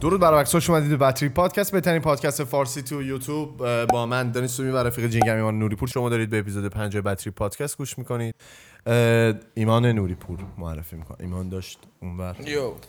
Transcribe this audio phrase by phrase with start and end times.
[0.00, 1.72] درود بر وقت خوش اومدید به Bad Trip پادکست.
[1.72, 5.88] بهترین پادکست فارسی تو یوتیوب با من دانیس سومی و رفیق جنگم ایمان نوری پور
[5.88, 8.34] شما دارید به اپیزود 5 Bad Trip پادکست گوش می‌کنید.
[9.54, 11.16] ایمان نوری پور معرفی می‌کنم.
[11.20, 12.36] ایمان داشت اونور.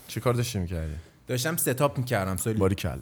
[0.07, 0.93] چی کار داشتی می‌کردی؟
[1.28, 2.59] داشتم setup می‌کردم سولی.
[2.59, 3.00] باریکلا.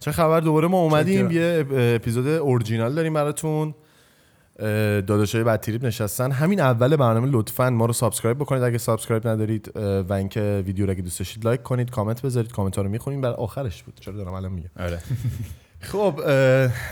[0.00, 1.30] چه خبر؟ دوباره ما اومدیم.
[1.30, 3.74] یه اپ- اپیزود اورجینال داریم براتون.
[4.58, 6.30] داداشای Bad Trip نشستن.
[6.30, 8.62] همین اول برنامه لطفا ما رو subscribe بکنید.
[8.62, 9.72] اگه subscribe ندارید
[10.08, 13.20] و اینکه ویدیو رو اگه دوست داشتید لایک کنید کامنت بذارید کامنت ها رو می‌خونیم.
[13.20, 13.94] برا آخرش بود.
[14.00, 14.98] چرا دارم الان میگم؟ آره.
[15.80, 16.20] خب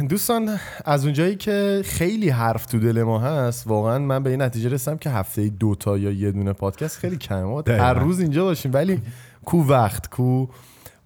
[0.09, 4.69] دوستان از اونجایی که خیلی حرف تو دل ما هست واقعا من به این نتیجه
[4.69, 7.63] رسیدم که هفته دو تا یا یه دونه پادکست خیلی کمه.
[7.69, 8.71] هر روز اینجا باشیم.
[8.75, 9.01] ولی
[9.45, 10.47] کو وقت کو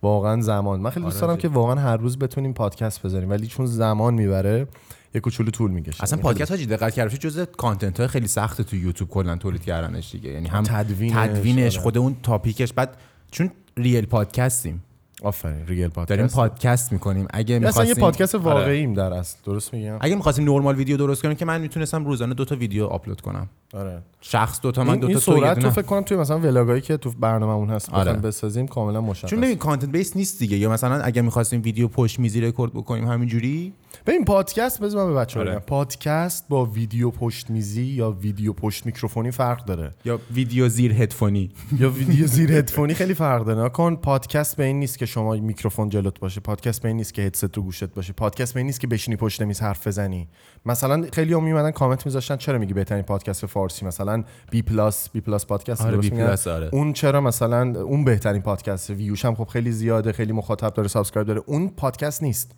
[0.02, 0.80] واقعا زمان.
[0.80, 1.38] من خیلی دوست آره دارم.
[1.38, 4.66] که واقعا هر روز بتونیم پادکست بزنیم ولی چون زمان می‌بره
[5.14, 6.02] یه کوچولو طول می‌کشه.
[6.02, 10.12] اصلا پادکست حاجی دقت کردی؟ جزء content های خیلی سخت تو یوتیوب کلا تولید کردنش
[10.12, 10.30] دیگه.
[10.30, 11.82] یعنی هم تدوینش، تدوینش آره.
[11.82, 12.72] خود اون topic ش.
[12.72, 12.96] بعد
[13.30, 14.82] چون real پادکستیم.
[15.22, 16.08] آفرین real پادکست.
[16.08, 17.26] داریم پادکست می‌کنیم.
[17.30, 18.44] اگه اصلا یه می‌خواستیم- پادکست آره.
[18.44, 22.34] واقعیم در اصل درست میگم؟ اگه می‌خواستیم نرمال ویدیو درست کنیم که من می‌تونستم روزانه
[22.34, 23.48] دو تا ویدیو آپلود کنم.
[23.74, 24.02] آره.
[24.20, 25.70] شخص دو تا من این, دو تا تو سرعت تو.
[25.70, 28.12] فکر کنم توی مثلا vlog ایی که تو برنامه‌مون هست آره.
[28.12, 29.30] بسازیم کاملا مشخص.
[29.30, 30.56] چون ببین content base نیست دیگه.
[30.56, 33.72] یا مثلا اگه می‌خواستیم ویدیو پشت میزی رکورد بکنیم همینجوری؟
[34.06, 35.58] ببین پادکست بذار من به بچه‌ها آره.
[35.58, 39.90] پادکست با ویدیو پشت میزی یا ویدیو پشت میکروفونی فرق داره.
[40.04, 41.50] یا ویدیو زیر هدفونی.
[41.78, 43.68] یا ویدیو زیر هدفونی خیلی فرق داره.
[43.68, 46.40] کن پادکست به این نیست که شما میکروفون جلوت باشه.
[46.40, 48.12] پادکست به این نیست که هدست رو گوشت باشه.
[48.12, 50.28] پادکست به این نیست که بشینی پشت میز حرف بزنی.
[50.66, 55.20] مثلا خیلی هم میمدن کامنت میذاشتن چرا میگی بهترین پادکست فارسی؟ مثلا بی پلاس بی
[55.20, 56.70] پلاس پادکست آره، بی؟ پلاس، آره.
[56.72, 61.26] اون چرا مثلا اون بهترین پادکست؟ ویوش هم خب خیلی زیاده خیلی مخاطب داره subscribe
[61.26, 61.42] داره.
[61.46, 62.54] اون پادکست نیست.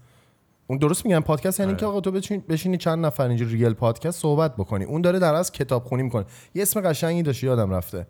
[0.73, 1.81] اون درست میگم پادکست یعنی آره.
[1.81, 4.85] که آقا تو بشین- بشینی چند نفر اینجا real پادکست صحبت بکنی.
[4.85, 6.25] اون داره در از کتاب خونی می‌کنه.
[6.55, 8.07] یه اسم قشنگی داشت یادم رفته.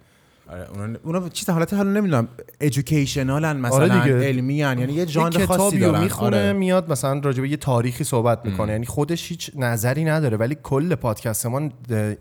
[0.53, 2.29] آره اونا اونا چیز حالت حالا نمی‌دونم
[2.61, 4.27] educational ن مثلا آره.
[4.27, 4.55] علمی.
[4.55, 6.53] یعنی یه ژانر خاصی دارن می‌خونه آره.
[6.53, 10.95] میاد مثلا راجع به یه تاریخی صحبت می‌کنه یعنی خودش هیچ نظری نداره ولی کل
[10.95, 11.71] پادکست ما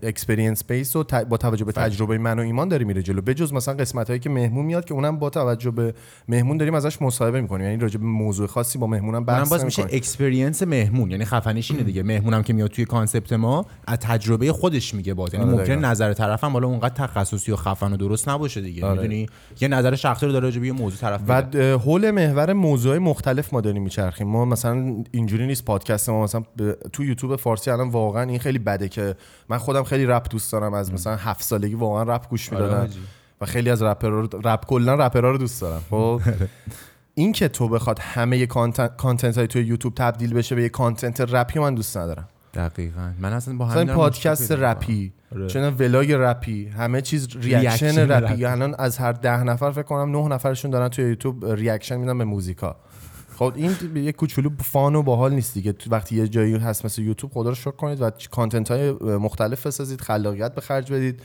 [0.02, 3.74] experience base و با توجه به تجربه من و ایمان داره میره جلو بجز مثلا
[3.74, 5.94] قسمت هایی که مهمون میاد که اونم با توجه به
[6.28, 9.82] مهمون داریم ازش مصاحبه می‌کنیم یعنی راجع به موضوع خاصی با مهمونم بحث باز میشه.
[9.82, 14.94] experience مهمون یعنی خفنیش اینه دیگه مهمونم که میاد توی concept ما از تجربه خودش
[14.94, 15.80] میگه باز یعنی آره، دقیقاً.
[15.80, 18.86] نظر طرفم حالا اونقدر تخصصی و خفن و درست نباشه دیگه.
[18.86, 18.94] آره.
[18.94, 19.26] می‌دونی؟
[19.60, 21.42] یه نظر شخصی رو داره راجع به یه موضوع طرف و
[21.78, 24.26] حول محور موضوع مختلف ما داریم میچرخیم.
[24.28, 28.58] ما مثلا اینجوری نیست پادکست ما مثلا ب- تو یوتیوب فارسی الان واقعا این خیلی
[28.58, 29.14] بده که
[29.48, 32.80] من خودم خیلی رپ دوست دارم از مثلا هفت سالگی واقعا رپ گوش آره می‌دادم.
[32.80, 33.00] حاجی.
[33.40, 35.82] و خیلی از رپرها رو رپ کلا رپرها رو دوست دارم.
[35.90, 36.20] خب؟
[37.14, 41.20] این که تو بخواد همه content ، content های توی یوتیوب تبدیل بشه به یه content
[41.20, 42.28] رپی من دوست ندارم.
[42.54, 43.12] دقیقاً.
[43.18, 45.12] من اصلا با همین پادکست رپی.
[45.34, 45.46] آره.
[45.46, 46.66] چون vlog رپی.
[46.66, 48.44] همه چیز reaction ، reaction رپی.
[48.44, 52.24] الان از هر ده نفر فکر کنم نه نفرشون دارن توی یوتیوب reaction میدن به
[52.24, 52.76] موزیکا.
[53.36, 55.72] خب این یه کوچولو fun و باحال نیست دیگه.
[55.72, 59.66] تو وقتی یه جایی هست مثل یوتیوب خدا رو شکر کنید و content های مختلف
[59.66, 61.22] بسازید خلاقیت به خرج بدید.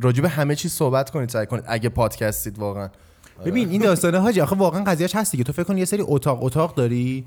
[0.00, 2.88] راجع به همه چیز صحبت کنید سعی کنید اگه پادکستید واقعا.
[3.44, 5.44] ببین این داستانه حاجی آخه واقعا قضیهش هست دیگه.
[5.44, 7.26] تو فکر کن یه سری اتاق اتاق داری؟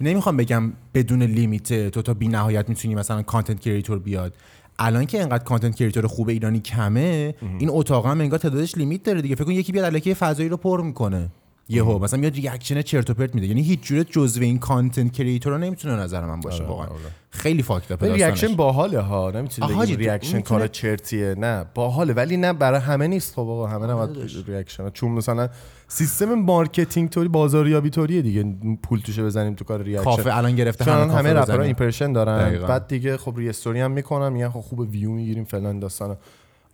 [0.00, 4.34] نمی‌خوام بگم بدون limit تو تا بی نهایت می‌تونی مثلا content creator بیاد.
[4.78, 9.22] الان که انقدر content creator خوب ایرانی کمه این اتاق هم انگار تعدادش limit داره
[9.22, 9.34] دیگه.
[9.34, 11.30] فکر کن یکی بیاد الکی فضایی رو پر می‌کنه.
[11.68, 13.46] یهو مثلا میاد reaction چرت و پرت میده.
[13.46, 16.86] یعنی هیچ جوره جزو این کانتنت creator رو نمی‌تونه نظر من باشه آره، واقعا.
[16.86, 17.00] آره.
[17.30, 19.30] خیلی fucked up reaction باحاله ها.
[19.30, 21.34] نمی‌تونی بگی reaction کار چرتیه.
[21.38, 22.12] نه باحاله.
[22.12, 23.66] ولی نه برای همه نیست خب آقا.
[23.66, 24.36] همه نباید داداش.
[24.46, 25.48] reaction چون مثلا
[25.94, 28.56] سیستم marketing طوری بازاریابی طوریه دیگه.
[28.82, 30.04] پول توشه بزنیم تو کار reaction.
[30.10, 31.62] کافه الان گرفته چون همه رپرها.
[31.62, 32.48] impression دارن.
[32.48, 32.66] دقیقاً.
[32.66, 36.16] بعد دیگه خب restory هم می‌کنن میگن خب خوب ویو می‌گیریم فلان داستانا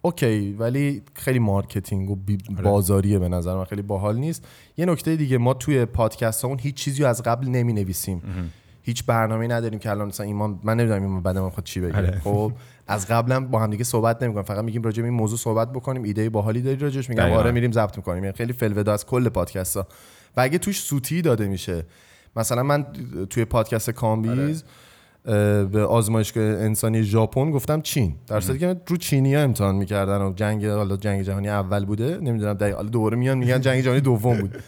[0.02, 2.16] OK ولی خیلی marketing و
[2.56, 2.62] آره.
[2.62, 4.46] بازاریه به نظر من خیلی باحال نیست.
[4.76, 8.22] یه نکته دیگه ما توی پادکست همون هیچ چیزی رو از قبل نمی نویسیم
[8.90, 11.96] هیچ برنامه نداریم که الان مثلا ایمان من نمی‌دونم ایمان بعد من خود چی بگه.
[11.96, 12.20] آره.
[12.24, 12.52] خب
[12.86, 16.02] از قبلا با هم دیگه صحبت نمی‌کنیم فقط میگیم راجع به این موضوع صحبت بکنیم.
[16.02, 17.10] ایده باحالی داری راجعش.
[17.10, 17.32] میگم.
[17.32, 18.24] آره میریم ضبط می‌کنیم.
[18.24, 19.86] یعنی خیلی flow داره کل پادکست ها
[20.36, 21.86] و اگه توش سوتی داده میشه
[22.36, 22.86] مثلا من
[23.30, 24.68] توی پادکست کامبیز اه،
[25.72, 28.14] به آزمایشگاه انسانی ژاپن گفتم چین.
[28.26, 32.18] در صورتی که رو چینی ها امتحان می‌کردن و جنگ حالا جنگ جهانی اول بوده
[32.22, 34.56] نمی‌دونم دقیقا حالا دوباره میان میگن جنگ جهانی دوم بود.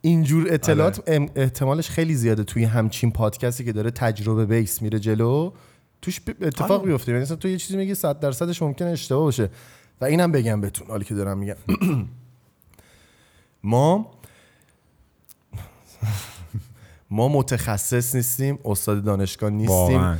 [0.00, 5.52] اینجور اطلاعات ام- احتمالش خیلی زیاده توی همچین پادکستی که داره تجربه بیس میره جلو.
[6.02, 6.82] توش اتفاق آره.
[6.82, 7.12] بیفته.
[7.12, 9.50] یعنی تو یه چیزی میگی 100 درصدش ممکنه اشتباه باشه.
[10.00, 11.56] و اینم بگم بهتون حالی که دارم میگم.
[13.62, 14.10] ما
[17.14, 20.16] ما متخصص نیستیم استاد دانشگاه نیستیم واقعاً.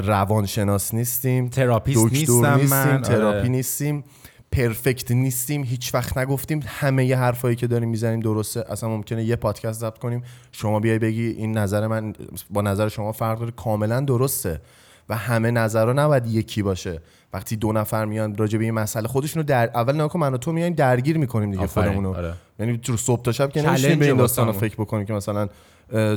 [0.00, 3.48] روانشناس نیستیم تراپیست دکتر نیستم نیستیم من تراپی آره.
[3.48, 4.04] نیستیم
[4.52, 6.62] perfect نیستیم هیچ وقت نگفتیم.
[6.66, 8.64] همه ی حرفایی که داریم می‌زنیم درسته.
[8.68, 10.22] اصلا ممکنه یه پادکست ضبط کنیم.
[10.52, 12.12] شما بیای بگی این نظر من
[12.50, 13.50] با نظر شما فرق داره.
[13.50, 14.60] کاملا درسته.
[15.08, 17.00] و همه نظرها نباید یکی باشه.
[17.32, 20.52] وقتی دو نفر میان راجع به این مسئله خودشونو در اول ناکن من و تو
[20.52, 22.16] میایم درگیر می‌کنیم دیگه آفرین، خودمونو.
[22.16, 22.34] آره.
[22.58, 24.52] یعنی تو صبح تا شب که نمیشیم به این داستانا.
[24.52, 25.48] فکر بکنیم که مثلا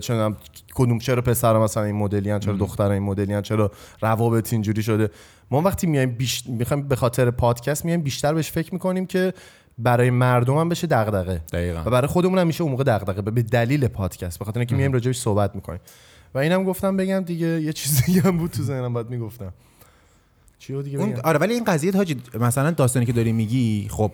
[0.02, 0.36] چه
[0.74, 3.72] کدوم چرا پسر مثلا این مدلی چرا دختر این مدلی چرا
[4.02, 5.10] روابط اینجوری شده.
[5.52, 6.44] ما وقتی میایم بیش...
[6.48, 9.34] می‌خوایم به خاطر پادکست میایم بیشتر بهش فکر می‌کنیم که
[9.78, 11.42] برای مردم هم بشه دغدغه.
[11.54, 11.82] دقیقاً.
[11.86, 14.94] و برای خودمون هم میشه اون موقع دغدغه به دلیل پادکست به خاطر اینکه میایم
[14.94, 15.80] راجعش صحبت می‌کنیم.
[16.34, 19.54] و اینم گفتم بگم دیگه یه چیز دیگه هم بود تو ذهنم بعد می‌گفتم.
[20.60, 23.88] چی بود دیگه اون بگم؟ آره ولی این قضیه حاجی مثلا داستانی که داری میگی
[23.90, 24.12] خب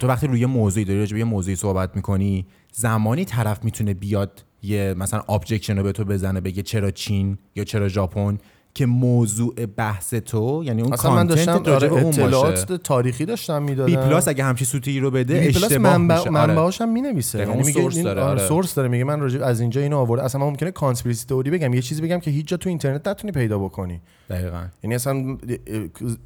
[0.00, 4.44] تو وقتی روی موضوعی داری راجع به یه موضوعی صحبت می‌کنی زمانی طرف می‌تونه بیاد
[4.62, 8.38] یه مثلا objection رو به تو بزنه بگه چرا چین یا چرا ژاپن.
[8.74, 13.86] که موضوع بحث تو یعنی اون اصلا من content داشتم آره اطلاعات تاریخی داشتم می‌دادم.
[13.86, 16.30] بی پلاس اگه همچی سوتی رو بده اشتباه منبع میشه.
[16.30, 16.46] آره.
[16.46, 17.38] منبعاش هم می‌نویسه.
[17.38, 18.48] یعنی میگه source داره، آره، آره.
[18.48, 18.88] source داره.
[18.88, 21.74] میگه من راجع از اینجا اینو آورده اصلا من ممکنه conspiracy theory بگم.
[21.74, 24.00] یه چیزی بگم که هیچ جا تو اینترنت نتونی پیدا بکنی.
[24.30, 24.64] دقیقاً.
[24.82, 25.36] یعنی اصلا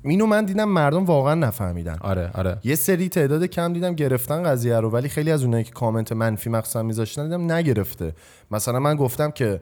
[0.04, 1.96] اینو من دیدم مردم واقعا نفهمیدن.
[2.00, 2.58] آره آره.
[2.64, 6.50] یه سری تعداد کم دیدم گرفتن قضیه رو ولی خیلی از اونایی که کامنت منفی
[6.50, 8.14] مخصوصا میذاشتن دیدم نگرفته.
[8.50, 9.60] مثلا من گفتم که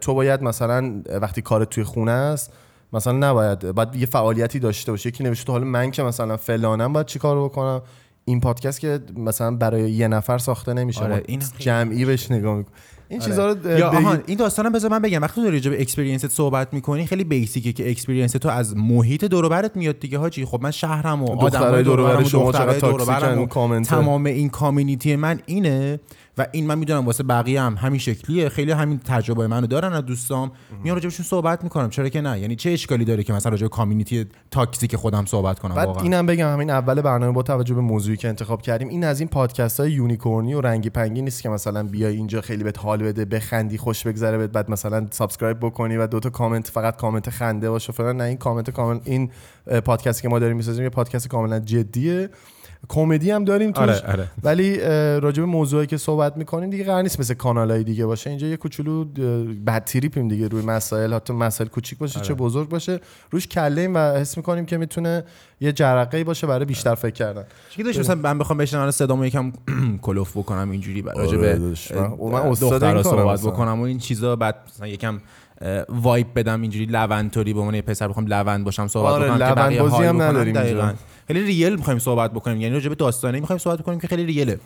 [0.00, 2.52] تو باید مثلا وقتی کارت توی خونه است
[2.92, 6.92] مثلا نباید باید یه فعالیتی داشته باشه یکی نوشته تو حالا من که مثلا فلانم
[6.92, 7.82] باید چیکار بکنم؟
[8.24, 11.04] این پادکست که مثلا برای یه نفر ساخته نمیشه.
[11.04, 12.64] آره، این جمعی بهش نگاه
[13.08, 15.22] این چیزا رو یا بگی- آها این داستانم بذار من بگم.
[15.22, 18.48] وقتی تو داری راجع به experience ت صحبت می‌کنی خیلی basic ه که experience تو
[18.48, 20.44] از محیط دور برت میاد دیگه حاجی.
[20.44, 23.88] خب من شهرم و آدمای دور برم و کامنت.
[23.88, 26.00] تمام این community من اینه.
[26.38, 28.48] و این من می‌دونم واسه بقیه هم همین شکلیه.
[28.48, 30.52] خیلی همین تجربه منو دارن از دوستام.
[30.82, 31.90] میام راجبشون صحبت می‌کنم.
[31.90, 35.74] چرا که نه؟ یعنی چه اشکالی داره که مثلا راجع community toxic خودم صحبت کنم
[35.74, 39.04] بعد واقعا؟ اینم بگم همین اول برنامه با توجه به موضوعی که انتخاب کردیم این
[39.04, 42.64] از این پادکست های unicorn ی و رنگی پنگی نیست که مثلا بیای اینجا خیلی
[42.64, 46.96] بهت حال بده بخندی خوش بگذره بهت بعد مثلا subscribe بکنی و دوتا کامنت فقط
[46.96, 47.92] کامنت خنده باشه.
[47.92, 49.30] فلان نه این کامنت کامل این
[49.84, 52.30] پادکستی که ما داریم می‌سازیم یه پادکست کاملا جدیه.
[52.88, 53.82] کمدی هم داریم توش.
[53.88, 54.28] آره آره.
[54.42, 54.80] ولی
[55.20, 58.30] راجع به موضوعی که صحبت می‌کنیم دیگه قرار نیست مثل کانالای دیگه باشه.
[58.30, 59.04] اینجا یه کوچولو
[59.66, 61.12] بد تریپیم دیگه روی مسائل.
[61.14, 63.00] حتی مسائل کوچیک باشه چه بزرگ باشه.
[63.30, 65.24] روش کله و حس می‌کنیم که می‌تونه
[65.60, 67.44] یه جرقه باشه برای بیشتر فکر کردن.
[67.70, 69.52] چی داشت مثلا من بخوام بشنم صدامو یکم
[70.02, 73.40] کلوف بکنم اینجوری راجع آره به داداش، من- من استاد این صحبت.
[73.42, 75.20] بکنم و این چیزا بعد مثلا یکم
[75.60, 79.70] اه، وایب بدم اینجوری لوندطوری به عنوان یه پسر بخوام لوند باشم صحبت آره، بکنم
[79.70, 80.22] که حال هم.
[80.22, 80.54] نداریم.
[81.32, 82.60] خیلی ریل می‌خوایم صحبت بکنیم.
[82.60, 84.58] یعنی راجع به داستانه می‌خوایم صحبت بکنیم که خیلی ریله.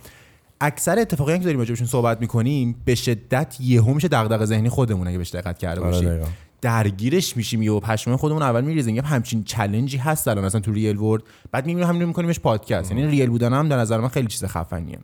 [0.60, 5.18] اکثر اتفاقی که داریم راجبشون صحبت می‌کنیم به شدت یهو میشه دغدغه ذهنی خودمون اگه
[5.18, 6.26] بهش دقت کرده آره، باشیم.
[6.60, 10.98] درگیرش میشیم یهو پشمای خودمون اول میریزیم یه همچین چلنجی هست الان اصلا تو ریل
[10.98, 11.22] ورد
[11.52, 12.90] بعد می‌بینیم همین میکنیمش پادکست.
[12.90, 14.98] یعنی ریل بودن هم در نظر من خیلی چیز خفنیه.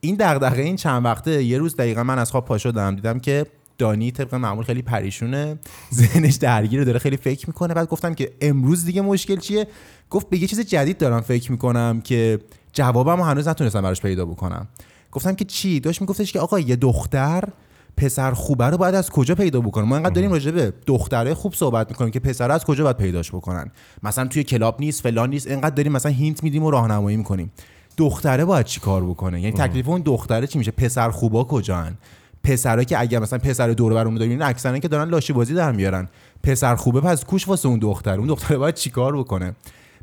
[0.00, 3.46] این دغدغه این چند وقته یه روز دقیقا من از خواب پا شدم دیدم که
[3.78, 5.58] دانی طبق معمول خیلی پریشونه
[5.94, 7.74] ذهنش درگیره داره خیلی فکر می‌کنه.
[7.74, 9.66] بعد گفتم که امروز دیگه مشکل چیه؟
[10.12, 12.38] گفت به یه چیز جدید دارم فکر می‌کنم که
[12.72, 14.68] جوابم رو هنوز نتونستم براش پیدا بکنم.
[15.12, 17.44] گفتم که چی؟ داشت میگفتش که آقا یه دختر
[17.96, 21.54] پسر خوبه رو باید از کجا پیدا بکنه ما انقدر داریم راجع به دختره خوب
[21.54, 23.70] صحبت می‌کنیم که پسر از کجا باید پیداش بکنن؟
[24.02, 27.52] مثلا توی کلاب نیست فلان نیست انقدر داریم مثلا hint میدیم و راهنمایی می‌کنیم.
[27.96, 31.98] دختره باید چی کار بکنه؟ یعنی تکلیف اون دختره چی میشه؟ پسر خوبا کجان؟
[32.44, 36.08] پسرا که اگر مثلا پسر دور برمون داریم اکثرا که دارن لاشی بازی در میارن.
[36.42, 38.18] پسر خوبه پس کوش واسه اون دختر.
[38.18, 39.54] اون دختره باید چیکار بکنه؟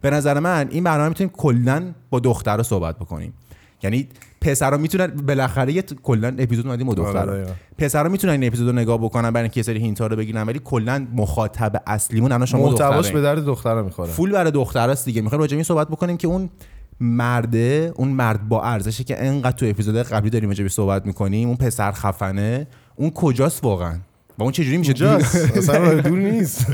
[0.02, 3.34] به نظر من این برنامه می‌تونیم کلا با دخترها صحبت بکنیم.
[3.84, 4.08] یعنی
[4.42, 7.52] پسرا می‌تونن بالاخره یه کلا اپیزود اومدیم با آره، دخترها دقیقاً.
[7.78, 11.08] پسرا می‌تونن این اپیزود رو نگاه بکنن برای اینکه سری هینت رو بگیرن ولی کلا
[11.16, 14.10] مخاطب اصلیمون الان شما محتواش به درد دخترا می‌خوره.
[14.10, 15.22] فول برای دختراست دیگه.
[15.22, 16.50] می‌خوایم راجع این صحبت بکنیم که اون
[17.00, 21.58] مرده اون مرد با ارزشه که انقدر تو اپیزود قبلی داریم راجع صحبت می‌کنیم اون
[21.58, 23.98] پسر خفنه اون کجاست واقعا؟
[24.40, 26.66] و اون چجوری میشه اینجاست اصلا راه دور نیست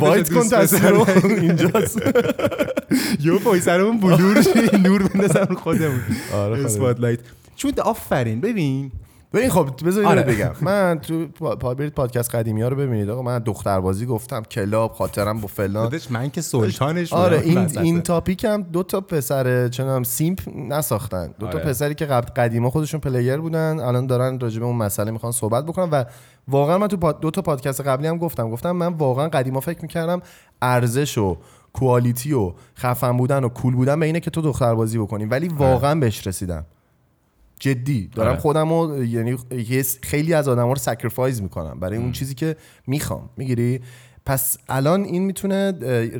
[0.00, 0.94] وایت کن تصویر
[1.40, 2.00] اینجاست
[3.20, 4.44] یه پای سرمون بلور
[4.82, 6.00] نور بندازم رو خودمون
[6.34, 7.16] آره
[7.56, 8.92] چون آفرین ببین
[9.32, 10.22] ببین خب بذارید آره.
[10.22, 10.50] بگم.
[10.60, 13.22] من تو پا برید پادکست قدیمی ها رو ببینید آقا.
[13.22, 16.00] من دختربازی گفتم کلاب خاطرم با فلان.
[16.10, 17.78] من که سلطانش آره این.
[17.78, 21.34] این تاپیک هم دو تا پسر چنم سیمپ نساختن.
[21.38, 21.68] دو تا آره.
[21.68, 25.66] پسری که قبل قدیما خودشون پلیر بودن الان دارن راجع به اون مسئله می‌خوان صحبت
[25.66, 26.04] بکنن و
[26.48, 30.22] واقعا من تو دو تا پادکست قبلی هم گفتم گفتم من واقعا قدیما فکر می‌کردم
[30.62, 31.36] ارزش و
[31.72, 35.24] quality و خفن بودن و cool بودن به اینه که تو دختربازی بکنی.
[35.24, 36.66] ولی واقعا بهش رسیدم.
[37.58, 38.10] جدی.
[38.14, 38.40] دارم آره.
[38.40, 39.36] خودم رو یعنی
[40.02, 42.56] خیلی از آدم رو sacrifice می‌کنم برای اون چیزی که
[42.86, 43.28] می‌خوام.
[43.36, 43.80] می‌گیری؟
[44.26, 45.74] پس الان این می‌تونه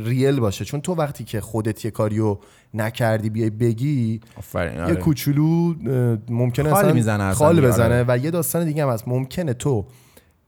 [0.05, 0.65] real باشه.
[0.65, 2.39] چون تو وقتی که خودت یه کاریو
[2.75, 4.95] نکردی بیای بگی آفرین یه آره.
[4.95, 5.75] کوچولو
[6.29, 8.05] ممکنه خال اصلا می‌زنه خال بزنه آره.
[8.09, 9.09] و یه داستان دیگه هم هست.
[9.09, 9.85] ممکنه تو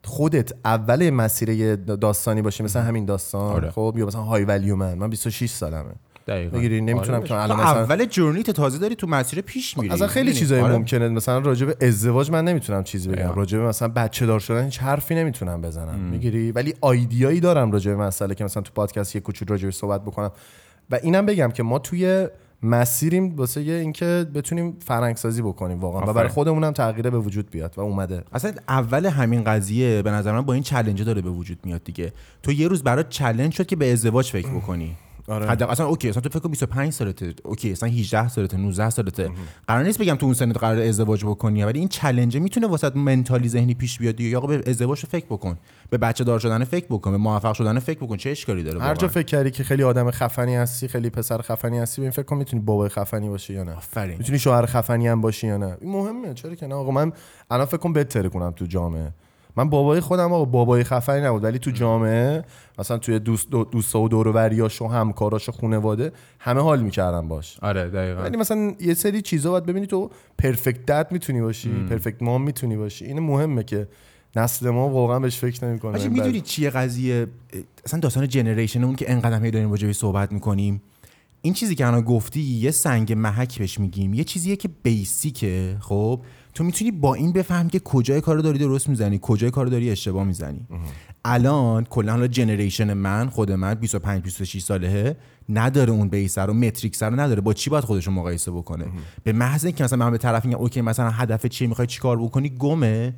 [0.04, 3.70] خودت اول مسیر داستانی باشی مثلا همین داستان آره.
[3.70, 5.94] خب یا مثلا های ولیو من من 26 سالمه
[6.26, 6.58] دقیقاً.
[6.58, 7.34] نمی‌تونم آره که.
[7.34, 10.72] الان مثلا اول جورنیت تازه داری تو مسیر پیش میری اصلا خیلی؟ چیزایی آره.
[10.76, 13.32] ممکنه مثلا راجع به ازدواج من نمی‌تونم چیزی بگم.
[13.34, 17.90] راجع به مثلا بچه دار شدن هیچ حرفی نمی‌تونم بزنم می‌گیری ولی آیدیایی دارم راجع
[17.90, 20.30] به مسئله که مثلا تو پادکست یه کوچولو راجع صحبت بکنم
[20.90, 22.28] و اینم بگم که ما توی
[22.64, 26.10] مسیریم واسه اینکه بتونیم فرهنگ سازی بکنیم واقعا.
[26.10, 26.28] و برای.
[26.28, 28.24] خودمون هم تغییره به وجود بیاد و اومده.
[28.32, 32.12] اصلا اول همین قضیه به نظر من با این challenge داره به وجود میاد دیگه.
[32.42, 34.96] تو یه روز برات challenge شد که به ازدواج فکر بکنی.
[35.28, 35.46] آره.
[35.46, 37.34] حد اصلا okay اصلا تو فکر کن 25 سالته.
[37.44, 39.30] okay اصلا 18 سالته 19 سالته.
[39.68, 43.48] قرار نیست بگم تو اون سنت قرار ازدواج بکنی ولی این challenge می‌تونه واسه mentally
[43.48, 44.30] ذهنی پیش بیاد دیگه.
[44.30, 45.58] یا آقا به ازدواج فکر بکن.
[45.90, 47.10] به بچه دار شدن فکر بکن.
[47.10, 48.16] به موفق شدن فکر بکن.
[48.16, 51.78] چه اشکالی داره هر جا؟ فکر کردی که خیلی آدم خفنی هستی خیلی پسر خفنی
[51.78, 53.72] هستی به این فکر کن می‌تونی بابای خفنی باشی یا نه.
[53.72, 54.18] آفرین.
[54.18, 55.76] می‌تونی شوهر خفنی هم باشی یا نه.
[55.80, 56.34] این مهمه.
[56.34, 57.12] چرا که نه؟ آقا من
[57.50, 59.12] الان فکر کنم بهتره کنم تو جامعه.
[59.56, 62.44] من بابای خودم آقا بابای خفنی نبود ولی تو جامعه
[62.78, 66.82] مثلا توی دوست دو- دوستا و دور و بریاش و همکاراش و خانواده همه حال
[66.82, 67.58] می‌کردن باش.
[67.62, 68.22] آره دقیقاً.
[68.22, 72.76] ولی مثلا یه سری چیزا باید ببینی تو پرفکت دد می‌تونی باشی پرفکت مام می‌تونی
[72.76, 73.04] باشی.
[73.04, 73.88] این مهمه که
[74.36, 75.94] نسل ما واقعا بهش فکر نمی‌کنه.
[75.94, 77.26] آجی می‌دونی چیه قضیه؟
[77.86, 80.82] اصلا داستان generation اون که انقدر هی داریم راجع صحبت می‌کنیم.
[81.42, 84.14] این چیزی که الان گفتی یه سنگ محک بهش میگیم.
[84.14, 86.20] یه چیزیه که basic ه خب؟
[86.54, 90.24] تو می‌تونی با این بفهم که کجای کارو داری درست می‌زنی کجای کارو داری اشتباه
[90.24, 90.66] می‌زنی.
[91.24, 95.16] الان کلا حالا generation من خود من 25 26 سالهه
[95.48, 97.40] نداره اون base رو metrics رو نداره.
[97.40, 98.86] با چی باید خودش رو مقایسه بکنه؟
[99.24, 102.48] به محض اینکه مثلا من به طرف میگم okay مثلا هدف چیه می‌خوای چیکار بکنی؟
[102.48, 103.14] گمه.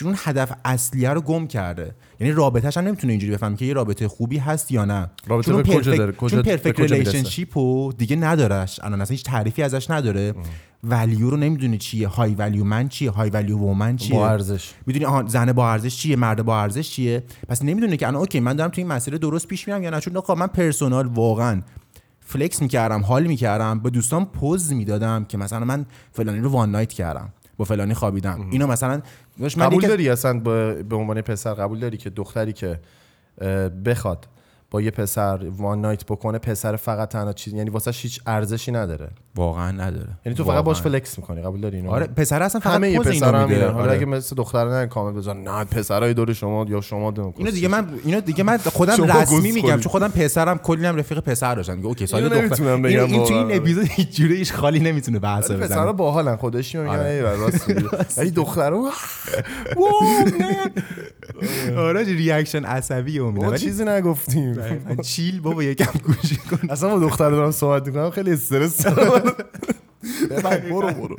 [0.00, 1.94] چون اون هدف اصلیه رو گم کرده.
[2.20, 5.10] یعنی رابطهش هم نمی‌تونه اینجوری بفهمه که یه رابطه خوبی هست یا نه.
[5.26, 8.80] رابطه چون perfect- داره؟ کجا- چون perfect؟ relationship رو دیگه ندارش.
[8.82, 10.34] الان اصلا هیچ تعریفی ازش نداره.
[10.84, 12.08] value رو نمی‌دونه چیه.
[12.08, 14.70] high value man چیه؟ high value woman چیه؟ با ارزش.
[14.86, 18.40] می‌دونی آها زن با ارزش چیه؟ مرد با ارزش چیه؟ پس نمی‌دونه که الان okay
[18.40, 20.00] من دارم تو این مسیر درست پیش میرم یا نه.
[20.00, 21.62] چون من personal واقعا
[22.20, 26.92] flex می‌کردم حال می‌کردم به دوستان پز می‌دادم که مثلا من فلانی رو وان نایت
[26.92, 27.32] کردم.
[27.60, 28.48] با فلانی خوابیدم.
[28.50, 29.02] اینو مثلا
[29.58, 30.38] قبول داری اصلا
[30.82, 32.80] به عنوان پسر قبول داری که دختری که
[33.84, 34.26] بخواد
[34.70, 39.08] با یه پسر وان نایت بکنه پسر فقط تنها چیز یعنی واسه هیچ ارزشی نداره.
[39.36, 40.08] واقعا نداره.
[40.26, 40.44] یعنی تو.
[40.44, 43.60] فقط باش فلکس می‌کنی قبول داری اینو؟ آره پسر اصلا فقط همه پسر هم میدن
[43.70, 43.92] حالا آره.
[43.92, 47.68] اگه مثل دختر نه کامنت بزن نه پسرای دور شما یا شما دو اینو دیگه
[47.68, 49.80] من اینو دیگه من خودم رسمی میگم.
[49.80, 51.74] چون خودم پسرم کلی هم رفیق پسر داشتم.
[51.76, 52.64] میگه اوکی سال دختر.
[52.64, 53.56] این, این تو این.
[53.56, 55.92] اپیزود هیچ جوری هیچ خالی نمی‌تونه بحث پسرا بزنه.
[55.92, 57.08] باحالن خودش میگن آره.
[57.08, 58.18] ای راست.
[58.18, 58.90] ولی دخترا
[61.76, 64.59] آره reaction عصبی ولی چیزی نگفتیم.
[65.02, 66.70] chill بابا یکم گوش کن.
[66.70, 68.86] اصلا با دختر دارم صحبت می‌کنم خیلی استرس
[70.70, 71.16] برو برو.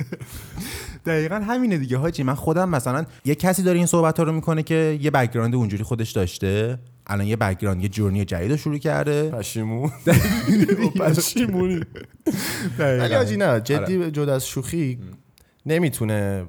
[1.06, 2.22] دقیقا همینه دیگه حاجی.
[2.22, 5.82] من خودم مثلا یه کسی داره این صحبت ها رو می‌کنه که یه background اونجوری
[5.84, 6.78] خودش داشته.
[7.06, 9.30] الان یه background یه journey جدید رو شروع کرده.
[9.30, 9.90] پشیمون.
[11.00, 11.80] پشیمونی.
[12.78, 13.14] ولی.
[13.14, 14.98] آجی نه جدی جدا از شوخی
[15.66, 16.44] نمی‌تونه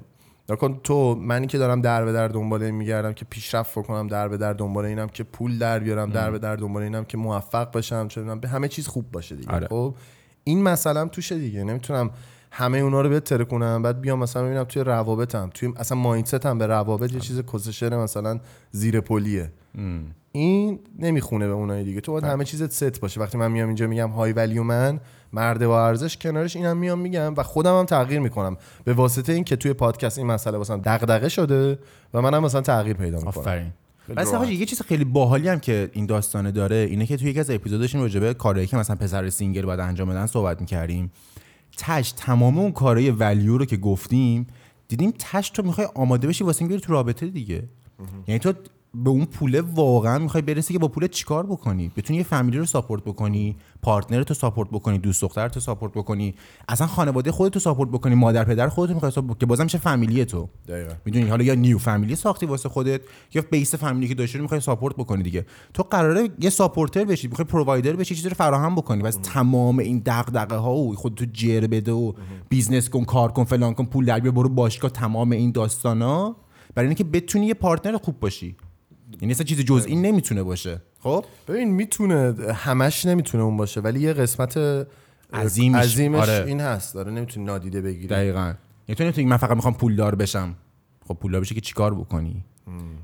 [0.48, 4.28] نکن تو منی که دارم در به در دنبال این میگردم که پیشرفت بکنم در
[4.28, 7.70] به در دنبال اینم که پول در بیارم در به در دنبال اینم که موفق
[7.70, 9.52] باشم چه به همه چیز خوب باشه دیگه.
[9.52, 9.66] آره.
[9.66, 9.94] خب
[10.44, 11.64] این مسئله توشه دیگه.
[11.64, 12.10] نمی‌تونم
[12.50, 16.66] همه اونا رو بهتر کنم بعد بیام مثلا ببینم توی روابطم توی اصلا مایندستم به
[16.66, 19.52] روابط یه چیز کسشر مثلا زیر پلیه.
[20.32, 22.00] این نمی‌خونه به اونایی دیگه.
[22.00, 23.20] تو باید همه چیزت ست باشه.
[23.20, 25.00] وقتی من میام اینجا میگم high value man
[25.34, 28.56] مرد با ارزش کنارش اینم میام میگم و خودم هم تغییر می‌کنم.
[28.84, 31.78] به واسطه این که توی پادکست این مسئله واسم دغدغه شده
[32.14, 33.28] و منم مثلا تغییر پیدا می‌کنم.
[33.28, 33.72] آفرین.
[34.06, 34.34] خیلی بس.
[34.34, 37.50] حاجی یه چیز خیلی باحالی هم که این داستانه داره اینه که توی یکی از
[37.50, 41.12] اپیزودشون راجع به کارهایی که مثلا پسر single باید انجام بدن صحبت می‌کردیم.
[41.78, 44.46] تهش تمام اون کارهای value رو که گفتیم
[44.88, 47.62] دیدیم تهش تو می‌خوای آماده بشی واسه اینکه تو رابطه دیگه.
[48.26, 48.52] یعنی تو
[48.94, 52.64] به اون پوله واقعا می‌خوای برسی که با پول چیکار بکنی؟ بتونی یه family رو
[52.64, 56.34] support بکنی partner تو support بکنی دوست دختر تو support بکنی.
[56.68, 59.78] اصلا خانواده خودت رو support بکنی مادر پدر خودت رو می‌خوای support که بازم میشه
[59.78, 60.48] family تو.
[60.68, 60.94] دقیقاً.
[61.04, 63.00] می‌دونی؟ حالا یا new family ساختی واسه خودت
[63.34, 65.46] یا base family که داشتی رو می‌خوای support بکنی دیگه.
[65.74, 69.02] تو قراره یه supporter بشی می‌خوای provider بشی چیزی رو فراهم بکنی.
[69.02, 72.12] پس تمام این دغدغه ها و خودت تو جر بده و
[72.48, 76.36] business کن کار کن فلان کن پول در برو باشگاه تمام این داستانا.
[76.74, 78.56] برای اینکه بتونی یه پارتنر خوب باشی.
[79.20, 80.82] یعنی اصلا چیز جز این نمی‌تونه باشه.
[81.00, 84.86] خب؟ ببین می‌تونه همش نمی‌تونه اون باشه ولی یه قسمت
[85.32, 85.84] عظیمش.
[85.84, 86.44] عظیمش آره.
[86.46, 86.94] این هست.
[86.94, 88.06] داره نمی‌تونی نادیده بگیری.
[88.06, 88.54] دقیقاً.
[88.88, 90.54] یعنی تو نمی‌تونی من فقط می‌خوام پولدار بشم.
[91.08, 92.44] خب پولدار بشی که چیکار بکنی؟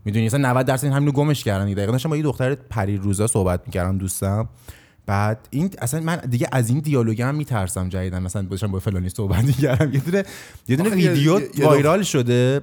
[0.04, 3.26] می‌دونی اصلا 90 درصد این همینو گمش کردن دقیقاً داشتم با یه دختر پری روزا
[3.26, 4.48] صحبت می‌کردم دوستم.
[5.06, 9.08] بعد این اصلا من دیگه از این دیالوگ هم میترسم جدیدن مثلا داشتم با فلانی
[9.08, 9.92] صحبت می‌کردم.
[9.92, 10.24] یه دونه
[10.68, 12.60] یه دونه ویدیو viral شده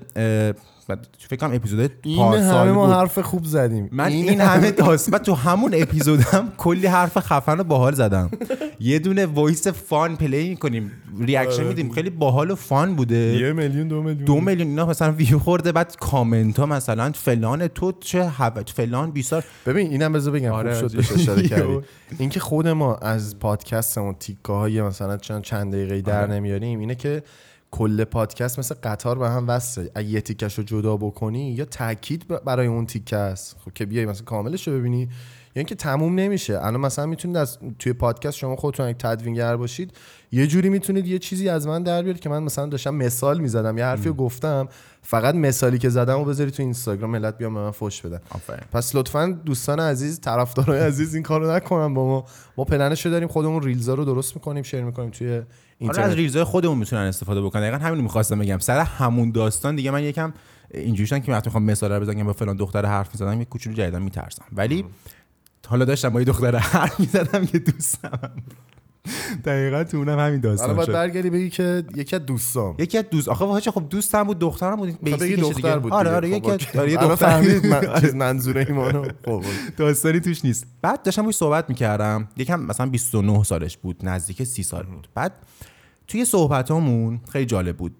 [0.87, 2.95] بعد فکر کنم اپیزود این پارسال همه ما بود.
[2.95, 3.89] حرف خوب زدیم.
[3.91, 8.29] من این همه داست من تو همون اپیزودم کلی حرف خفن و باحال زدم.
[8.79, 10.91] یه دونه voice fun play می‌کنیم.
[11.19, 11.91] reaction میدیم.
[11.91, 13.15] خیلی باحال و fun بوده.
[13.15, 14.25] یه میلیون دو میلیون.
[14.25, 14.67] دو میلیون.
[14.69, 15.71] اینا مثلا ویو خورده.
[15.71, 19.43] بعد کامنت ها مثلا فلان تو چه hot فلان بیسار.
[19.65, 20.51] ببین اینم بذار بگم.
[20.51, 20.95] آره، خوب شد.
[20.95, 21.79] بهش اشاره کردی.
[22.19, 26.33] اینکه خود ما از پادکستمون تیکه های مثلا چند چند دقیقه در آره.
[26.33, 27.23] نمیاریم اینه که
[27.71, 29.91] کل پادکست مثل قطار به هم وصله.
[29.95, 33.55] اگه یه تیکش رو جدا بکنی یا تاکید برای اون تیکه است.
[33.65, 35.01] خب که بیای مثلا کاملش رو ببینی.
[35.01, 36.57] یا اینکه تموم نمیشه.
[36.57, 39.97] الان مثلا می‌تونید از توی پادکست شما خودتون یک تدوینگر باشید
[40.31, 43.77] یه جوری می‌تونید یه چیزی از من در بیارید که من مثلا داشتم مثال می‌زدم.
[43.77, 44.67] یه حرفی رو گفتم.
[45.01, 48.63] فقط مثالی که زدم رو بذاری تو اینستاگرام ملت بیان به من فوش بدن آفرین.
[48.71, 52.25] پس لطفا دوستان عزیز طرفدارای عزیز این کارو نکنن با ما.
[52.57, 55.41] ما پلنش رو داریم خودمون ریلزا رو درست می‌کنیم شیر می‌کنیم توی
[55.81, 57.61] آره از اینترنت ریلزای خودمون می‌تونن استفاده بکنن.
[57.61, 58.59] دقیقا همین رو می‌خواستم بگم.
[58.59, 60.33] سر همون داستان دیگه من یکم
[60.73, 63.75] اینجوری شدن که وقتی می‌خوام مثال رو بزنم با فلان دختر حرف می‌زدم یه کوچولو
[63.75, 64.45] جدیدا میترسم.
[64.51, 64.85] ولی
[65.67, 68.31] حالا داشتم با یه دختر حرف می‌زدم یه دوستم.
[69.45, 70.93] دقیقا تو اونم همین داستان باید شد.
[70.93, 72.75] برگردی بگی که یکی از دوستام.
[72.79, 75.41] یکی از دوست آخه واجه خب دوستم بود دخترم بود خب بیسیکشه دیگه.
[75.41, 76.11] دختر بود آره.
[76.11, 76.77] آره خب یکی.
[76.79, 77.15] آره یه دختر.
[77.15, 79.05] فهمید من چیز منظور ایمانو.
[79.25, 79.43] خب
[79.77, 80.65] داستانی توش نیست.
[80.81, 82.27] بعد داشتم باش صحبت می‌کردم.
[82.37, 85.07] یکم مثلا 29 سالش بود نزدیک 30 سال بود.
[85.15, 85.33] بعد
[86.07, 87.95] توی صحبتامون خیلی جالب بود.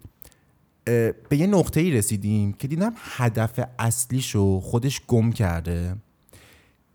[1.28, 5.96] به یه نقطه ای رسیدیم که دیدم هدف اصلیشو خودش گم کرده.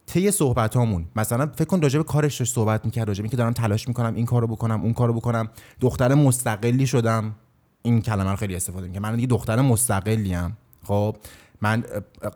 [0.05, 3.87] طی صحبتامون مثلا فکر کن راجع به کارش داشت صحبت می‌کرد راجع اینکه دارم تلاش
[3.87, 5.49] می‌کنم این کارو بکنم اون کارو بکنم.
[5.79, 7.35] دختر مستقلی شدم.
[7.81, 9.01] این کلمه رو خیلی استفاده می‌کنم.
[9.01, 10.57] من دیگه دختر مستقلیم.
[10.83, 11.15] خب
[11.61, 11.83] من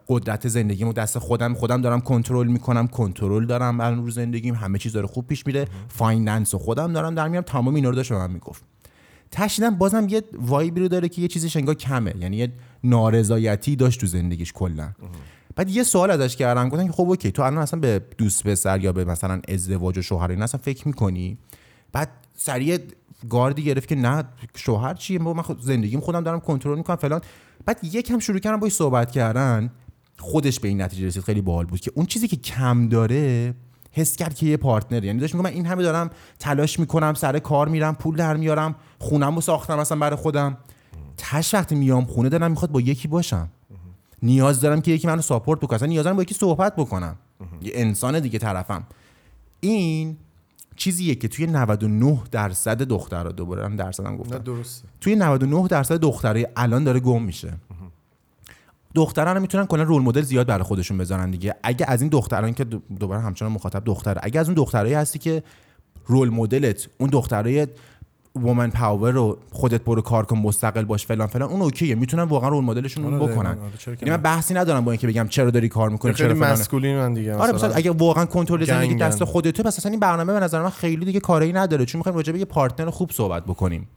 [0.07, 4.55] قدرت زندگیمو دست خودم خودم دارم کنترل می‌کنم کنترل دارم الان رو زندگیم.
[4.55, 5.67] همه چیز داره خوب پیش میره.
[5.87, 7.45] finance و خودم دارم در میارم.
[7.45, 8.63] تمام اینا رو داشت من می‌گفت.
[9.31, 12.13] تهش دیدم بازم یه vibe ی رو داره که یه چیزیش انگار کمه.
[12.19, 12.51] یعنی یه
[12.83, 14.91] نارضایتی داشت تو زندگیش کلا.
[15.57, 18.81] بعد یه سوال ازش کردم گفتن که خب okay تو الان اصلا به دوست پسر
[18.81, 21.37] یا به مثلا ازدواج و شوهر این اصلا فکر می‌کنی؟
[21.91, 22.79] بعد سریع
[23.29, 24.23] گاردی گرفت که نه
[24.55, 27.21] شوهر چیه؟ من خود زندگیم خودم دارم کنترل می‌کنم فلان.
[27.65, 29.71] بعد یکم شروع کردم باش صحبت کردن
[30.17, 33.53] خودش به این نتیجه رسید خیلی باحال بود که اون چیزی که کم داره
[33.91, 37.39] حس کرد که یه partner یعنی داشت میگم من این همه دارم تلاش می‌کنم سر
[37.39, 40.57] کار میرم پول در میارم خونم رو ساختم مثلا برای خودم.
[41.17, 43.49] تش وقتی میام خونه دارم می‌خواد با یکی باشم.
[44.23, 45.75] نیاز دارم که یکی منو ساپورت بکنه.
[45.75, 47.15] اصلا نیاز دارم با یکی صحبت بکنم.
[47.61, 48.83] یه انسان دیگه طرفم.
[49.59, 50.17] این
[50.75, 54.37] چیزیه که توی 99 درصد دخترها دوباره هم درصدم گفتم.
[54.37, 54.87] درسته.
[55.01, 57.53] توی 99 درصد دخترای الان داره گم میشه.
[58.95, 61.55] دختران هم می‌تونن کلا رول مدل زیاد برای خودشون بذارن دیگه.
[61.63, 65.19] اگه از این دختران که دو- دوباره همچنان مخاطب دختره اگه از اون دخترایی هستی
[65.19, 65.43] که
[66.05, 67.67] role model ت اون دخترای
[68.37, 71.49] woman power رو خودت برو کار کن مستقل باش فلان فلان.
[71.49, 73.49] اون okay ه می‌تونن واقعا role model شون آره، بکنن.
[73.49, 77.13] آره، یعنی من بحثی ندارم با اینکه بگم چرا داری کار می‌کنی چرا مسئولین من
[77.13, 78.95] دیگه آره مثلا اگه واقعا کنترل زندگی.
[78.95, 82.15] دست خودته پس اصلا این برنامه به نظر من خیلی دیگه کاری نداره چون می‌خوایم
[82.15, 83.87] راجع به یه partner خوب صحبت بکنیم.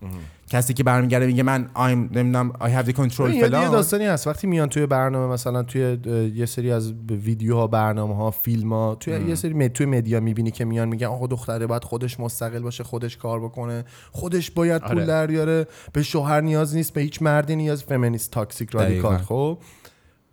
[0.51, 1.79] کسی که برمیگرده میگه من I'm
[2.17, 3.71] نمی‌دونم I have the control یه یه فلان.
[3.71, 4.27] داستانی هست.
[4.27, 5.99] وقتی میان توی برنامه مثلا توی
[6.35, 9.73] یه سری از ویدیوها برنامه ها فیلم ها توی یه سری مد...
[9.73, 13.85] توی media می‌بینی که میان میگن آقا دختره باید خودش مستقل باشه خودش کار بکنه
[14.11, 15.07] خودش باید پول آره.
[15.07, 15.67] در بیاره.
[15.93, 17.85] به شوهر نیاز نیست به هیچ مردی نیاز.
[17.85, 19.19] فمینیست toxic رادیکال.
[19.19, 19.59] خب؟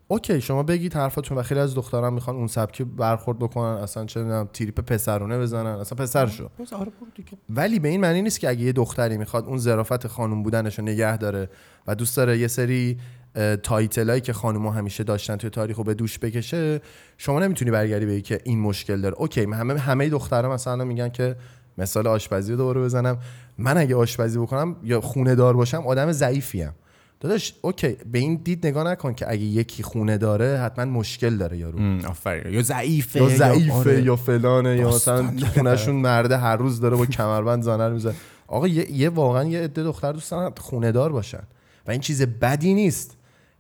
[0.07, 4.19] okay شما بگید حرفاتون و خیلی از دختران می‌خوان اون سبکی برخورد بکنن اصلا چه
[4.19, 6.49] می‌دونم تریپ پسرونه بزنن اصلا پسرشو.
[7.49, 10.85] ولی به این معنی نیست که اگه یه دختری می‌خواد اون ظرافت خانم بودنش رو
[10.85, 11.49] نگه داره
[11.87, 12.97] و دوست داره یه سری
[13.63, 16.81] title ایی که خانوما همیشه داشتن توی تاریخ رو به دوش بکشه
[17.17, 19.15] شما نمی‌تونی برگردی بگی که این مشکل داره.
[19.15, 21.35] okay همه همه دخترها مثلا میگن که
[21.77, 23.17] مثال آشپزی رو دوباره بزنم.
[23.57, 26.71] من اگه آشپزی بکنم یا خونه دار باشم آدم ضعیفیم
[27.19, 31.57] داداش اوکی به این دید نگاه نکن که اگه یکی خونه داره حتما مشکل داره
[31.57, 32.07] یارو.
[32.07, 32.53] آفرین.
[32.53, 34.01] یا ضعیفه یا ضعیفه آره.
[34.03, 35.33] یا فلانه یا مثلا.
[35.53, 38.15] خونشون مرده هر روز داره با کمربند زانه رو می‌زنه.
[38.47, 41.43] آقا یه, یه واقعا یه عده دختر دوست دارن خونه دار باشن.
[41.87, 43.16] و این چیز بدی نیست.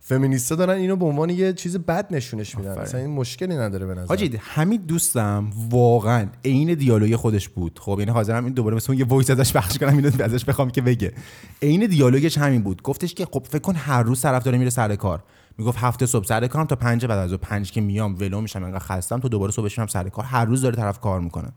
[0.07, 2.71] فمینیستا دارن اینو به عنوان یه چیز بد نشونش میدن.
[2.71, 4.07] اصلا این مشکلی نداره به نظر.
[4.07, 7.79] حاجی همین دوستم واقعا عین دیالوگ خودش بود.
[7.79, 10.69] خب یعنی حاضرم این دوباره مثل اون یه voice ازش پخش کنم اینو ازش بخوام
[10.69, 11.13] که بگه.
[11.61, 12.81] عین دیالوگش همین بود.
[12.81, 15.23] گفتش که خب فکر کن هر روز طرف داره میره سر کار.
[15.57, 18.79] می‌گفت هفته صبح سر کارم تا پنج بعد از پنج که میام ولو میشم انقدر
[18.79, 20.25] خستم تو دوباره صبحش میرم سر کار.
[20.25, 21.47] هر روز داره طرف کار می‌کنه.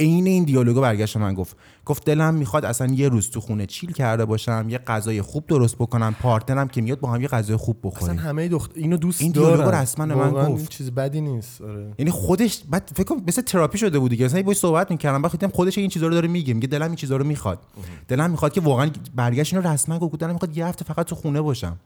[0.00, 1.56] عین این دیالوگو برگشت من گفت.
[1.84, 5.76] گفت دلم می‌خواد اصلا یه روز تو خونه chill کرده باشم یه غذای خوب درست
[5.76, 8.96] بکنم partner م که میاد با هم یه غذای خوب اصلا بخوریم همه دختر اینو
[8.96, 10.46] دوست این دارن دیالوگو رسما من گفت.
[10.46, 11.92] این چیز بدی نیست آره.
[11.98, 15.54] یعنی خودش بعد فکر کنم مثل تراپی شده بود دیگه مثلا باش صحبت می‌کردم بعد
[15.54, 17.58] خودش این چیزا رو داره میگه میگه دلم این چیزا رو می‌خواد.
[18.08, 20.18] دلم می‌خواد که واقعا برگشت اینو رسما گفت.
[20.18, 21.76] دلم می‌خواد یه هفته فقط تو خونه باشم.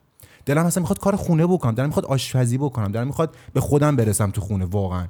[0.47, 4.31] دلم اصلا می‌خواد کار خونه بکنم دلم می‌خواد آشپزی بکنم دلم می‌خواد به خودم برسم
[4.31, 5.07] تو خونه واقعا.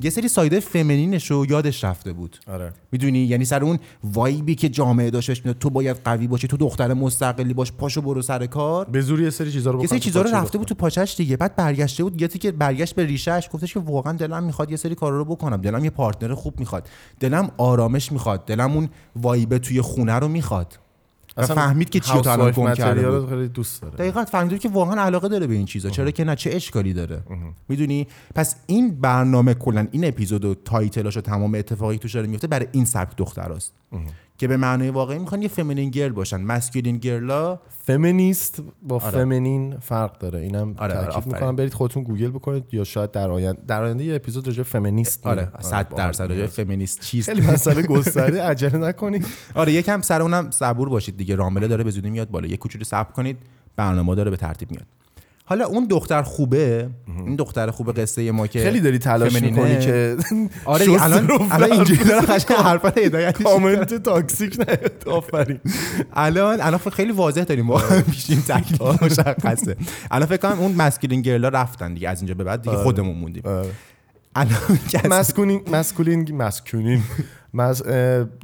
[0.00, 2.36] یه سری side فمینینش رو یادش رفته بود.
[2.46, 2.72] آره.
[2.92, 6.48] می‌دونی؟ یعنی سر اون vibe ی که جامعه داشت بهش میاد تو باید قوی باشی
[6.48, 8.84] تو دختر مستقلی باش پاشو برو سر کار.
[8.84, 11.36] به زور یه سری چیزا رو یه سری چیزا رو رفته بود تو پاچش دیگه.
[11.36, 14.94] بعد برگشته بود یه که برگشت به ریشهش گفتش که واقعا دلم می‌خواد یه سری
[14.94, 15.56] کارا رو بکنم.
[15.56, 16.88] دلم یه partner خوب می‌خواد.
[17.20, 18.44] دلم آرامش می‌خواد.
[18.44, 20.78] دلم اون vibe توی خونه رو می‌خواد.
[21.36, 23.94] اصلا فهمید که چی رو تا الان گم کرده خیلی دوست داره.
[23.94, 25.90] دقیقا فهمید که واقعا علاقه داره به این چیزا.
[25.90, 27.22] چرا که نه چه اشکالی داره؟
[27.68, 32.14] می‌دونی؟ پس این برنامه کلا این اپیزود و title اش و تمام اتفاقی که توش
[32.14, 33.72] داره میفته برای این سبک دختراست.
[34.38, 39.10] که به معنای واقعی می‌خوان یه feminine girl باشن masculine girl ا فمینیست با آره.
[39.10, 41.32] feminine فرق داره اینم آره، آره، تاکید.
[41.32, 45.26] می‌کنم برید خودتون گوگل بکنید یا شاید در آینده در آینده یه اپیزود راجع فمینیست
[45.26, 45.62] آره میاد.
[45.62, 46.46] 100 باحال درصد راجع.
[46.46, 51.68] فمینیست چیست خیلی مسئله گسترده عجله نکنید آره یکم سر اونم صبور باشید دیگه رامله
[51.68, 53.36] داره به زودی میاد بالا یه کوچولو صبر کنید
[53.76, 54.86] برنامه داره به ترتیب میاد
[55.48, 56.88] حالا اون دختر خوبه؟
[57.26, 59.42] این دختر خوبه قصه ما که خیلی داری تلاش.
[59.42, 60.16] می‌کنی که
[60.64, 65.08] آره الان الان اینجوری داره قشنگ حرفا هدایت کامنت تاکسیک نیاد.
[65.08, 65.60] آفرین.
[66.12, 67.70] الان الان فکر خیلی واضح داریم.
[67.70, 69.76] واقعا پیشین تکلیف مشخصه.
[70.10, 72.84] الان فکر کنم اون مسکولین گرلا رفتن دیگه از اینجا به بعد دیگه آره.
[72.84, 73.42] خودمون موندیم.
[73.46, 73.70] آره.
[74.36, 74.58] الان
[75.10, 77.02] masculine masculine masculine
[77.56, 77.82] مز...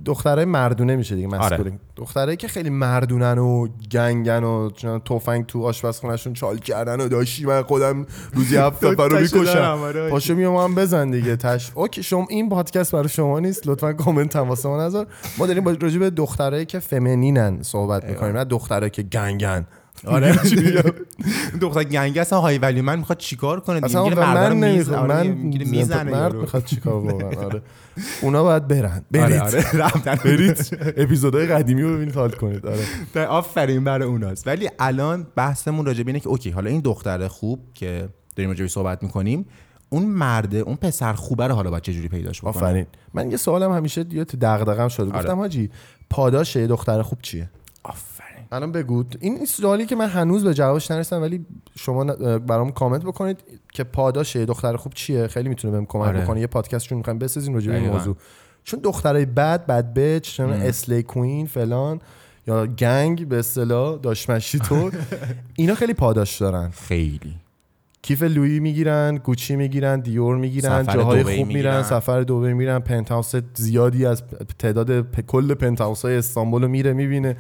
[0.05, 4.71] دخترای مردونه میشه دیگه masculine دخترایی که خیلی مردونن و gang ن و
[5.05, 9.59] تفنگ تو آشپزخونهشون چال کردن و داشتی من خودم روزی هفت نفر رو می‌کشم.
[9.59, 10.11] آره.
[10.11, 14.37] پاشو میام هم بزن دیگه تش okay شما این پادکست برای شما نیست لطفا کامنت
[14.37, 15.07] هم واسه ما نذار.
[15.39, 19.45] ما داریم با راجع به دخترایی که feminine ن صحبت می‌کنیم نه دخترایی که gang
[19.45, 19.67] ن.
[20.07, 20.39] آره.
[21.61, 25.27] دختر گنگ اصلا های ولی من می‌خواد چیکار کنه دیگه؟ اصلا من نمی‌خوام آره، من
[25.71, 26.35] می‌زنه مرد.
[26.35, 27.63] می‌خواد چیکار واقعا آره.
[28.23, 29.05] اونا باید برن.
[29.15, 29.41] آره برید.
[29.41, 30.15] آره رفتن.
[30.31, 30.79] برید.
[30.97, 32.67] اپیزودهای قدیمی رو ببینید حال کنید.
[32.67, 33.27] آره.
[33.27, 34.47] آفرین برای اوناست.
[34.47, 38.67] ولی الان بحثمون راجع به اینه که اوکی حالا این دختر خوب که داریم راجع
[38.67, 39.47] صحبت می‌کنیم
[39.91, 42.87] اون مرده اون پسر خوبه رو حالا باید چجوری پیداش بکنه؟ آفرین.
[43.15, 45.11] من یه سوالم همیشه یه تو دغدغه‌ام شده.
[45.11, 45.71] گفتم حاجی
[46.11, 47.51] پاداش دختر خوب چیه؟
[48.53, 49.05] الان بگو.
[49.21, 51.47] این سوالی که من هنوز به جوابش نرسیدم ولی
[51.79, 52.05] شما
[52.39, 53.39] برام کامنت بکنید
[53.73, 55.27] که پاداش دختر خوب چیه.
[55.27, 56.21] خیلی می‌تونه بهم کمک آره.
[56.21, 56.41] بکنه.
[56.41, 57.91] یه پادکست چون می‌خوایم بسازیم راجع به این.
[57.91, 58.17] موضوع.
[58.65, 62.01] چون دخترای بد بد بچ چون اسلی کوین فلان
[62.47, 64.91] یا گنگ به اصطلاح داشمشی تو
[65.57, 66.71] اینا خیلی پاداش دارن.
[66.71, 67.35] خیلی.
[68.03, 71.47] کیف لویی می‌گیرن گوچی می‌گیرن دیور می‌گیرن جاهای خوب.
[71.47, 74.23] میرن سفر دبی میرن پنت هاوس زیادی از
[74.59, 77.37] تعداد پ- کل penthouse های استانبول رو میره می‌بینه.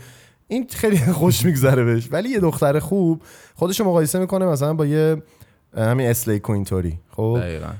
[0.48, 2.09] این خیلی خوش میگذره بهش.
[2.11, 3.22] ولی یه دختر خوب
[3.55, 5.22] خودش رو مقایسه می‌کنه مثلا با یه
[5.76, 6.98] همین اسلی کوینتوری.
[7.11, 7.38] خب؟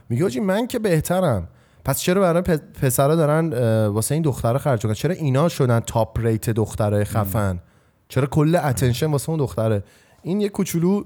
[0.09, 1.48] میگه آجی من که بهترم.
[1.85, 2.42] پس چرا برای
[2.83, 3.53] پسرا دارن
[3.87, 7.61] واسه این دختره خرج کنن چرا اینا شدن top rate دختره خفن؟
[8.09, 9.83] چرا کل attention واسه اون دختره؟
[10.22, 11.05] این یه کوچولو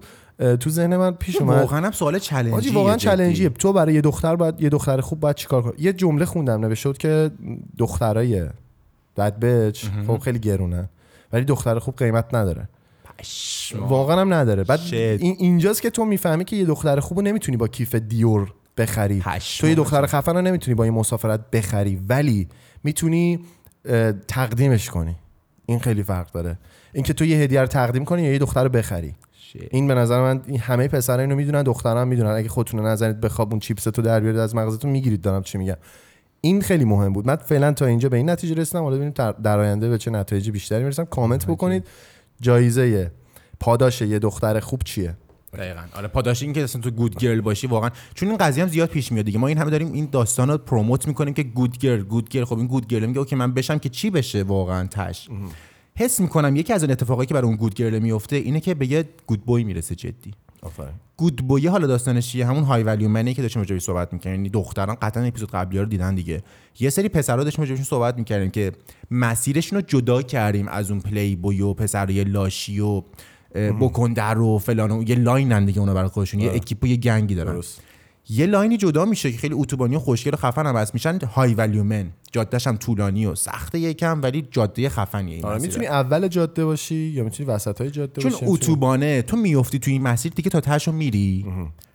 [0.61, 1.61] تو ذهن من پیش اومد.
[1.61, 5.01] واقعا هم سوال challenge ی واقعا challenge یه تو برای یه دختر باید یه دختر
[5.01, 7.31] خوب باید چیکار کنی؟ یه جمله خوندم نوشته بود که
[7.79, 8.47] دخترای
[9.17, 10.89] بد بچ خب خیلی گرونن
[11.33, 12.69] ولی دختر خوب قیمت نداره.
[13.79, 14.65] واقعا هم نداره.
[14.65, 14.81] بعد.
[14.93, 19.23] این اینجاست که تو می‌فهمی که یه دختر خوبو نمی‌تونی با کیف دیور بخری.
[19.59, 22.01] تو یه دختر خفن رو نمی‌تونی با این مسافرت بخری.
[22.09, 22.49] ولی
[22.85, 23.41] می‌تونی
[24.29, 25.17] تقدیمش کنی.
[25.67, 26.59] این خیلی فرق داره.
[26.93, 29.15] اینکه تو یه هدیه رو تقدیم کنی یا یه دختر رو بخری.
[29.71, 32.31] این به نظر من همه پسرا اینو می‌دونن دخترا هم می‌دونن.
[32.31, 35.77] اگه خودتون نزنید بخواب اون چیپس تو در بیارید از مغزتون می‌گیرید دارم چی میگم.
[36.47, 37.27] این خیلی مهم بود.
[37.27, 38.83] من فعلا تا اینجا به این نتیجه رسیدم.
[38.83, 41.05] حالا ببینیم در- آینده به چه نتایجی بیشتری می‌رسم.
[41.05, 41.85] کامنت بکنید.
[42.41, 43.11] جایزه
[43.61, 45.15] پاداش یه دختر خوب چیه؟
[45.55, 45.81] دقیقاً.
[45.95, 48.89] آره پاداش این که اصلا تو good girl باشی واقعا چون این قضیه هم زیاد
[48.89, 49.39] پیش میاد دیگه.
[49.39, 52.59] ما این همه داریم این داستان رو promote می‌کنیم که good girl good girl خب
[52.59, 55.29] این good girl میگه okay من بشم که چی بشه واقعا تش؟
[55.97, 58.91] حس می‌کنم یکی از اون اتفاقایی که برای اون good girl میفته اینه که به
[58.93, 60.35] یه good boy می‌رسه جدی.
[60.67, 60.95] آفرین.
[61.17, 64.41] good boy حالا داستانش چیه؟ همون high value man ی که داشتیم راجعش صحبت می‌کردیم.
[64.41, 66.43] یعنی دختران قطعا اپیزود قبلی رو دیدن دیگه.
[66.81, 68.73] یه سری پسرا داشتیم راجعشون صحبت می‌کردیم که
[69.11, 73.03] مسیرشون رو جدا کردیم از اون پلی بوی و پسرای لاشی و
[73.55, 76.41] بکندر و فلان و یه line ن دیگه اونا برای خودشون.
[76.41, 77.53] یه اکیپ و یه gang ی دارن.
[77.53, 77.83] درست.
[78.29, 80.95] یه line ی جدا میشه که خیلی اتوبانی و خوشگل و خفن هم هست.
[80.95, 85.63] میشن high value man جادهش هم طولانی و سخته یکم ولی جاده خفنیه این آره.
[85.63, 89.93] می‌تونی اول جاده باشی یا می‌تونی وسط های جاده چون باشی؟ اتوبانه تو میفتی توی
[89.93, 91.47] این مسیر دیگه تا تاشو میری.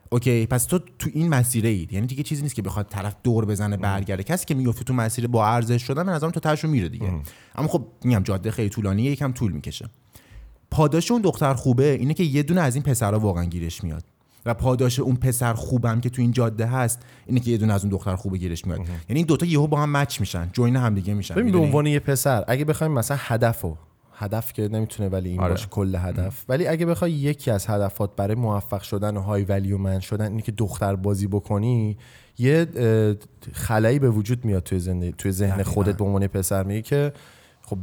[0.10, 3.46] اوکی پس تو تو این مسیره اید یعنی دیگه چیزی نیست که بخواد طرف دور
[3.46, 4.24] بزنه برگرده.
[4.24, 7.14] کسی که می‌گفت تو مسیر با ارزش شدن به نظرم تو تاشو میره دیگه.
[7.56, 9.90] اما خب میگم جاده خیلی طولانیه یکم طول می‌کشه.
[10.72, 14.04] پاداش اون دختر خوبه اینه که یه دونه از این پسرها واقعا گیرش میاد.
[14.46, 17.84] و پاداش اون پسر خوبم که تو این جاده هست اینه که یه دونه از
[17.84, 20.96] اون دختر خوبه گیرش میاد یعنی این دوتا یهو با هم مچ میشن جوین هم
[20.96, 23.76] دیگه میشن ببین به؟ عنوان یه پسر اگه بخوایم مثلا هدفو
[24.14, 25.50] هدف که نمی‌تونه ولی این آره.
[25.50, 29.78] باشه کل هدف ولی اگه بخوای یکی از هدفات برای موفق شدن و های ولیو
[29.78, 31.98] من شدن اینه که دختر بازی بکنی
[32.38, 32.68] یه
[33.54, 35.64] خلایی به وجود میاد توی زندگی توی ذهن.
[35.64, 37.14] خودت به عنوان پسر میگه که
[37.62, 37.78] خب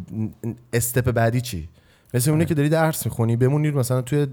[0.73, 1.69] استپ بعدی چی
[2.15, 4.27] مثل اونه که داری درس می‌خونی بمونی مثلا توی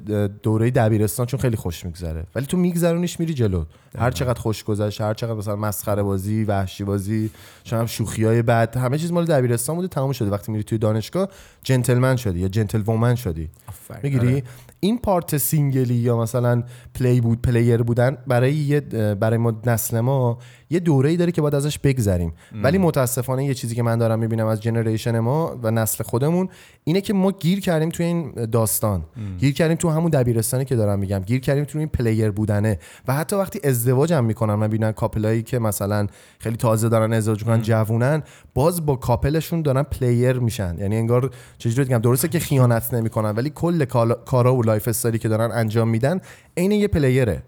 [0.43, 2.23] دوره دبیرستان چون خیلی خوش میگذره.
[2.35, 3.65] ولی تو میگذرونیش میری جلو.
[3.97, 7.29] هر چقدر خوش گذشت هر چقدر مثلا مسخره بازی وحشی بازی
[7.63, 10.29] شاید شوخی های بعد همه چیز مال دبیرستان بوده تموم شده.
[10.29, 11.29] وقتی میری توی دانشگاه
[11.63, 13.49] جنتلمن شدی یا gentlewoman شدی.
[14.03, 14.43] می‌گیری؟ آره.
[14.79, 18.79] این part single ی یا مثلا playboy player بودن برای یه
[19.19, 22.34] برای ما نسل ما یه دوره‌ای داره که باید ازش بگذریم.
[22.63, 26.49] ولی متاسفانه یه چیزی که من دارم می‌بینم از generation ما و نسل خودمون
[26.84, 29.06] اینه که ما گیر کردیم توی این داستان.
[29.38, 31.19] گیر کردیم تو همون دبیرستانی که دارم میگم.
[31.19, 32.80] گیر کردیم تو این player بودنه.
[33.08, 36.08] و حتی وقتی ازدواج هم می‌کنن من ببینن couple ایی که مثلا
[36.39, 38.23] خیلی تازه دارن ازدواج می‌کنن جوونن
[38.54, 40.75] باز با couple شون دارن player میشن.
[40.80, 43.86] یعنی انگار چجوری بگم درسته که خیانت نمی‌کنن ولی کل
[44.25, 46.21] کارا و lifestyle ی که دارن انجام میدن
[46.58, 47.43] عین یه player ه.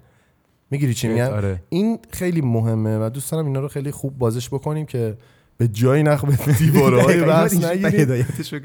[0.71, 1.63] می‌گیری چی میگم آره.
[1.69, 5.17] این خیلی مهمه و دوست دارم اینا رو خیلی خوب بازش بکنیم که
[5.57, 7.65] به جای نخ به دیوارهای بکنی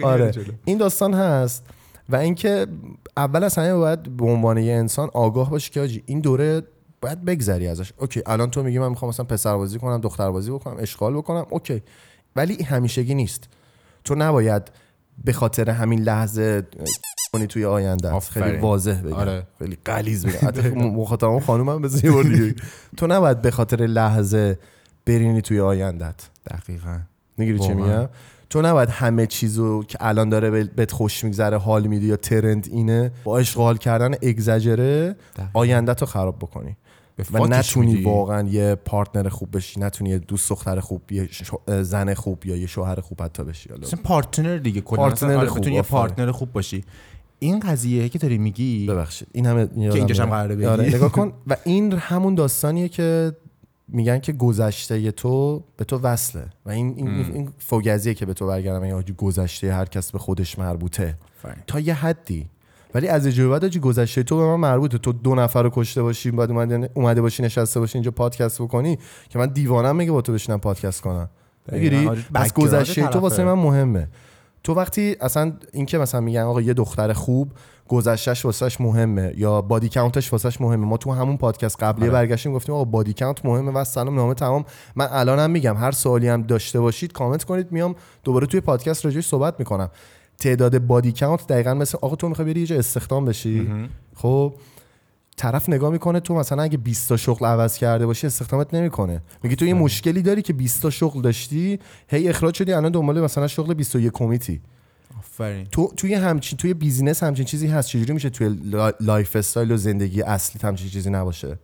[0.02, 0.32] آره.
[0.64, 1.66] این داستان هست
[2.08, 2.66] و اینکه
[3.16, 6.62] اول از همه باید به عنوان یه انسان آگاه باشی که آجی این دوره
[7.00, 7.92] باید بگذری ازش.
[7.98, 11.46] okay الان تو میگی من می‌خوام مثلا پسر بازی کنم دختر بازی بکنم اشغال بکنم
[11.50, 11.82] okay.
[12.36, 13.48] ولی همیشگی نیست.
[14.04, 14.62] تو نباید
[15.24, 16.66] به خاطر همین لحظه
[17.36, 18.20] کنی توی آینده.
[18.20, 19.42] خیلی واضح بگم آره.
[19.58, 22.54] خیلی غلیظ بگم حتی مخاطبم خانوم هم بزنی
[22.96, 24.58] تو نباید به خاطر لحظه
[25.06, 26.98] برینی توی آیندت دقیقاً
[27.38, 27.98] می‌گیری چی واقعا.
[28.00, 28.08] میگم
[28.50, 32.68] تو نباید همه چیزو که الان داره به- بهت خوش میگذره حال میده یا ترند
[32.72, 35.50] اینه با اشغال کردن اگزاجره دقیقاً.
[35.54, 36.76] آینده تو خراب بکنی
[37.32, 38.04] و نتونی میدی.
[38.04, 41.28] واقعا یه پارتنر خوب بشی نتونی یه دوست دختر خوب یه
[41.82, 45.58] زن خوب یا یه شوهر خوب حتی بشی مثلا پارتنر دیگه کلا پارتنر آره، خوب،
[45.60, 45.82] بتونی یه.
[45.82, 46.84] پارتنر خوب باشی
[47.42, 50.96] این قضیه که داری میگی ببخشید این همه که اینجاش هم قراره بگی.
[50.96, 51.32] نگاه کن.
[51.46, 53.32] و این همون داستانیه که
[53.88, 56.44] میگن که گذشته تو به تو وصله.
[56.66, 60.18] و این این, این فوگزیه که به تو برگردم میگه آجی گذشته هر کس به
[60.18, 61.14] خودش مربوطه.
[61.42, 61.54] فاین.
[61.66, 62.48] تا یه حدی.
[62.94, 64.98] ولی از به بعد گذشته تو به من مربوطه.
[64.98, 68.98] تو دو نفر رو کشته باشی بعد اومده, اومده باشی نشسته باشی اینجا پادکست بکنی
[69.28, 71.28] که من دیوانم میگه با تو بشینم پادکست کنم.
[71.68, 71.96] دقیقاً.
[71.96, 73.18] می‌گیری آره، گذشته تو.
[73.18, 74.08] واسه من مهمه.
[74.64, 77.52] تو وقتی اصلا این که مثلا میگن آقا یه دختر خوب
[77.88, 82.12] گذشتهش واسش مهمه یا بادی کاونتش واسش مهمه ما تو همون پادکست قبلی آره.
[82.12, 84.64] برگشتیم گفتیم آقا بادی کاونت مهمه و سلام نامه تمام.
[84.96, 87.94] من الانم میگم هر سوالی هم داشته باشید کامنت کنید میام
[88.24, 89.90] دوباره توی پادکست راجعش صحبت می‌کنم.
[90.38, 93.70] تعداد body count دقیقا مثل آقا تو می‌خوای بری یه جا استخدام بشی.
[94.14, 94.54] خب؟
[95.36, 99.22] طرف نگاه می‌کنه تو مثلا اگه 20 تا شغل عوض کرده باشی استخدامت نمی‌کنه.
[99.42, 103.20] میگه تو یه مشکلی داری که 20 تا شغل داشتی هی اخراج شدی الان دنبال
[103.20, 104.60] مثلا شغل 21 کمیتی.
[105.18, 105.66] آفرین.
[105.72, 110.22] تو توی همچین توی business همچین چیزی هست چجوری میشه توی لا- lifestyle و زندگی
[110.22, 111.58] اصلی همچین چیزی نباشه؟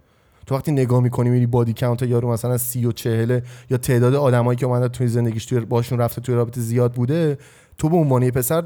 [0.46, 4.57] تو وقتی نگاه می‌کنی میری بادی کاونت یارو مثلا سی و چهله یا تعداد آدمایی
[4.57, 7.38] که اومدن توی زندگیش توی باشون رفته توی رابطه زیاد بوده
[7.79, 8.64] تو به عنوان یه پسر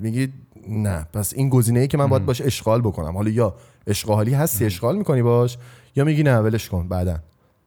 [0.00, 0.28] میگی
[0.68, 3.16] نه پس این گزینه ای که من باید باش اشغال بکنم.
[3.16, 3.54] حالا یا
[3.86, 5.58] اشغالی هستی اشغال می‌کنی باش
[5.96, 7.18] یا میگی نه ولش کن بعدا.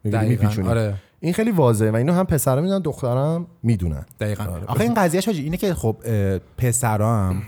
[0.04, 0.68] میپیچونی.
[0.68, 0.96] آره.
[1.20, 4.06] این خیلی واضحه و اینو هم پسرا می‌دونن دخترم می‌دونن.
[4.20, 4.44] دقیقا.
[4.44, 4.66] آره.
[4.66, 7.42] آخه این قضیهش حاجی اینه که خب اه، پسرا هم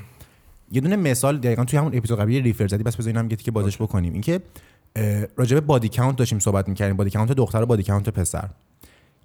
[0.72, 3.82] یه دونه مثال دقیقا توی همون اپیزود قبلی ریفر زدی بس بذارین هم که بازش
[3.82, 4.14] بکنیم.
[4.14, 4.42] اینکه
[5.36, 6.98] راجع به body count داشتیم صحبت می‌کردیم.
[6.98, 8.50] body count دختر و body count پسر.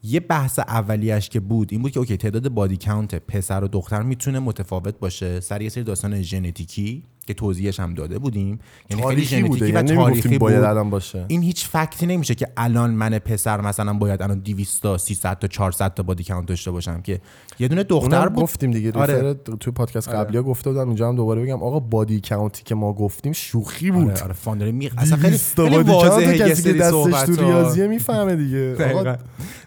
[0.02, 4.02] یه بحث اولیش که بود این بود که okay تعداد body count پسر و دختر
[4.02, 7.02] می‌تونه متفاوت باشه؟ سر یه سری داستان ژنتیکی.
[7.30, 8.58] که توضیحش هم داده بودیم.
[8.90, 11.24] یعنی خیلی ژنتیکی و یعنی تاریخی باید الان باشه.
[11.28, 15.38] این هیچ fact ی نمیشه که الان من پسر مثلا باید الان 200 تا 300
[15.38, 17.20] تا 400 تا body count داشته باشم که
[17.58, 18.42] یه دونه دختر بود.
[18.42, 19.16] گفتیم دیگه آره.
[19.16, 19.34] آره.
[19.34, 22.74] توی پادکست قبلی ها گفته بودم اینجا هم دوباره بگم آقا body count ی که
[22.74, 24.10] ما گفتیم شوخی بود.
[24.10, 27.36] آره آره فاندر می اصلا خیلی 200 تا خیلی واضحه یه کسی که سری دستش
[27.36, 28.94] تو ریاضیه می‌فهمه دیگه.
[28.94, 29.16] آقا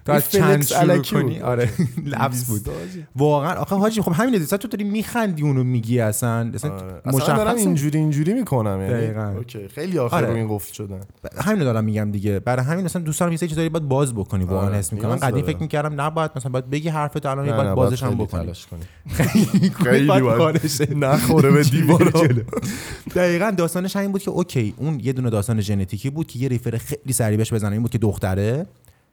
[0.06, 1.39] تو از چند شروع کنی.
[1.39, 1.69] آره
[2.06, 2.69] لفظ بود.
[3.15, 6.52] واقعا آخه حاجی خب همین دیگه تو داری میخندی اونو میگی اصلا.
[6.54, 7.02] اصلا آره.
[7.54, 9.34] من اینجوری اینجوری می‌کنم یعنی دقیقاً.
[9.38, 10.28] okay خیلی آخر آره.
[10.28, 11.00] رو این قفل شدن
[11.38, 14.44] همین دارم میگم دیگه برای همین اصلا دوست دارم یه سری چیزایی باید باز بکنی
[14.44, 15.46] واقعا آره، حس می‌کنم نیاز قدیم.
[15.46, 18.54] فکر می‌کردم نباید مثلا باید بگی حرفت الان نه، باید نه، بازش هم بکنی
[19.74, 20.94] خیلی باید.
[20.96, 22.28] نخوره به دیوارا
[23.16, 26.78] دقیقا داستانش همین بود که okay اون یه دونه داستان ژنتیکی بود که یه refer
[26.78, 28.66] خیلی سریع بهش بزنه این بود که دختره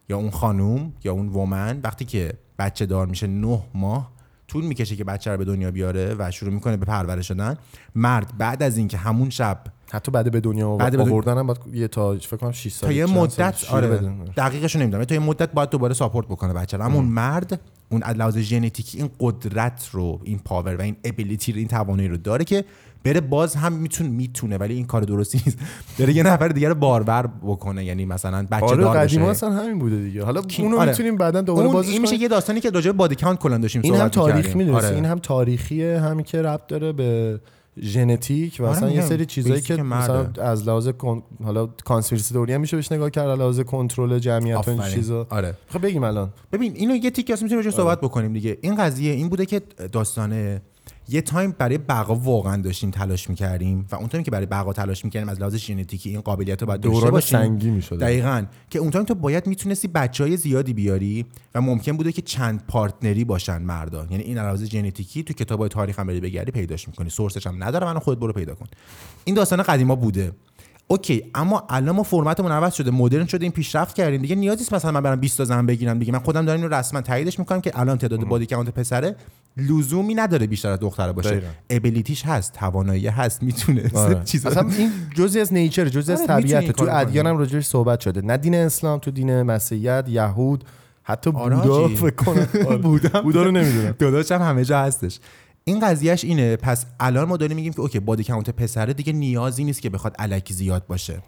[0.09, 4.11] یا اون خانوم یا اون woman وقتی که بچه دار میشه نه ماه
[4.51, 7.57] طول می‌کشه که بچه رو به دنیا بیاره و شروع می‌کنه به پرورش شدن
[7.95, 9.59] مرد بعد از اینکه همون شب
[9.93, 12.91] حتی بعد به دنیا بعد به آوردن هم باید یه تا فکر کنم 6 سال
[12.91, 14.01] تا یه مدت آره.
[14.37, 15.05] دقیقش نمی‌دونم.
[15.05, 16.85] تا یه مدت باید دوباره support بکنه بچه رو.
[16.85, 17.61] اما مرد
[17.91, 22.09] اون از لحاظ ژنتیکی این قدرت رو این power و این ability رو این توانایی
[22.09, 22.65] رو داره که
[23.05, 25.59] بره باز هم می‌تونه می‌تونه ولی این کار درستی نیست
[25.99, 29.79] داره یه نفر دیگه رو بارور بکنه یعنی مثلا بچه آره دار بشه اصلا همین
[29.79, 30.91] بوده دیگه حالا کی- اونو آره.
[30.91, 32.17] می‌تونیم بعدا دوباره اون بازش این میشه.
[32.17, 34.95] یه داستانی که راجع بادی کانت کلا داشتیم این هم تاریخ آره.
[34.95, 37.41] این هم تاریخیه همین که ربط داره به
[37.83, 39.01] ژنتیک و آره اصلا یه.
[39.01, 39.77] سری چیزایی که.
[39.77, 41.23] مثلا از لحاظ کن...
[41.45, 44.83] حالا کانسپیرسی دوری هم میشه بهش نگاه کرد از لحاظ کنترل جمعیت و این.
[44.83, 47.77] چیزا آره خب بگیم الان ببین اینو یه تیکه می‌تونیم راجع آره.
[47.77, 50.63] صحبت بکنیم دیگه این قضیه این بوده که داستانه
[51.11, 55.05] یه تایم برای بقا واقعا داشتیم تلاش می‌کردیم و اون تایم که برای بقا تلاش
[55.05, 57.39] می‌کردیم از لحاظ ژنتیکی این قابلیت رو باید داشته باشیم.
[57.39, 57.99] سنگی می‌شد.
[57.99, 58.45] دقیقا.
[58.71, 62.63] که اون تایم تو باید می‌تونستی بچه های زیادی بیاری و ممکن بوده که چند
[62.69, 66.89] partner ی باشن مردا یعنی این علاوه ژنتیکی تو کتاب تاریخ هم بری بگردی پیداش
[66.89, 67.11] می‌کنی.
[67.11, 68.67] source ش هم نداره من خودت برو پیدا کن.
[69.25, 70.33] این داستان قدیما بوده.
[70.91, 74.75] okay اما الان ما فرمتمون عوض شده مدرن شده این پیشرفت کردیم دیگه نیازی نیست
[74.75, 77.61] مثلا من برم 20 تا زن بگیرم دیگه من خودم دارم اینو رسما تاییدش می‌کنم
[77.61, 79.17] که الان تعداد body count پسره
[79.57, 81.47] لزومی نداره بیشتر از دختره باشه دقیقاً.
[81.71, 84.23] ability ش هست توانایی هست می‌تونه آره.
[84.25, 87.27] چیزا اصلا این جزئی از nature جزئی از آره، طبیعت تو ادیان.
[87.27, 90.65] هم راجعش صحبت شده نه دین اسلام تو دین مسیحیت یهود
[91.03, 91.89] حتی بودا.
[91.89, 92.77] فکر کنم آره.
[92.77, 95.19] بودم بودا رو نمی‌دونم داداش هم همه جا هستش
[95.65, 96.57] این قضیهش اینه.
[96.57, 100.15] پس الان ما داریم میگیم که okay body count پسره دیگه نیازی نیست که بخواد
[100.19, 101.23] الکی زیاد باشه.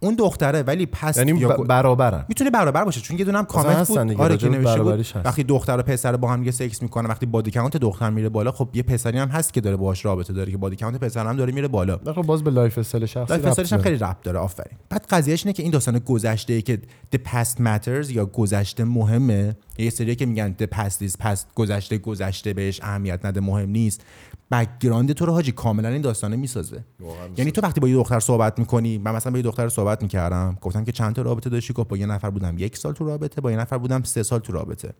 [0.00, 2.24] اون دختره ولی پس یعنی یا- ب- برابرن.
[2.28, 4.20] می‌تونه برابر باشه چون یه دونه هم کامنت بود.
[4.20, 5.06] آره که نوشته بود.
[5.24, 8.52] وقتی دختر و پسر با هم دیگه سکس می‌کنن وقتی body count دختر میره بالا
[8.52, 11.36] خب یه پسری هم هست که داره باهاش رابطه داره که body count پسر هم
[11.36, 11.98] داره میره بالا.
[12.14, 13.80] خب باز به lifestyle شخصی lifestyle ش هم.
[13.82, 14.78] خیلی ربط داره آفرین.
[14.88, 16.78] بعد قضیهش اینه که این داستان گذشته که
[17.16, 21.98] the past matters یا گذشته مهمه یه سری که میگن the past is past گذشته
[21.98, 24.00] گذشته بهش اهمیت نده مهم نیست.
[24.54, 26.84] background تو رو حاجی کاملا این داستانه می‌سازه.
[27.36, 30.58] یعنی تو وقتی با یه دختر صحبت می‌کنی من مثلا با یه دختر صحبت می‌کردم
[30.60, 33.40] گفتم که چند تا رابطه داشتی؟ گفت با یه نفر بودم یک سال تو رابطه
[33.40, 34.92] با یه نفر بودم سه سال تو رابطه.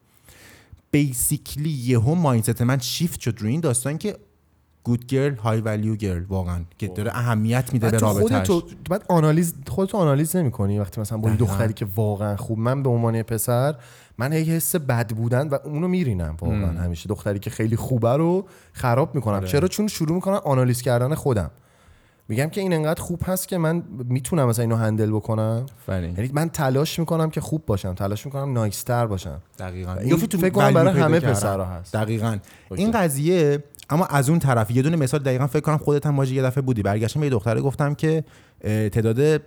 [0.90, 4.16] basically یهو mindset من شیفت شد روی این داستان که
[4.84, 9.54] good girl high value girl واقعا که داره اهمیت میده به بعد تو بعد آنالیز
[9.68, 11.30] خودتو آنالیز نمی‌کنی وقتی مثلا با.
[11.30, 13.74] دختری که واقعا خوب من به عنوان پسر
[14.18, 18.46] من هی حس بد بودن و اونو میرینم واقعا همیشه دختری که خیلی خوبه رو
[18.72, 19.48] خراب می‌کنم آره.
[19.48, 21.50] چرا چون شروع می‌کنم آنالیز کردن خودم
[22.28, 25.66] میگم که این انقدر خوب هست که من می‌تونم مثلا اینو handle بکنم.
[25.88, 30.74] یعنی من تلاش می‌کنم که خوب باشم تلاش می‌کنم nicer باشم دقیقاً این فکر کنم
[30.74, 31.20] برای همه.
[31.20, 31.94] پسرها هست.
[31.94, 32.38] دقیقاً.
[32.74, 36.42] این قضیه اما از اون طرف یه دونه مثال دقیقا فکر کنم خودت هم یه
[36.42, 36.82] دفعه بودی.
[36.82, 38.24] برگشتم به دختره گفتم که
[38.62, 39.42] تعداد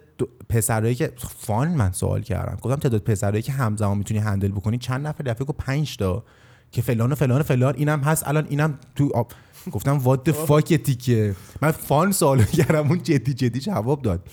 [0.50, 2.58] پسرایی که fun من سوال کردم.
[2.62, 6.23] گفتم تعداد پسرایی که همزمان می‌تونی handle بکنی چند نفر؟ دفعه گفت 5 تا.
[6.71, 9.32] که فلان و فلان و فلان اینم هست الان اینم تو آب.
[9.71, 11.36] گفتم what fuck تیکه.
[11.62, 14.30] من fun سوال کردم اون جدی جدی جواب داد.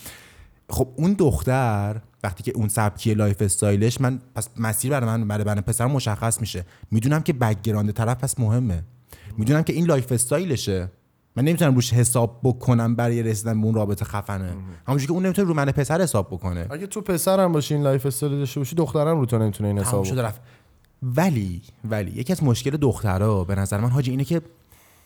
[0.69, 5.43] خب اون دختر وقتی که اون سبکی lifestyle ش من پس مسیر برای من برای
[5.43, 6.65] من پسر مشخص میشه.
[6.91, 8.83] می‌دونم که background طرف پس مهمه.
[9.37, 10.91] می‌دونم که این lifestyle شه.
[11.35, 14.55] من نمی‌تونم روش حساب بکنم برای رسیدن به اون رابطه خفنه.
[14.87, 16.67] همونجوری که اون نمی‌تونه رو من پسر حساب بکنه.
[16.69, 20.21] اگه تو پسرم باشی این lifestyle داشته باشی دخترم رو تو نمی‌تونه این حساب شده
[20.21, 20.41] رفت.
[21.03, 24.41] ولی ولی یکی از مشکل دخترها به نظر من حاجی اینه که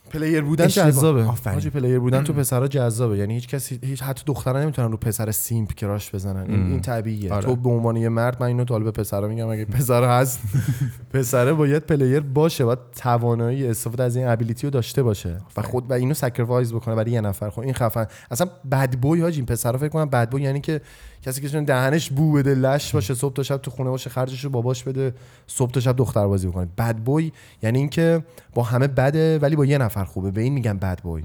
[0.09, 0.67] player بودن.
[0.67, 1.69] جذابه آفرین.
[1.69, 3.17] player بودن تو پسرا جذابه.
[3.17, 6.51] یعنی هیچ کسی هیچ حتی دخترا نمی‌تونن رو پسر simp crush بزنن.
[6.51, 7.33] این, این طبیعیه.
[7.33, 7.45] آره.
[7.45, 10.39] تو به عنوان یه مرد من اینو طالب به پسرا میگم اگه پسر هست
[11.13, 15.37] پسره باید player باشه باید توانایی استفاده از این ability رو داشته باشه.
[15.57, 17.49] و خود و اینو sacrifice بکنه برای یه نفر.
[17.49, 18.05] خب این خفن.
[18.31, 20.81] اصلا bad boy حاجی این پسرا فکر کنم bad boy یعنی که
[21.21, 24.49] کسی که دهنش بو بده لش باشه صبح تا شب تو خونه باشه خرجش رو
[24.49, 25.13] باباش بده
[25.47, 27.31] صبح تا شب دختر بازی بکنه bad boy
[27.63, 30.31] یعنی اینکه با همه بده ولی با یه نفر خوبه.
[30.31, 31.23] به این میگن bad boy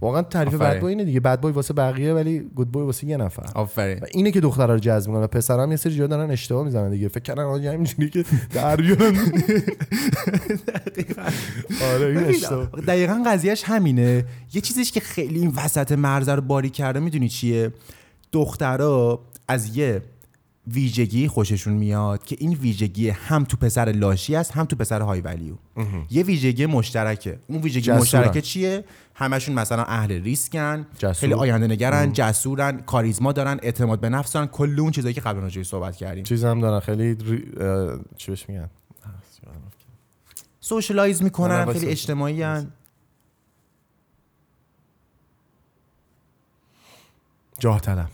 [0.00, 0.54] واقعا تعریف.
[0.54, 1.20] bad boy اینه دیگه.
[1.20, 3.46] bad boy واسه بقیه ولی good boy واسه یه نفر.
[3.54, 4.00] آفرین.
[4.10, 6.90] اینه که دخترها رو جذب می‌کنه و پسرا هم یه سری جا دارن اشتباه می‌زنن
[6.90, 7.08] دیگه.
[7.08, 8.98] فکر کردن آقا همینجوری که در بیان
[11.92, 12.66] آره این اشتباه.
[12.66, 14.24] دقیقا قضیهش همینه.
[14.54, 17.72] یه چیزیش که خیلی این وسط مرزه رو باری کرده می‌دونی چیه؟
[18.32, 20.02] دخترها از یه
[20.66, 25.20] ویژگی خوششون میاد که این ویژگی هم تو پسر لاشی است هم تو پسر های
[25.20, 25.54] ولیو
[26.10, 28.00] یه ویژگی مشترکه اون ویژگی جسورن.
[28.00, 31.12] مشترکه چیه همشون مثلا اهل ریسکن جسور.
[31.12, 35.42] خیلی آینده نگرن جسورن کاریزما دارن اعتماد به نفس دارن کل اون چیزایی که قبلا
[35.42, 37.44] راجعش صحبت کردیم چیز هم دارن خیلی ری...
[37.60, 38.70] اه، چی بهش میگن
[40.60, 41.86] socialize می‌کنن خیلی.
[41.86, 42.72] اجتماعی هن.
[47.58, 48.08] جاه طلب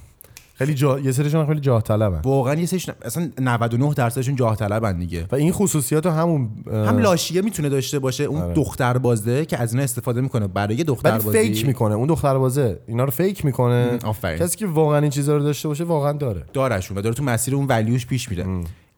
[0.55, 0.99] خیلی جا...
[0.99, 5.27] یه سریشون خیلی جاه طلبن واقعا یه سریش اصلا 99 درصدشون جاه طلبن دیگه.
[5.33, 8.55] و این خصوصیات همون هم لاشیه می‌تونه داشته باشه اون آره.
[8.55, 11.95] دختر بازه که از اینا استفاده می‌کنه برای دختر بازی fake می‌کنه.
[11.95, 13.99] اون دختر بازه اینا رو fake می‌کنه.
[14.05, 14.39] آفرین.
[14.39, 16.45] کسی که واقعا این چیزا رو داشته باشه واقعا داره.
[16.53, 18.47] دارشون و داره تو مسیر اون ولیوش پیش میره.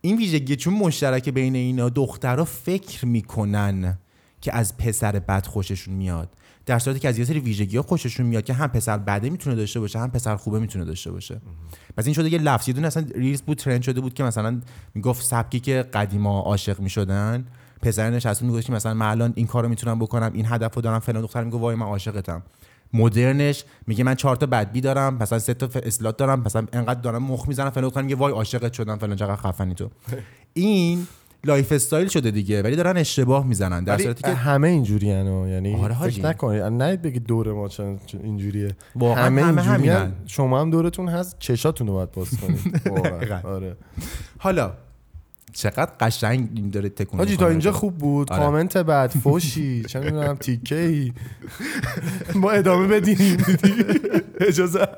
[0.01, 3.99] این ویژگی چون مشترک بین اینا دخترها فکر می‌کنن
[4.41, 6.29] که از پسر بد خوششون میاد.
[6.67, 9.57] در صورتی که از یه سری ویژگی ها خوششون میاد که هم پسر بده می‌تونه
[9.57, 11.41] داشته باشه هم پسر خوبه می‌تونه داشته باشه.
[11.97, 14.61] پس این شده یه لفظ یه دونه اصلا ریلز بود ترند شده بود که مثلا
[14.95, 17.45] می‌گفت سبکی که قدیما عاشق می‌شدن.
[17.83, 21.23] پسر نشسته می‌گفت که مثلا من الان این کارو می‌تونم بکنم این هدفو دارم فلان
[21.23, 22.43] دختر میگه وای من عاشقتم.
[22.93, 27.01] مدرنش میگه من چهار تا bad b دارم مثلا سه تا slut دارم مثلا انقدر
[27.01, 29.91] دارم مخ می‌زنم فلان دختر میگه وای عاشقت شدم فلان چقدر خفنی تو.
[30.55, 31.07] این
[31.45, 35.99] lifestyle شده دیگه ولی دارن اشتباه می‌زنن در صورتی که همه اینجوری یعنی آره.
[35.99, 40.13] فکر نکنید نه بگید دور ما چون اینجوریه واقعا همه همه اینجوری همینن.
[40.27, 42.81] شما هم دورتون هست چشاتون رو باید باز کنید.
[43.45, 43.77] آره
[44.39, 44.73] حالا
[45.55, 47.49] چقدر قشنگ این داره تکون حاجی تا.
[47.49, 48.43] اینجا خوب بود آره.
[48.43, 51.13] کامنت بعد فوشی چه می‌دونم تیکه ای
[52.41, 53.37] ما ادامه بدیم
[54.41, 54.89] اجازه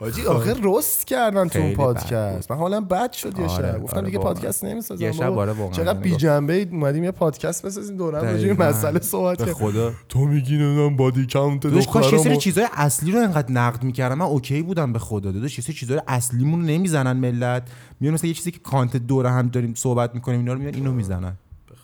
[0.00, 2.50] حاجی آخه roast کردن تو اون پادکست.
[2.50, 3.82] من حالم بد شد یه آره، شب.
[3.82, 4.34] گفتم آره دیگه واقعا.
[4.34, 5.04] پادکست نمی‌سازم.
[5.04, 5.38] یه شب.
[5.38, 5.72] آره واقعا.
[5.72, 8.68] چقدر بی جنبه اومدیم یه پادکست بسازیم دورم راجع دقیقاً.
[8.68, 9.54] مسئله صحبت کنیم.
[9.54, 9.92] خدا.
[10.08, 14.18] تو میگی نمی‌دونم body count داداش کاش یه سری چیزای اصلی رو انقدر نقد می‌کردم.
[14.18, 15.32] من اوکی بودم به خدا.
[15.32, 17.62] داداش یه سری چیزای اصلیمون رو نمی‌زنن ملت.
[18.00, 20.92] میان مثلا یه چیزی که کانت دوره هم داریم صحبت می‌کنیم اینا رو میان اینو
[20.92, 21.36] می‌زنن.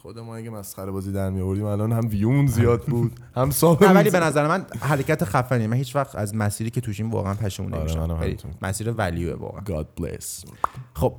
[0.07, 4.11] خود ما اگه مسخره بازی در میآوردیم الان هم ویومون زیاد بود هم صاحب ولی
[4.11, 5.67] به نظر من حرکت خفنیه.
[5.67, 7.83] من هیچ وقت از مسیری که توشیم واقعا پشیمون آره،
[8.27, 8.51] نمیشم.
[8.63, 9.83] مسیر value ه واقعا.
[9.83, 10.51] God bless.
[10.95, 11.15] خب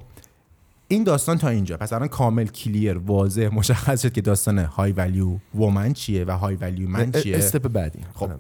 [0.88, 1.77] این داستان تا اینجا.
[1.77, 6.55] پس الان کامل clear واضح مشخص شد که داستان high value woman چیه و high
[6.55, 7.38] value man چیه.
[7.38, 7.99] step بعدی.
[8.13, 8.31] خب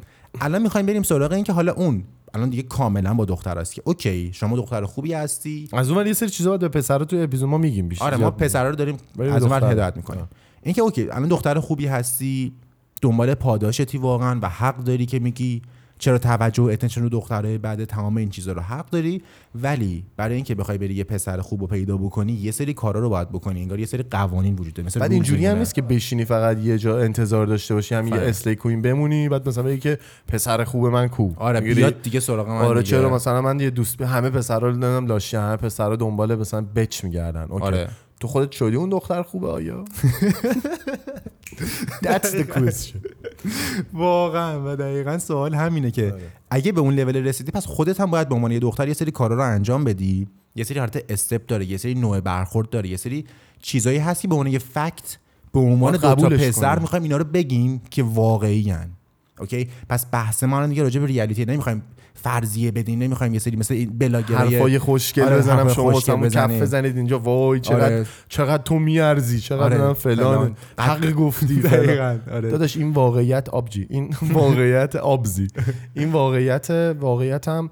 [0.41, 2.03] الان می‌خوایم بریم سراغ این که حالا اون
[2.37, 5.69] الان دیگه کاملا با دختر است که اوکی شما دختر خوبی هستی.
[5.73, 8.05] از اون یه سری چیزا باید به پسرا تو اپیزود ما میگیم بیشتر.
[8.05, 9.63] آره ما پسرا رو داریم از اون.
[9.63, 10.27] هدایت می‌کنیم.
[10.63, 12.53] این که اوکی الان دختر خوبی هستی
[13.01, 15.61] دنبال پاداشتی واقعا و حق داری که میگی.
[15.99, 19.21] چرا توجه و attention رو دختره بعد تمام این چیزا رو حق داری؟
[19.55, 23.09] ولی برای اینکه بخوای بری یه پسر خوب رو پیدا بکنی یه سری کارا رو
[23.09, 24.87] باید بکنی انگار یه سری قوانین وجود داره.
[24.87, 25.57] مثل بعد rules اینجوری هم.
[25.57, 28.15] نیست که بشینی فقط یه جا انتظار داشته باشی هم یه.
[28.15, 32.47] slay queen بمونی بعد مثلا بگی که پسر خوب من کو آره بیاد دیگه سراغ
[32.49, 32.97] من آره دیگه.
[32.97, 37.45] چرا؟ مثلا من یه دوست همه پسرا نمی‌دونم لاشی همه پسرا دنبال مثلا bitch میگردن.
[37.49, 37.65] okay.
[37.65, 37.89] آره.
[38.19, 39.85] تو خودت شدی اون دختر خوبه آیا؟
[42.03, 42.99] That's the question.
[43.93, 46.21] واقعا و دقیقا سوال همینه که آره.
[46.51, 49.11] اگه به اون لول رسیدی پس خودت هم باید به عنوان یه دختر یه سری
[49.11, 52.97] کارا رو انجام بدی یه سری حالت step داره یه سری نوع برخورد داره یه
[52.97, 53.25] سری
[53.61, 55.17] چیزایی هستی به عنوان یه fact
[55.53, 56.79] به عنوان دو تا پسر.
[56.79, 58.89] می‌خوایم اینا رو بگیم که واقعی هن.
[59.39, 61.81] okay پس بحث ما الان دیگه راجع به reality نمی‌خوایم
[62.23, 66.45] فرضیه بدیم نمی‌خوایم یه سری مثل این بلاگرای حرفای خوشگل آره، بزنم شما واسمون کف
[66.45, 66.61] بزنی.
[66.61, 68.05] بزنید اینجا وای چقدر آره.
[68.29, 69.93] چقدر تو میارزی چقدر آره،.
[69.93, 70.55] فلان.
[70.79, 71.61] حق گفتی.
[71.69, 72.51] دقیقاً، آره.
[72.51, 75.47] داداش این واقعیت آبجی این واقعیت آبزی
[75.93, 77.69] این واقعیت واقعیت هم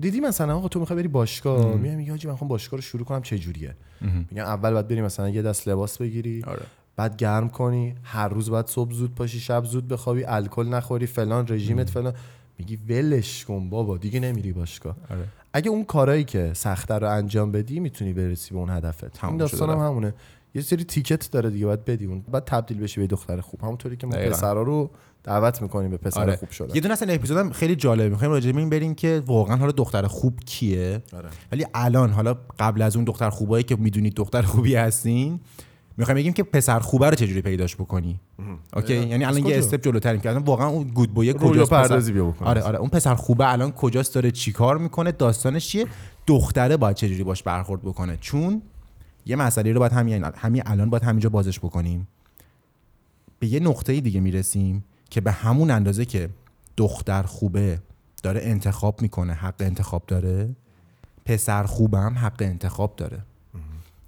[0.00, 3.04] دیدی مثلا آقا تو می‌خوای بری باشگاه میای میگی حاجی من می‌خوام باشگاه رو شروع
[3.04, 3.74] کنم چه جوریه
[4.30, 6.62] میگم اول باید بری مثلا یه دست لباس بگیری آره.
[6.96, 11.46] بعد گرم کنی هر روز باید صبح زود پاشی شب زود بخوابی الکل نخوری فلان
[11.48, 12.14] رژیمت فلان
[12.60, 15.24] میگی ولش کن بابا دیگه نمیری باشگاه آره.
[15.52, 19.70] اگه اون کارایی که سخته رو انجام بدی می‌تونی برسی به اون هدفت این داستان
[19.70, 19.78] هم.
[19.78, 20.14] همونه
[20.54, 23.96] یه سری تیکت داره دیگه باید بدی اون بعد تبدیل بشی به دختر خوب همونطوری
[23.96, 24.12] که ما.
[24.12, 24.90] پسرا رو
[25.24, 26.36] دعوت می‌کنیم به پسر آره.
[26.36, 29.72] خوب شدن یه دونه اصلا اپیزودم خیلی جالبه می‌خوایم راجع این بریم که واقعا حالا
[29.72, 31.28] دختر خوب کیه آره.
[31.52, 35.40] ولی الان حالا قبل از اون دختر خوبایی که می‌دونید دختر خوبی هستین
[36.00, 38.20] می‌خوایم بگیم که پسر خوبه رو چجوری پیداش بکنی؟
[38.76, 38.94] اوکی.
[38.94, 42.48] یعنی الان یه؟ استپ جلوتریم که الان واقعا اون گود بوی کجاست؟ پردازی بیا بکنی.
[42.48, 45.86] آره آره اون پسر خوبه الان کجاست؟ داره چیکار می‌کنه؟ داستانش چیه؟
[46.26, 48.62] دختره باید چجوری باش برخورد بکنه؟ چون
[49.26, 52.08] یه مسئله رو باید همین همین الان باید همینجا بازش بکنیم.
[53.38, 56.30] به یه نقطه دیگه می‌رسیم که به همون اندازه که
[56.76, 57.78] دختر خوبه
[58.22, 60.56] داره انتخاب می‌کنه حق انتخاب داره
[61.24, 63.18] پسر خوبم حق انتخاب داره.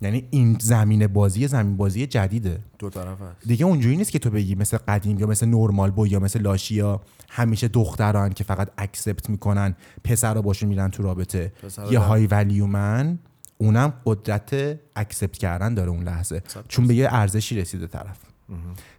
[0.03, 2.59] یعنی این زمین بازی زمین بازی جدیده.
[2.79, 6.11] دو طرف هست دیگه اونجوری نیست که تو بگی مثل قدیم یا مثل نورمال بوی
[6.11, 11.53] یا مثل لاشیا همیشه دختران که فقط accept می‌کنن پسرا باشون میرن تو رابطه.
[11.91, 11.99] یه.
[11.99, 13.18] high value man
[13.59, 16.43] اونم قدرت accept کردن داره اون لحظه.
[16.69, 18.19] چون به یه ارزشی رسیده طرف.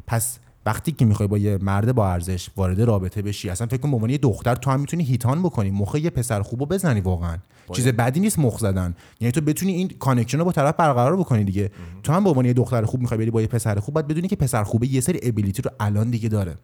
[0.08, 3.90] پس وقتی که می‌خوای با یه مرد با ارزش وارد رابطه بشی اصلا فکر کن
[3.90, 5.72] به عنوان یه دختر تو هم می‌تونی hit on بکنی.
[5.72, 7.38] مخ یه پسر خوبو بزنی واقعا.
[7.72, 11.44] چیز بدی نیست مخ زدن یعنی تو بتونی این connection رو با طرف برقرار بکنی
[11.44, 11.72] دیگه
[12.04, 14.28] تو هم به عنوان یه دختر خوب می‌خوای بری با یه پسر خوب باید بدونی
[14.28, 16.56] که پسر خوبه یه سری ability رو الان دیگه داره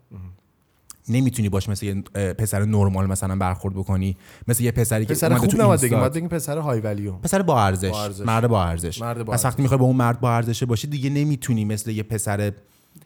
[1.10, 2.02] نمی‌تونی باش مثل یه
[2.34, 5.82] پسر نرمال مثلا برخورد بکنی مثل یه پسری که پسر خوب نباید.
[5.82, 7.94] بگیم باید بگیم پسر های ولیو پسر با ارزش.
[7.94, 8.26] ارزش.
[8.26, 9.60] مرد با ارزش پس وقتی ارزش.
[9.60, 12.52] می‌خوای با اون مرد با ارزشه باشی دیگه نمی‌تونی مثل یه پسر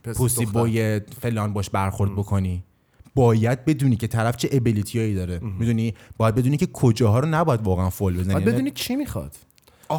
[0.03, 0.45] پس پوسی.
[0.45, 2.63] بوی فلان باش برخورد بکنی
[3.15, 7.61] باید بدونی که طرف چه ابیلیتی هایی داره می‌دونی؟ باید بدونی که کجاها رو نباید
[7.61, 8.33] واقعا فول بزنی.
[8.33, 9.35] باید یعنی بدونی چی می‌خواد.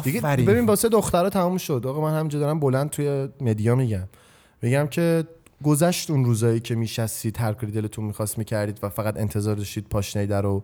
[0.03, 0.21] دیگه.
[0.21, 1.83] ببین واسه دخترها تموم شد.
[1.87, 4.07] آقا من همینجا دارم بلند توی مدیا میگم.
[4.61, 5.23] میگم که
[5.63, 10.25] گذشت اون روزایی که میشستید هر کاری دلتون می‌خواست می‌کردید و فقط انتظار داشتید پاشنه
[10.25, 10.63] در رو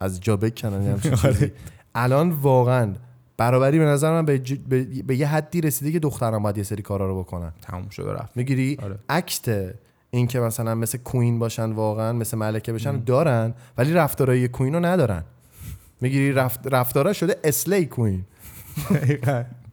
[0.00, 1.52] از جا بکنن چیزی.
[1.94, 2.94] الان واقعا
[3.36, 6.62] برابری به نظر من به, ج- به, به یه حدی رسیده که دختران باید یه
[6.64, 7.52] سری کارا رو بکنن.
[7.62, 8.36] تموم شد و رفت.
[8.36, 8.98] می‌گیری؟ آره.
[9.08, 9.74] اکت
[10.14, 14.80] این که مثلا مثل کوین باشن واقعا مثل ملکه بشن دارن ولی رفتارای کوین رو
[14.80, 15.24] ندارن.
[16.00, 18.24] می‌گیری رفت رفتارا شده اسلی کوین.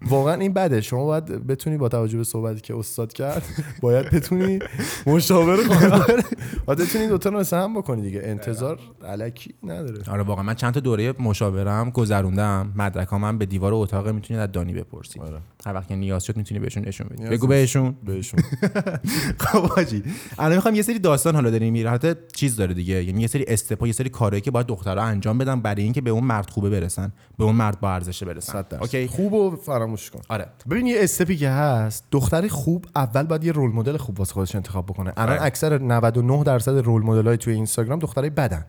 [0.02, 0.82] واقعا این بده.
[0.82, 3.44] شما باید بتونی با توجه به صحبتی که استاد کرد
[3.82, 4.60] باید بتونی
[5.08, 6.24] مشاور خانواده
[6.66, 8.22] باید بتونی دوتا رو مثل هم بکنی دیگه.
[8.24, 10.12] انتظار علکی نداره.
[10.12, 10.44] آره واقعا.
[10.44, 15.22] من چند تا دوره مشاورم گذروندم مدرکام هم به دیوار اتاق می‌تونید از دانی بپرسید.
[15.22, 15.40] آره.
[15.66, 17.30] هر وقت که نیاز شد می‌تونی بهشون نشون بدی.
[17.30, 17.48] بگو.
[17.48, 17.96] بهشون.
[18.04, 18.40] بهشون.
[19.46, 20.04] خب حاجی.
[20.40, 21.74] الان می‌خوام یه سری داستان حالا داریم.
[21.74, 23.04] میره حتی چیز داره دیگه.
[23.04, 26.10] یعنی یه سری استپا یه سری کارهایی که باید دخترها انجام بدن برای اینکه به
[26.10, 27.12] اون مرد خوبه برسن.
[27.38, 28.66] به اون مرد با ارزشه برسن.
[28.82, 30.22] okay؟ خوب و فراموش کن.
[30.30, 30.46] آره.
[30.70, 34.34] ببین یه step ی که هست دختری خوب اول باید یه role model خوب واسه
[34.34, 35.14] خودش انتخاب بکنه.
[35.18, 35.46] الان آره.
[35.46, 38.66] اکثر 99 درصد role model های توی اینستاگرام دخترای بدن.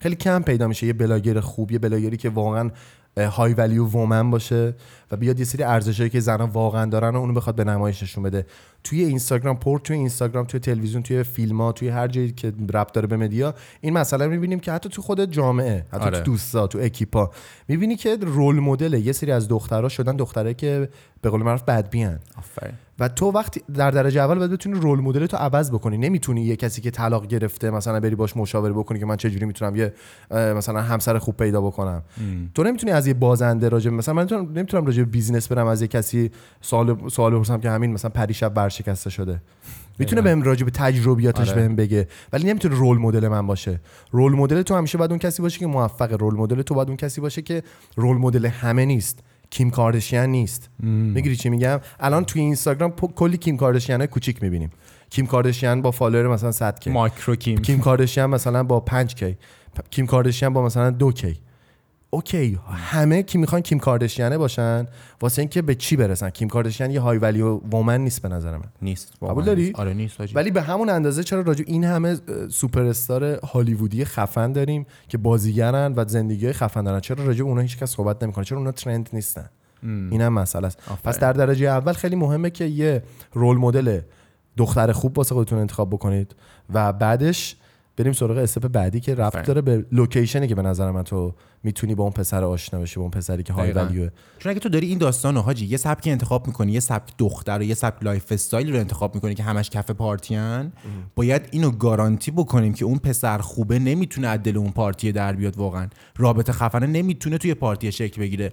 [0.00, 0.86] خیلی کم پیدا میشه.
[0.86, 2.70] یه بلاگر خوب یه بلاگری که واقعا
[3.16, 4.74] high value woman باشه
[5.10, 8.24] و بیاد یه سری ارزشایی که زنها واقعا دارن و اونو بخواد به نمایش نشون
[8.24, 8.46] بده.
[8.84, 12.92] توی اینستاگرام پر توی اینستاگرام توی تلویزیون توی فیلم ها توی هر جایی که ربط
[12.92, 16.18] داره به media این مسئله رو می‌بینیم که حتی تو خود جامعه حتی آره.
[16.18, 17.30] تو دوستا تو اکیپا
[17.68, 20.88] می‌بینی که رول مدل یه سری از دخترها شدن دختره که
[21.22, 22.74] به قول معروف بدبیان آفرین.
[22.98, 25.98] و تو وقتی در درجه اول باید بتونی رول مدل تو عوض بکنی.
[25.98, 29.46] نمی‌تونی یه کسی که طلاق گرفته مثلا بری باش مشاوره بکنی که من چه جوری
[29.46, 29.94] می‌تونم یه
[30.30, 32.02] مثلا همسر خوب پیدا بکنم.
[32.54, 36.30] تو نمی‌تونی از یه بازنده راجع مثلا من نمی‌تونم, راجع بیزینس برم از یه کسی
[36.60, 39.42] سوال سوال بپرسم که همین مثلا پریشب ورشکسته شده.
[39.98, 41.62] می‌تونه بهم راجع به تجربیاتش آره.
[41.62, 43.80] بهم بگه ولی نمی‌تونه role model من باشه.
[44.10, 46.96] role model تو همیشه باید اون کسی باشه که موفقه role model تو باید اون
[46.96, 47.62] کسی باشه که
[47.96, 49.18] role model همه نیست.
[49.50, 50.70] کیم کاردشیان نیست.
[50.78, 54.70] می‌گیری چی میگم؟ الان توی اینستاگرام کلی کیم کاردشیان های کوچیک می‌بینیم.
[55.10, 56.90] کیم کاردشیان با follower مثلا 100 K.
[56.90, 57.58] micro کیم.
[57.58, 59.36] کیم کاردشیان مثلا با 5 K.
[59.90, 61.36] کیم کاردشیان با مثلا 2 K.
[62.14, 64.86] okay همه کی می‌خوان کیم کاردشیانه باشن
[65.20, 68.64] واسه اینکه به چی برسن کیم کاردشیان یه high value woman نیست به نظر من
[68.82, 69.78] نیست قبول داری؟ نیست.
[69.80, 70.20] آره نیست.
[70.34, 72.16] ولی به همون اندازه چرا راجع این همه
[72.50, 77.78] سوپر استار هالیوودی خفن داریم که بازیگرن و زندگی خفن دارن چرا راجع اونها هیچ
[77.78, 79.48] کس صحبت نمی‌کنه چرا اونها trend نیستن
[79.82, 80.98] این هم مسئله است آفرین.
[81.04, 84.00] پس در درجه اول خیلی مهمه که یه role model
[84.56, 86.34] دختر خوب واسه خودتون انتخاب بکنید
[86.74, 87.56] و بعدش
[87.96, 89.46] بریم سراغ step بعدی که رفت.
[89.46, 92.96] داره به location ی که به نظر من تو می‌تونی با اون پسر آشنا بشی
[92.96, 93.72] با اون پسری که high.
[93.72, 97.12] value ه چون اگه تو داری این داستانو حاجی یه سبکی انتخاب می‌کنی یه سبک
[97.18, 100.72] دختر و یه سبک lifestyle رو انتخاب می‌کنی که همش کف پارتیان
[101.14, 105.56] باید اینو گارانتی بکنیم که اون پسر خوبه نمی‌تونه از دل اون پارتی در بیاد
[105.56, 108.52] واقعا رابطه خفنه نمی‌تونه توی پارتی شکل بگیره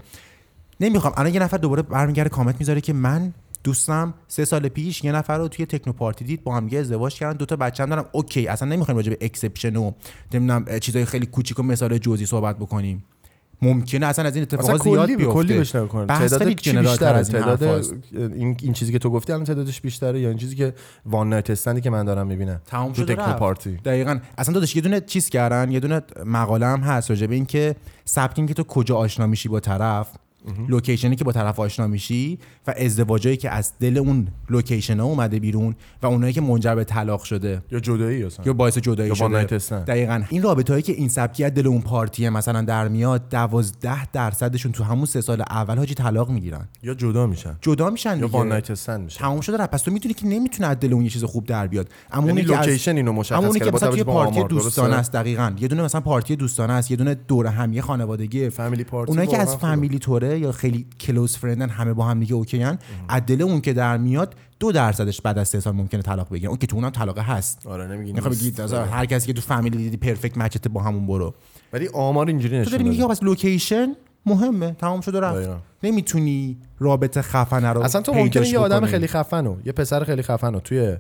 [0.80, 3.34] نمی‌خوام الان یه نفر دوباره برمیگرده کامنت می‌ذاره که من
[3.64, 7.16] دوستم سه سال پیش یه نفر رو توی techno پارتی دید با هم دیگه ازدواج
[7.16, 8.06] کردن دو تا بچه‌ام دارم.
[8.12, 9.92] okay اصلا نمی‌خوایم راجع به exception و
[10.34, 13.04] نمی‌دونم چیزای خیلی کوچیک و مثال جزئی صحبت بکنیم.
[13.64, 15.34] ممکنه اصلا از این اصلا اتفاقات زیاد کلی بیفته.
[15.34, 17.86] کلی بهش کن بحث تعداد خیلی چی general تر بیشتره از این تعداد.
[18.14, 20.20] این این چیزی که تو گفتی الان تعدادش بیشتره.
[20.20, 20.74] یا این چیزی که
[21.06, 23.34] one night stand ی که من دارم می‌بینم تمام تو شده techno.
[23.34, 23.76] پارتی.
[23.76, 24.20] دقیقا.
[24.38, 27.76] اصلا داداش یه دونه چیز کردن یه دونه مقاله هم هست راجع به این که
[28.06, 30.08] سبکین که تو کجا آشنا میشی با طرف.
[30.68, 35.06] location ی که با طرف آشنا میشی و ازدواجایی که از دل اون location ها
[35.06, 37.62] اومده بیرون و اونایی که منجر به طلاق شده.
[37.72, 38.46] یا جدایی اصلا.
[38.46, 39.80] یا باعث جدایی یا شده.
[39.80, 40.24] دقیقا.
[40.30, 44.72] این رابطه هایی که این سبکی از دل اون پارتیه مثلا در میاد دوازده درصدشون
[44.72, 46.68] تو همون سه سال اول حاجی طلاق می‌گیرن.
[46.84, 47.58] یا جدا میشن.
[47.62, 48.28] جدا میشن یا.
[48.28, 49.20] وان نایت میشن.
[49.20, 51.90] تموم شده پس تو می‌دونی که نمی‌تونه از دل اون یه چیز خوب در بیاد.
[52.12, 55.14] اما یعنی اونی از- لوکیشن اینو مشخص کرده که با مثلا توی پارتی دوستانه؟ است
[55.14, 55.54] دقیقاً.
[55.60, 59.38] یه دونه مثلا پارتی دوستانه است یه دونه دور همی خانوادگی فامیلی پارتی اونایی که
[59.38, 59.56] از.
[59.58, 62.80] فامیلی توره داره یا خیلی کلوز فرندن همه با هم دیگه اوکیان
[63.10, 66.58] عدل اون که در میاد دو درصدش بعد از سه سال ممکنه طلاق بگیرن اون
[66.58, 67.68] که تو اونم طلاق هست.
[67.68, 68.54] آره نمیگی می‌خوام بگی
[68.92, 71.34] هر کسی که تو فامیلی دیدی پرفکت مچت با همون برو.
[71.74, 74.72] ولی آمار اینجوری تو نشون داری میگی بس لوکیشن مهمه.
[74.72, 75.38] تمام شده رفت.
[75.38, 75.58] دقیقاً.
[75.84, 78.86] نمی‌تونی رابطه خفنه رو اصلا تو ممکنه یه آدم.
[78.86, 80.98] خیلی خفنو یه پسر خیلی خفنو توی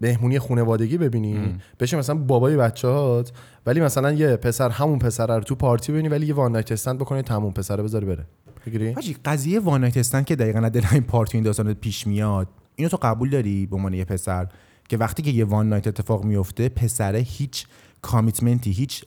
[0.00, 1.58] مهمونی خانوادگی ببینی.
[1.80, 3.32] بشه مثلا بابای بچه هات
[3.66, 6.98] ولی مثلا یه پسر همون پسر رو تو پارتی ببینی ولی یه وان نایت استند
[6.98, 8.26] بکنه تموم پسر رو بذاری بره.
[8.66, 12.48] بگیری؟ حاجی قضیه وان نایت استند که دقیقا دل این پارتی این داستان پیش میاد
[12.76, 14.48] اینو تو قبول داری به عنوان یه پسر؟
[14.88, 17.66] که وقتی که یه وان نایت اتفاق میفته پسره هیچ
[18.02, 19.04] کامیتمنتی هیچ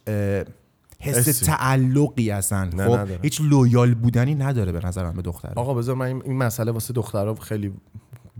[0.99, 1.45] حس حسی.
[1.45, 2.63] تعلقی اصلا.
[2.63, 3.19] نه، خب نداره.
[3.21, 5.53] هیچ لویال بودنی نداره به نظر من به دختره.
[5.55, 7.73] آقا بذار من این مسئله واسه دخترها خیلی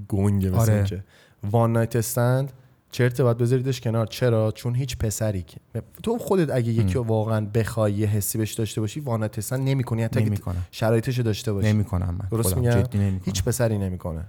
[0.07, 0.73] گنگه مثل آره.
[0.73, 1.03] اینکه
[1.51, 2.53] وان نایت استند
[2.91, 4.05] چرت باید بذاریدش کنار.
[4.05, 5.57] چرا؟ چون هیچ پسری که
[6.03, 10.03] تو خودت اگه یکی واقعا بخوای یه حسی بهش داشته باشی وان نایت استند نمی‌کنی.
[10.03, 10.65] حتی نمی‌کنم.
[10.71, 11.67] شرایطش داشته باشی.
[11.67, 12.27] نمی‌کنم من.
[12.31, 12.83] درست میگم؟
[13.25, 14.25] هیچ پسری نمی‌کنه.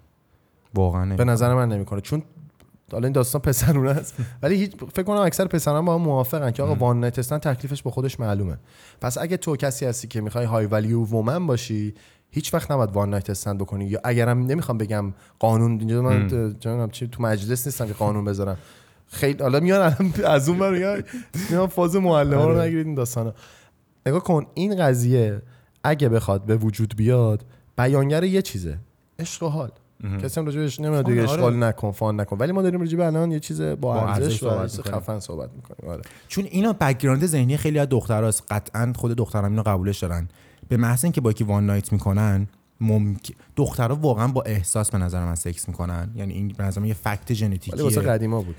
[0.74, 1.30] واقعا به نمی‌کنم.
[1.30, 2.00] نظر من نمی‌کنه.
[2.00, 2.22] چون
[2.92, 3.90] حالا این داستان پسرونه.
[3.90, 7.40] است ولی هیچ فکر کنم اکثر پسران با هم موافقن که آقا وان نایت استند
[7.40, 8.58] تکلیفش با خودش معلومه.
[9.00, 11.94] پس اگه تو کسی هستی که می‌خوای های ولیو وومن باشی
[12.34, 13.84] هیچ وقت نباید وان نایت استند بکنی.
[13.84, 18.56] یا اگرم نمی‌خوام بگم قانون اینجا من جانم چی تو مجلس نیستم که قانون بذارم.
[19.06, 21.02] خیلی حالا میان از اون
[21.50, 23.34] میان فاز معلمه رو نگیرید این داستانا.
[24.06, 25.42] نگاه کن این قضیه
[25.84, 27.44] اگه بخواد به وجود بیاد
[27.78, 28.78] بیانگر یه چیزه.
[29.18, 29.70] عشق و حال.
[30.22, 31.30] کسی هم راجبش نمیاد دیگه آره.
[31.30, 32.36] اشغال نکن fun نکن.
[32.38, 34.80] ولی ما داریم راجب الان یه چیز با ارزش و ارزش.
[34.80, 35.90] خفن صحبت می‌کنیم.
[35.90, 36.02] آره.
[36.28, 40.28] چون اینا background ذهنی خیلی از دختراست قطعا خود دخترام اینو قبولش دارن.
[40.76, 42.48] به محض اینکه با یکی one night می‌کنن
[42.80, 46.10] ممکن دخترها واقعا با احساس به نظر من سکس می‌کنن.
[46.14, 48.56] یعنی این به نظر من یه fact ولی واسه ژنتیکیه قدیما بود.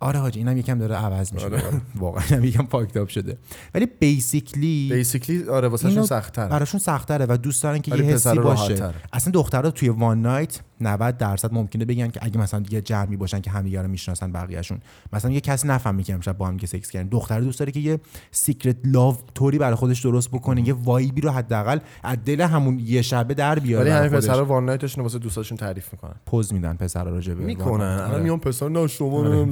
[0.00, 1.46] آره حاجی اینم یکم داره عوض میشه.
[1.46, 1.62] آره.
[1.96, 3.38] واقعا هم یکم پاکت شده.
[3.74, 8.14] ولی basically basically آره واسه اینو سخت‌تر براشون سختره و دوست دارن که ولی یه
[8.14, 8.94] حسی باشه.
[9.12, 13.40] اصلا دخترها توی one night 90 درصد ممکنه بگن که اگه مثلا یه جمعی باشن
[13.40, 14.80] که همدیگه رو می‌شناسن بقیه‌شون.
[15.12, 17.08] مثلا یه کسی نفهمی که امشب با هم دیگه سکس کردن.
[17.08, 21.20] دختر دوست داره که یه secret love توری برای خودش درست بکنه یه vibe ی
[21.20, 24.18] رو حداقل از دل همون یه شبه در بیاره ولی همین.
[24.18, 26.14] پسرا one night شون واسه دوستاشون تعریف می‌کنن.
[26.26, 27.84] پوز میدن پسرا راجع به می‌کنن.
[27.84, 28.22] one night.
[28.22, 29.46] میون پسر نه شما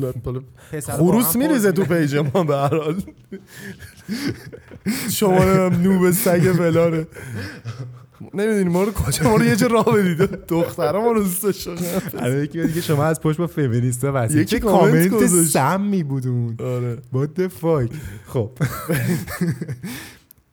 [0.73, 3.03] پسرا خروس میریزه تو پیج ما به هر حال.
[5.19, 7.07] شما نوب سگ فلانه.
[8.35, 10.47] نمی‌دونی ما رو کجا ما رو یه جا راه بدید.
[10.49, 11.77] دخترا ما رو دوست داشتن.
[12.19, 15.51] الان یکی دیگه شما از پشت با فمینیستا واسه یکی کامنت کامنت گذاشت.
[15.51, 16.99] سمی بود اون آره.
[17.15, 17.41] What
[18.27, 18.51] خب.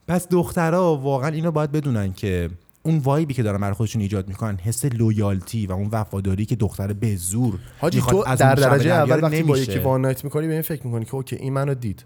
[0.08, 2.50] پس دخترها واقعا اینو باید بدونن که
[2.84, 6.94] اون وایبی که دارن برای خودشون ایجاد می‌کنن حس لویالتی و اون وفاداری که دختر
[6.94, 9.58] به زور حاجی تو از در درجه در اول وقتی با.
[9.58, 12.06] یکی وان نایت می‌کنی به این فکر می‌کنی که اوکی این منو دید.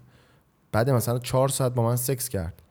[0.72, 2.62] بعد مثلا چهار ساعت با من سکس کرد.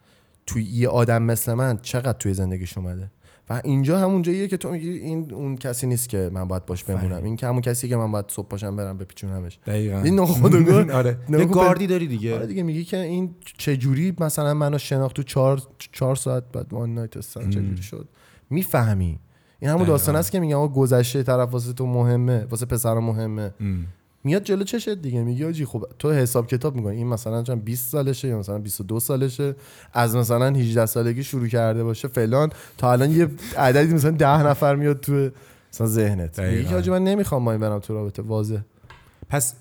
[0.48, 3.12] توی یه آدم مثل من چقدر توی زندگیش اومده.
[3.50, 6.84] و اینجا همون جاییه که تو میگی این اون کسی نیست که من باید باش
[6.84, 7.24] بمونم.
[7.24, 9.60] این که همون کسی که من باید صبح پاشم برم بپیچونمش.
[9.66, 10.02] دقیقاً.
[10.02, 11.18] این ناخودآگاه آره.
[11.30, 12.36] یه گاردی داری دیگه.
[12.36, 16.74] آره دیگه میگی که این چه جوری مثلا منو شناخت؟ تو چهار چهار ساعت بعد
[16.74, 18.10] وان نایت استن چه جوری شد؟
[18.50, 19.20] می‌فهمی.
[19.60, 19.88] این همون.
[19.88, 23.54] داستان است که میگم گذشته طرف واسه تو مهمه واسه پسر مهمه.
[23.60, 23.86] ام.
[24.28, 27.92] میاد جلو چشت دیگه میگی آجی خب تو حساب کتاب می‌کنی این مثلا چند 20
[27.92, 29.56] سالشه یا مثلا 22 سالشه
[29.94, 34.76] از مثلا 18 سالگی شروع کرده باشه فلان تا الان یه عددی مثلا 10 نفر
[34.76, 35.30] میاد تو
[35.74, 36.36] مثلا ذهنت.
[36.70, 38.58] که آجی من نمی‌خوام با این برم تو رابطه واضح
[39.30, 39.54] پس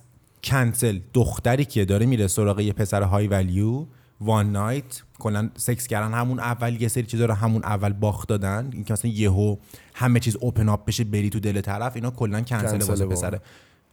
[0.44, 3.84] کنسل دختری که داره میره سراغ یه پسر های ولیو
[4.20, 8.70] وان نایت کلا سکس کردن همون اول یه سری چیزا رو همون اول باخت دادن
[8.72, 9.56] این که مثلا یهو
[9.94, 13.06] همه چیز open up بشه بری تو دل طرف اینا کلا کنسل واسه.
[13.06, 13.40] پسره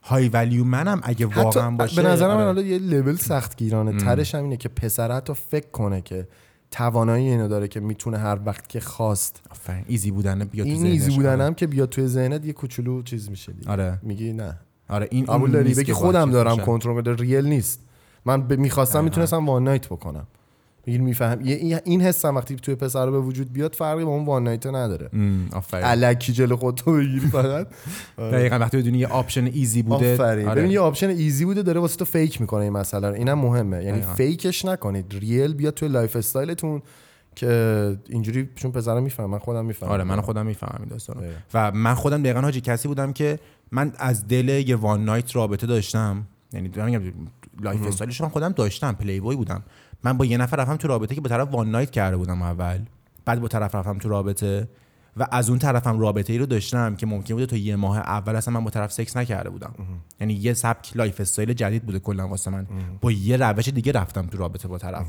[0.04, 2.46] های ولیو منم اگه واقعا باشه به نظر من آره.
[2.46, 6.28] حالا یه لول سخت گیرانه ترش هم اینه که پسر حتی فکر کنه که
[6.72, 10.86] توانایی اینو داره که می‌تونه هر وقت که خواست آفرین easy بودن بیاد تو این
[10.86, 11.16] easy ذهنش.
[11.16, 11.44] بودن آره.
[11.44, 13.72] هم که بیاد توی ذهنت یه کوچولو چیز میشه دیگه.
[13.72, 14.58] آره میگی نه
[14.90, 16.58] آره این قبول داری بگی که خودم دارم.
[16.58, 17.80] کنترل real نیست
[18.26, 19.04] من ب- می‌خواستم.
[19.04, 20.28] می‌تونستم one night بکنم
[20.86, 21.40] میگی میفهم
[21.86, 25.10] این حس هم وقتی توی پسر به وجود بیاد فرقی با اون one night نداره.
[25.52, 25.86] آفرین.
[25.86, 27.68] الکی جلو خودتو بگیری فقط.
[28.18, 30.48] دقیقا وقتی بدونی یه option easy بوده آفرین.
[30.48, 30.62] آره.
[30.62, 33.16] ببین یه option easy بوده داره واسه تو fake می‌کنه این مسئله رو.
[33.16, 33.84] اینم مهمه.
[33.84, 34.02] یعنی.
[34.02, 35.06] fake ش نکنید.
[35.20, 36.82] real بیاد توی lifestyle تون
[37.36, 39.92] که اینجوری چون پسرا می‌فهمن من خودم می‌فهمم.
[39.92, 41.22] آره من خودم می‌فهمم این داستانو.
[41.54, 43.40] و من خودم دقیقا حاجی کسی بودم که
[43.72, 46.28] من از دل یه one night رابطه داشتم.
[46.54, 47.28] یعنی دارم میگم
[47.62, 49.64] lifestyle ش من خودم داشتم پلی بوی بودم.
[50.04, 52.80] من با یه نفر رفتم تو رابطه که با طرف one night کرده بودم اول.
[53.26, 54.68] بعد با طرف رفتم تو رابطه
[55.18, 58.36] و از اون طرفم رابطه ای رو داشتم که ممکن بوده تا یه ماه اول
[58.36, 59.74] اصلا من با طرف سکس نکرده بودم.
[60.20, 62.68] یعنی یه سبک lifestyle جدید بوده کلا واسه من.
[63.02, 65.08] با یه روش دیگه رفتم تو رابطه با طرف.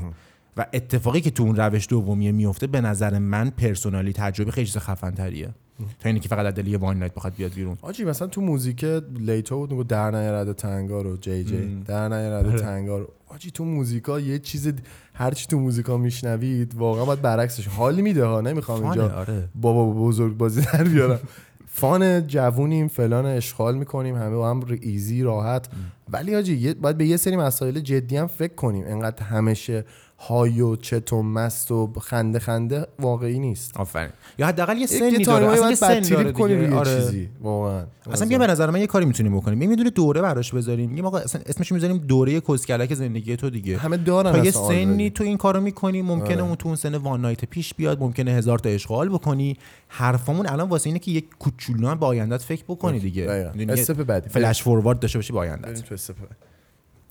[0.57, 4.77] و اتفاقی که تو اون روش دومیه میفته به نظر من personally تجربه خیلی چیز
[4.77, 5.49] خفن تریه
[5.99, 7.77] تا اینکه فقط از دل یه one night بخواد بیاد بیرون.
[7.81, 8.83] آجی مثلا تو موزیک
[9.19, 11.83] لیتو بود در نیارد تنگا رو جی جی.
[11.85, 12.59] در نیارد آره.
[12.59, 13.07] تنگا رو.
[13.27, 14.73] آجی تو موزیکا یه چیز
[15.13, 17.67] هر چی تو موزیکا میشنوید واقعا باید برعکسش.
[17.67, 19.49] حال میده ها نمی‌خوام اینجا آره.
[19.55, 21.19] بابا بزرگ بازی در بیارم.
[21.67, 25.67] فان جوونیم فلان اشغال می‌کنیم همه با هم ایزی راحت.
[26.09, 28.83] ولی آجی باید به یه سری مسائل جدی هم فکر کنیم.
[28.87, 29.85] انقدر همیشه
[30.17, 33.77] های و چت و مست و خنده خنده واقعی نیست.
[33.77, 34.09] آفرین.
[34.37, 35.45] یا حداقل یه یه سنی داره.
[35.45, 36.49] اصلا یه سن داره دیگه.
[36.49, 36.95] یه آره.
[36.95, 37.29] چیزی.
[37.41, 37.85] واقعا.
[38.11, 40.89] اصلا بیا به نظر من یه کاری می‌تونیم بکنیم یه می‌دونه دوره براش بذاریم.
[40.89, 43.77] میگیم آقا اصلا اسمش می‌ذاریم دوره کسکلک زندگی تو دیگه.
[43.77, 45.09] همه دارن تا یه سنی.
[45.09, 46.43] تو این کارو می‌کنی ممکنه آره.
[46.43, 49.57] اون تو اون سن وان نایت پیش بیاد ممکنه هزار تا اشغال بکنی.
[49.87, 53.51] حرفمون الان واسه اینه که یک کوچولو هم به آیندت فکر بکنی دیگه.
[53.57, 54.29] یه استپ بعدی.
[54.29, 56.35] فلش فوروارد داشته باشی به آیندت بریم تو استپ بعدی.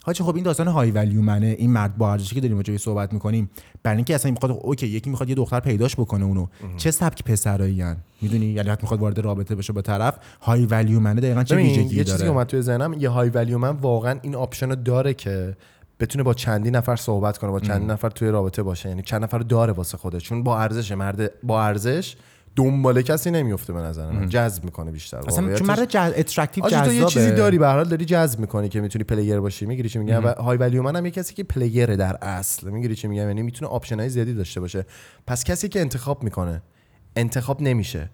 [0.07, 3.12] حاجی خب این داستان های ولیو منه این مرد با ارزشی که داریم راجعش صحبت
[3.12, 3.50] می‌کنیم.
[3.82, 6.46] برای اینکه اصلا می‌خواد اوکی یکی می‌خواد یه دختر پیداش بکنه اونو.
[6.76, 11.01] چه سبک پسرایی ان می‌دونی؟ یعنی حتی می‌خواد وارد رابطه بشه با طرف high value
[11.01, 13.59] man ه دقیقاً چه ویژگی یه چیزی که داره اومد توی ذهنم یه high value
[13.59, 15.57] man واقعا این option رو داره که
[16.00, 18.88] بتونه با چندین نفر صحبت کنه با چندین نفر توی رابطه باشه.
[18.88, 20.24] یعنی چند نفر داره واسه خودش.
[20.24, 22.16] چون با ارزش مرد با ارزش
[22.57, 24.28] دنبال کسی نمیفته به نظر من.
[24.28, 25.66] جذب می‌کنه بیشتر اصلا چون.
[25.66, 26.12] مرد جز...
[26.16, 29.40] attractive حاجی تو یه چیزی داری به هر حال داری جذب می‌کنی که می‌تونی player
[29.40, 29.66] باشی.
[29.66, 32.70] می‌گیری چی میگم؟ و high value man هم یه کسی که player ه در اصل.
[32.70, 34.86] می‌گیری چی میگم؟ یعنی می‌تونه option های زیادی داشته باشه.
[35.26, 36.62] پس کسی که انتخاب می‌کنه
[37.16, 38.10] انتخاب نمیشه.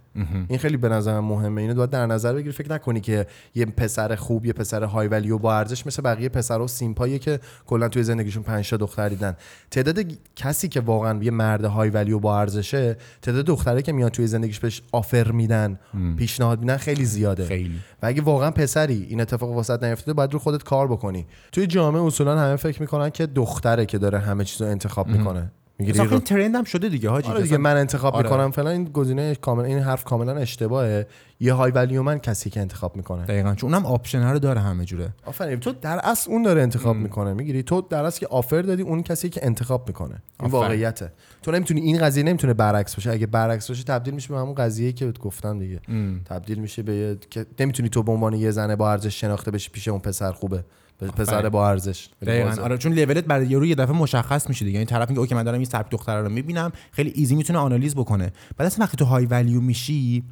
[0.49, 1.61] این خیلی به نظر مهمه.
[1.61, 2.53] اینو باید در نظر بگیری.
[2.53, 6.65] فکر نکنی که یه پسر خوب یه پسر های ولیو با ارزش مثل بقیه پسرها
[6.65, 9.37] و سیمپاییه که کلا توی زندگیشون 5 تا دختر دیدن.
[9.71, 9.99] تعداد
[10.37, 14.61] کسی که واقعا یه مرد های ولیو با ارزشه تعداد دختره که میاد توی زندگیش
[14.61, 15.79] بهش آفر میدن
[16.17, 17.45] پیشنهاد میدن خیلی زیاده.
[17.45, 17.81] خیلی.
[18.03, 21.27] و اگه واقعا پسری این اتفاق واسط نیفتاده باید رو خودت کار بکنی.
[21.53, 25.53] توی جامعه اصولا همه فکر می‌کنن که دختره که داره همه چیز رو انتخاب می‌کنه.
[25.81, 27.31] می‌گیری این trend هم شده دیگه حاجی.
[27.31, 28.31] آره دیگه من انتخاب آره.
[28.31, 31.07] می‌کنم فلان این گزینه کامل این حرف کاملا اشتباهه.
[31.41, 33.25] یه high value man کسی که انتخاب می‌کنه.
[33.25, 35.15] دقیقاً چون اونم option رو داره همه جوره.
[35.27, 37.33] آفرین تو در اصل اون داره انتخاب می‌کنه.
[37.33, 40.09] می‌گیری تو در اصل که offer دادی اون کسی که انتخاب می‌کنه.
[40.11, 40.53] این آفرین.
[40.53, 41.13] واقعیته.
[41.43, 43.11] تو نمی‌تونی این قضیه نمی‌تونه برعکس باشه.
[43.11, 45.81] اگه برعکس باشه تبدیل میشه به همون قضیه که بهت گفتم دیگه.
[46.25, 49.89] تبدیل میشه به که نمی‌تونی تو به عنوان یه زنه با ارزش شناخته بشی پیش
[49.89, 50.57] اون پسر خوبه.
[50.57, 50.65] به
[51.09, 52.09] پسر با ارزش.
[52.23, 52.63] دقیقاً.
[52.63, 54.79] آره چون لولت برای یارو یه دفعه مشخص میشه دیگه.
[54.79, 56.73] این طرف میگه okay من دارم این سبک دختره رو می‌بینم.
[56.93, 58.33] خیلی easy می‌تونه آنالیز بکنه.
[58.57, 60.25] بعد اصلا وقتی تو high value میشی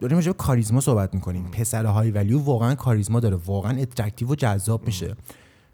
[0.00, 1.50] داریم راجع به کاریزما صحبت می‌کنیم.
[1.50, 3.36] پسر high value واقعا کاریزما داره.
[3.46, 5.16] واقعا attractive و جذاب میشه.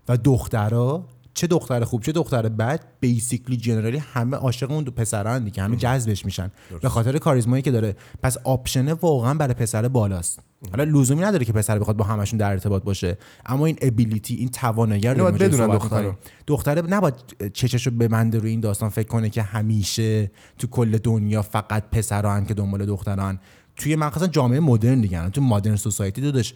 [0.09, 1.05] و دخترا
[1.37, 5.77] چه دختر خوب چه دختر بد basically generally همه عاشق اون دو پسران دیگه همه
[5.77, 6.51] جذبش میشن.
[6.83, 7.97] به خاطر کاریزمایی که داره.
[8.23, 10.41] پس option ه واقعا برای پسر بالاست.
[10.71, 13.19] حالا لزومی نداره که پسر بخواد با همشون در ارتباط باشه.
[13.47, 15.73] اما این ابیلیتی این توانایی رو بدونن.
[15.73, 16.19] می‌کنیم.
[16.47, 17.15] دختره نباید
[17.53, 22.55] چششو ببنده روی این داستان فکر کنه که همیشه تو کل دنیا فقط پسران که
[22.55, 23.39] دنبال دختران.
[23.77, 26.55] توی مخصوصا جامعه مدرن دیگه تو مدرن سوسایتی دادش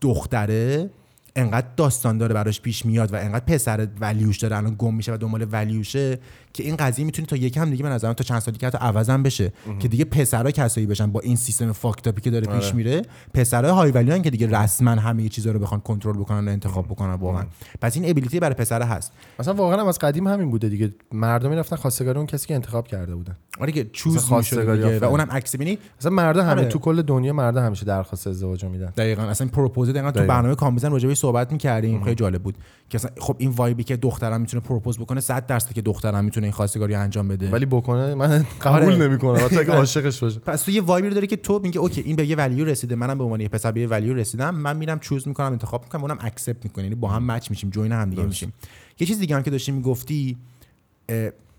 [0.00, 0.90] دختره
[1.38, 5.16] انقدر داستان داره براش پیش میاد و انقدر پسر ولیوش داره الان گم میشه و
[5.16, 6.18] دنبال ولیوشه
[6.58, 9.22] که این قضیه می‌تونه تا یکم دیگه به نظرم تا چند سال دیگه حتی عوضم
[9.22, 12.76] بشه که دیگه پسرا کسایی بشن با این سیستم fucked upای که داره پیش آره.
[12.76, 13.02] میره
[13.34, 17.14] پسرای high value که دیگه رسما همه چیزا رو بخوان کنترل بکنن و انتخاب بکنن
[17.14, 17.44] واقعا.
[17.80, 19.12] پس این ability برای پسر هست.
[19.38, 20.94] مثلا واقعا هم از قدیم همین بوده دیگه.
[21.12, 23.36] مردم می‌رفتن خواستگاری اون کسی که انتخاب کرده بودن.
[23.60, 24.98] آره که choose خواستگاری دیگه.
[24.98, 25.04] و.
[25.04, 25.78] اونم عکس بینی.
[26.00, 26.64] مثلا مردا همه آره.
[26.64, 28.92] تو کل دنیا مردا همیشه درخواست ازدواج میدن.
[28.96, 29.22] دقیقا.
[29.22, 30.26] اصلا propose دقیقا تو.
[30.26, 32.04] برنامه کامبیزن راجع صحبت می‌کردیم.
[32.04, 32.54] خیلی جالب بود.
[32.90, 36.47] که اصلا خب این vibeی که دخترم می‌تونه propose بکنه 100 درصد که دخترم می‌تونه
[36.48, 37.50] این خواستگاری انجام بده.
[37.50, 38.96] ولی بکنه من قبول آره.
[38.96, 39.44] نمی‌کنم.
[39.44, 40.40] حتی اگه عاشقش باشه.
[40.40, 42.94] پس تو یه vibeی رو داره که تو میگه okay این به یه value رسیده
[42.94, 44.54] منم به عنوان یه پسر به یه value رسیدم.
[44.54, 46.84] من میرم choose می‌کنم انتخاب می‌کنم اونم accept می‌کنه.
[46.84, 48.52] یعنی با هم match میشیم join هم دیگه میشیم.
[49.00, 50.36] یه چیز دیگه هم که داشتی می‌گفتی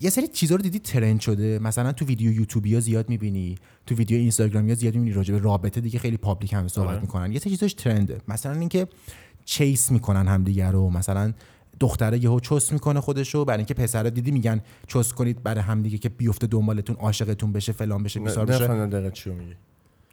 [0.00, 3.54] یه سری چیزا رو دیدی trend شده؟ مثلا تو ویدیو یوتیوبی ها زیاد می‌بینی
[3.86, 7.00] تو ویدیو اینستاگرامی ها زیاد می‌بینی راجع به رابطه دیگه خیلی public هم صحبت آره.
[7.00, 7.32] می‌کنن.
[7.32, 8.86] یه سری چیزاش trende مثلا اینکه
[9.44, 11.32] chase می‌کنن همدیگه رو مثلا
[11.80, 13.44] دختره یهو chase می‌کنه خودشو.
[13.44, 18.02] برای اینکه پسرا دیدی میگن chase کنید برای همدیگه که بیفته دنبالتون عاشقتون بشه فلان
[18.02, 19.10] بشه بیسار بشه.
[19.10, 19.54] چی میگی.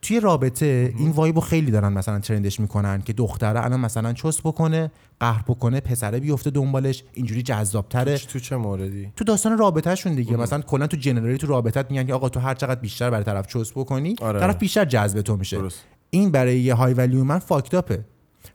[0.01, 4.91] توی رابطه این vibeو خیلی دارن مثلا trendش می‌کنن که دختره الان مثلا chase بکنه
[5.19, 8.17] قهر بکنه پسره بیفته دنبالش اینجوری جذابتره.
[8.17, 10.37] تو چه موردی؟ تو داستان رابطهشون دیگه.
[10.37, 13.47] مثلا کلا تو generally تو رابطت میگن که آقا تو هر چقدر بیشتر برای طرف
[13.47, 14.39] chase بکنی آره.
[14.39, 15.57] طرف بیشتر جذب تو میشه.
[15.57, 15.83] درست.
[16.09, 18.05] این برای یه high value man fucked upه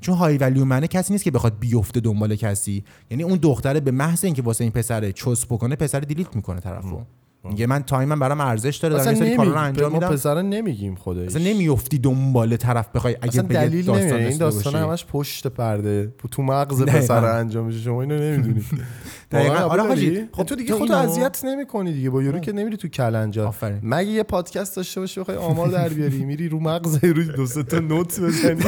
[0.00, 2.84] چون high value manه کسی نیست که بخواد بیفته دنبال کسی.
[3.10, 7.00] یعنی اون دختره به محض اینکه واسه این پسره chase بکنه پسر delete می‌کنه طرفو.
[7.44, 9.58] میگه من timeم برام ارزش داره دارم سری کارا رو.
[9.58, 10.08] انجام میدم.
[10.08, 11.26] پسرا نمیگیم خودش.
[11.26, 14.74] اصلا نمیافتی دنبال طرف بخوای اگه اصلا دلیل داستان این داستان.
[14.74, 16.14] همش پشت پرده.
[16.30, 16.82] تو مغز.
[16.82, 17.78] پسر انجام میشه.
[17.78, 18.64] شما اینو نمی‌دونید
[19.32, 19.54] دقیقاً.
[19.54, 23.48] آره حاجی،؟ خب تو دیگه اینو- اذیت نمی‌کنی دیگه با یورو که نمیری تو کلنجار
[23.48, 23.78] آفرین.
[23.82, 27.62] مگه یه پادکست داشته باشی بخوای آمار در بیاری؟ میری رو مغز روی دو سه
[27.62, 28.62] تا note بزنی.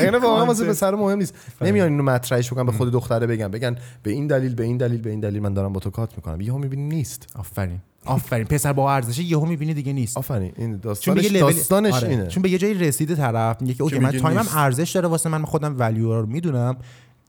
[0.00, 1.34] اینا واقعا واسه پسر مهم نیست.
[1.60, 5.00] نمیان اینو مطرحش بکنن به خود دختره بگن بگن به این دلیل به این دلیل
[5.00, 6.40] به این دلیل من دارم با تو cut می‌کنم.
[6.40, 7.26] یهو می‌بینی نیست.
[7.34, 7.78] آفرین.
[8.06, 8.44] آفرین.
[8.46, 10.16] پسر با ارزش یهو می‌بینی دیگه نیست.
[10.18, 10.52] آفرین.
[10.56, 12.08] این چون داستانش لول- داستانش آره.
[12.08, 12.26] اینه.
[12.26, 14.46] چون به یه جایی رسیده طرف میگه که okay من timeم.
[14.56, 16.76] ارزش داره واسه من خودم value رو می‌دونم.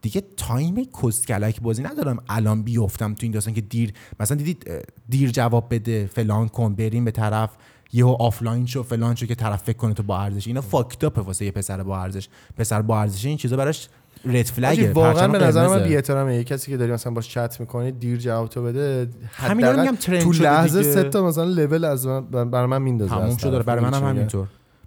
[0.06, 4.70] دیگه time کسکلک بازی ندارم الان بیفتم تو این داستان که دیر مثلا دیدید
[5.08, 7.50] دیر جواب بده فلان کن بریم به طرف
[7.92, 11.20] یهو آفلاین شو فلان شو که طرف فکر کنه تو با ارزش اینا fucked upه
[11.20, 13.88] واسه یه پسر با ارزش پسر با ارزش این چیزا براش
[14.24, 15.88] red flagه واقعا به نظر من قرمزه.
[15.88, 19.80] بی احترامه یه کسی که داری مثلا باش چت می‌کنی دیر جواب تو بده حداقل
[19.80, 20.82] میگم trend تو لحظه.
[20.82, 23.64] سه تا مثلا لول از من برای من میندازه تموم شده طرف.
[23.64, 24.46] برای منم؟ همینطور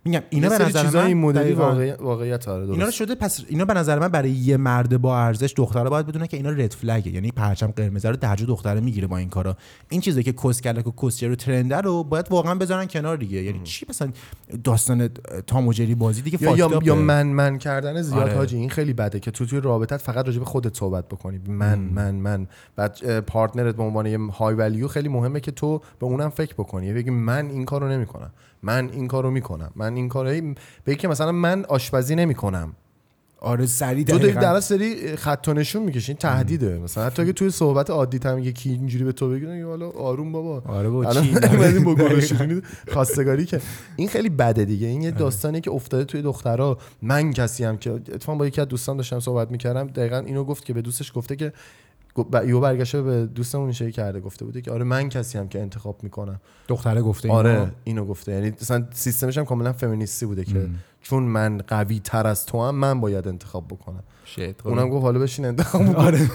[0.10, 1.54] میگم اینا به نظر من این مدلی.
[1.54, 5.02] واقعی- واقعیت آره اینا رو درست شده پس اینا به نظر من برای یه مرد
[5.02, 8.80] با ارزش دختره باید بدونه که اینا رد فلگه یعنی پرچم قرمز رو درجه دختره
[8.80, 9.58] می‌گیره با این کارا.
[9.90, 13.44] این چیزی که کسکلک و کسچه رو ترنده رو باید واقعا بذارن کنار دیگه.
[13.44, 14.12] یعنی چی مثلا
[14.64, 15.10] داستان
[15.48, 16.96] تام و جری بازی دیگه یا یا, یا.
[16.96, 18.34] من من کردن زیاد آره.
[18.36, 21.40] حاجی این خیلی بده که تو توی رابطت فقط راجع به خودت صحبت بکنی.
[21.48, 22.48] من من من.
[22.76, 26.94] بعد پارتنرت به عنوان یه های ولیو خیلی مهمه که تو به اونم فکر بکنی.
[26.94, 28.32] بگی من این کارو نمی‌کنم.
[28.64, 29.72] من این کارو می‌کنم.
[29.76, 30.30] من این کارو
[30.86, 32.76] بگی که مثلا من آشپزی نمی‌کنم.
[33.42, 34.42] آره سری تو داری دقیقاً.
[34.42, 38.36] در داری خط و نشون می‌کشی این تهدیده مثلا حتی که توی صحبت عادی هم
[38.36, 40.64] میگه کی اینجوری به تو بگه حالا آروم بابا.
[40.68, 40.90] آره
[41.22, 42.20] چی؟ با.
[42.22, 42.62] شیرینی
[42.94, 43.62] خواستگاری که
[43.96, 44.88] این خیلی بده دیگه.
[44.88, 46.78] این یه داستانی که افتاده توی دخترها.
[47.02, 49.88] من کسی هم که اتفاقا با یکی از دوستان داشتم صحبت می‌کردم.
[49.88, 51.54] دقیقا اینو گفت که به دوستش گفته که
[52.48, 56.04] یهو برگشته به دوستمون شکلی کرده گفته بوده که آره من کسی هم که انتخاب
[56.04, 56.42] می‌کنم.
[56.68, 57.38] دختره گفته اینو.
[57.38, 58.32] آره اینو گفته.
[58.32, 60.70] یعنی مثلا سیستمش هم کاملا فمینیستی بوده که
[61.02, 64.04] چون من قوی تر از تو هم من باید انتخاب بکنم.
[64.26, 65.96] shit اونم گفت حالا بشین انتخاب بکن.
[65.96, 66.30] آره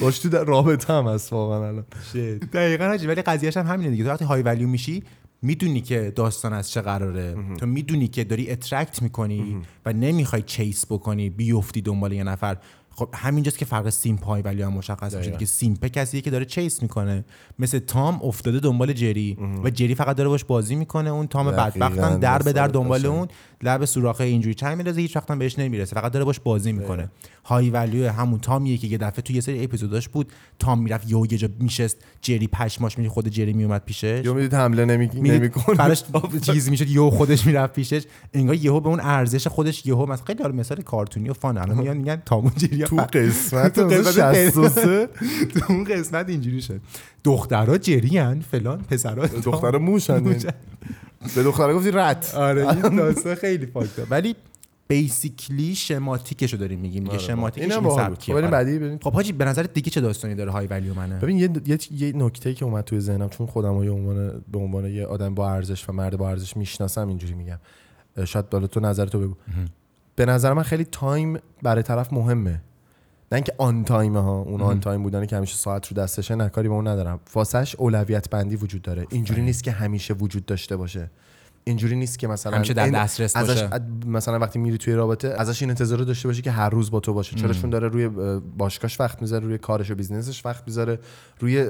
[0.00, 1.84] باش تو در رابطه هم هست واقعا الان.
[2.52, 4.04] دقیقا حاجی ولی قضیهش هم همینه دیگه.
[4.04, 5.02] تو وقتی high value میشی
[5.42, 7.36] می‌دونی که داستان از چه قراره.
[7.58, 9.56] تو می‌دونی که داری attract می‌کنی
[9.86, 12.56] و نمی‌خوای chase بکنی بیفتی دنبال یه نفر.
[12.98, 15.16] خب همینجاست که فرق simp high value هم مشخص میشه.
[15.16, 15.36] دقیقاً.
[15.36, 17.24] دیگه simp کسیه که داره chase می‌کنه.
[17.58, 19.38] مثل تام افتاده دنبال جری.
[19.64, 21.10] و جری فقط داره باش بازی می‌کنه.
[21.10, 23.12] اون تام بدبختم در به در دنبال قشنگ.
[23.12, 23.28] اون
[23.62, 25.96] لب سوراخ اینجوری چند میندازه هیچ وقت هم بهش نمی‌رسه.
[25.96, 27.08] فقط داره باش بازی می‌کنه.
[27.44, 31.26] های ولیو همون تامیه که یه دفعه تو یه سری اپیزوداش بود تام می‌رفت یهو
[31.30, 34.22] یه جا میشست جری پشماش می خود جری میومد پیشش.
[34.24, 35.76] یا می‌دید حمله نمی می‌دید نمی‌کنه.
[35.76, 36.02] براش
[36.52, 38.02] چیز می‌شد یهو خودش می‌رفت پیشش.
[38.34, 41.58] انگار یهو به اون ارزش خودش یهو مثلا خیلی داره مثال کارتونی و فان.
[41.58, 45.08] الان میگن تام و جری تو قسمت تو قسمت 63
[45.54, 46.80] تو اون قسمت اینجوری شد.
[47.24, 50.36] دخترها جری ان فلان پسرها دختر موشن.
[51.34, 52.26] به دختر گفتی رد.
[52.34, 54.36] آره این داستان خیلی فاکتا ولی
[54.88, 57.04] بیسیکلی شماتیکشو داریم میگیم.
[57.04, 58.16] دیگه شماتیکش اینم این باحال بود.
[58.16, 58.50] سبکیه خب آره.
[58.50, 58.98] بعدی بریم.
[59.02, 62.12] خب حاجی به نظر دیگه چه داستانی داره های ولیو منه؟ ببین یه یه, یه
[62.16, 65.88] نکته که اومد توی ذهنم چون خودم یه عنوان به عنوان یه آدم با ارزش
[65.88, 67.58] و مرد با ارزش می‌شناسم اینجوری میگم.
[68.24, 69.34] شاید بالا تو نظر تو بگو
[70.16, 72.60] به نظر من خیلی تایم برای طرف مهمه.
[73.32, 76.48] نه اینکه on timeه ها اون on time بودن که همیشه ساعت رو دستشه نه
[76.48, 77.20] کاری به اون ندارم.
[77.34, 79.06] واسش اولویت بندی وجود داره.
[79.10, 81.10] اینجوری نیست که همیشه وجود داشته باشه.
[81.64, 83.70] اینجوری نیست که مثلا همیشه در دسترس باشه.
[84.06, 87.00] مثلا وقتی میری توی رابطه ازش این انتظار رو داشته باشی که هر روز با
[87.00, 87.36] تو باشه.
[87.36, 90.98] چرا؟ چون داره روی اه، باشگاهش وقت می‌ذاره روی کارش و businessش وقت می‌ذاره.
[91.40, 91.66] روی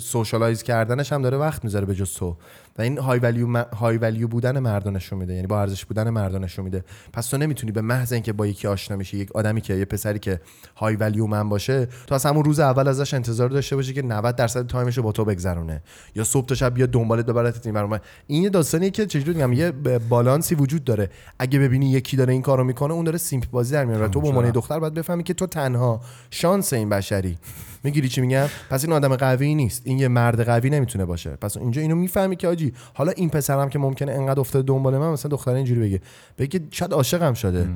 [0.00, 2.36] socialize کردنش هم داره وقت می‌ذاره به جز تو.
[2.78, 5.34] و این های ولیو های ولیو بودن مردو نشون میده.
[5.34, 6.84] یعنی با ارزش بودن مردو نشون میده.
[7.12, 10.18] پس تو نمی‌تونی به محض اینکه با یکی آشنا میشی یک آدمی که یه پسری
[10.18, 10.40] که
[10.76, 14.36] high value man باشه تو از همون روز اول ازش انتظار داشته باشی که 90
[14.36, 15.82] درصد timeش رو با تو بگذرونه.
[16.14, 19.52] یا صبح تا شب بیاد دنبالت ببرت این برام این یه داستانیه که چجوری میگم
[19.52, 19.70] یه
[20.08, 21.10] balanceی وجود داره.
[21.38, 24.08] اگه ببینی یکی داره این کارو می‌کنه اون داره simp بازی در میاره.
[24.08, 26.00] تو به عنوان دختر باید بفهمی که تو تنها
[26.30, 27.38] شانس این بشری.
[27.82, 29.82] می‌گیری چی میگم؟ پس این آدم قوی نیست.
[29.84, 31.30] این یه مرد قوی نمی‌تونه باشه.
[31.30, 35.10] پس اینجا اینو می‌فهمی که آجی حالا این پسرم که ممکنه انقدر افتاده دنبال من
[35.10, 36.00] مثلا دختر اینجوری بگه.
[36.38, 37.68] بگه شاید عاشقم شده.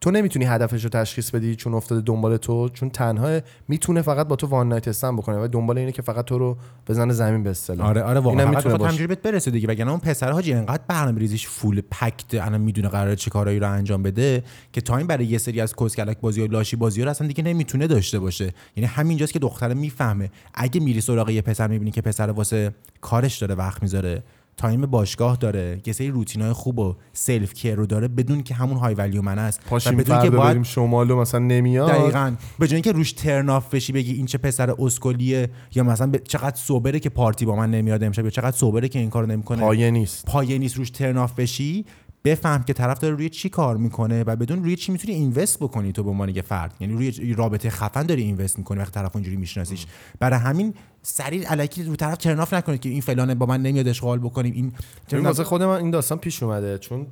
[0.00, 4.36] تو نمی‌تونی هدفش رو تشخیص بدی چون افتاده دنبال تو چون تنها می‌تونه فقط با
[4.36, 6.56] تو one night stand بکنه و دنبال اینه که فقط تو رو
[6.88, 7.88] بزنه زمین به اصطلاح.
[7.88, 8.52] آره آره واقعا.
[8.52, 8.88] فقط می‌تونه.
[8.88, 9.68] همجوری بهت برسه دیگه.
[9.68, 13.72] وگرنه اون پسر حاجی انقدر برنامه ریزیش full packed الان می‌دونه قراره چه کارایی رو
[13.72, 14.42] انجام بده
[14.72, 17.86] که time برای یه سری از کسکلک بازی و لاشی بازی رو اصلا دیگه نمی‌تونه
[17.86, 18.52] داشته باشه.
[18.76, 20.30] یعنی همینجاست که دختره می‌فهمه.
[20.54, 24.22] اگه میری سراغ یه پسر می‌بینی که پسر واسه کارش داره وقت می‌ذاره
[24.58, 28.76] time باشگاه داره یه سری routineای خوب و self care رو داره بدون که همون
[28.78, 29.60] high value man است.
[29.72, 32.34] و بدون که باید بریم شمال و مثلا نمیاد؟ دقیقا.
[32.58, 36.18] به جای اینکه روش turn off بشی بگی این چه پسر اسکلیه یا مثلا به-
[36.18, 39.60] چقدر صبره که پارتی با من نمیاد امشب یا چقدر صبره که این کارو نمی‌کنه.
[39.60, 40.24] پایه نیست.
[40.26, 41.84] پایه نیست روش turn off بشی.
[42.24, 45.92] بفهم که طرف داره روی چی کار می‌کنه و بدون روی چی می‌تونی invest بکنی
[45.92, 46.74] تو به عنوان یه فرد.
[46.80, 49.86] یعنی روی رابطه خفن داری invest می‌کنی وقتی طرف اونجوری میشناسیش.
[50.18, 54.18] برای همین سریع الکی رو طرف ترناف نکنید که این فلانه با من نمیاد اشغال
[54.18, 54.54] بکنیم.
[54.54, 54.72] این
[55.12, 56.78] ببین واسه خود من این داستان پیش اومده.
[56.78, 57.06] چون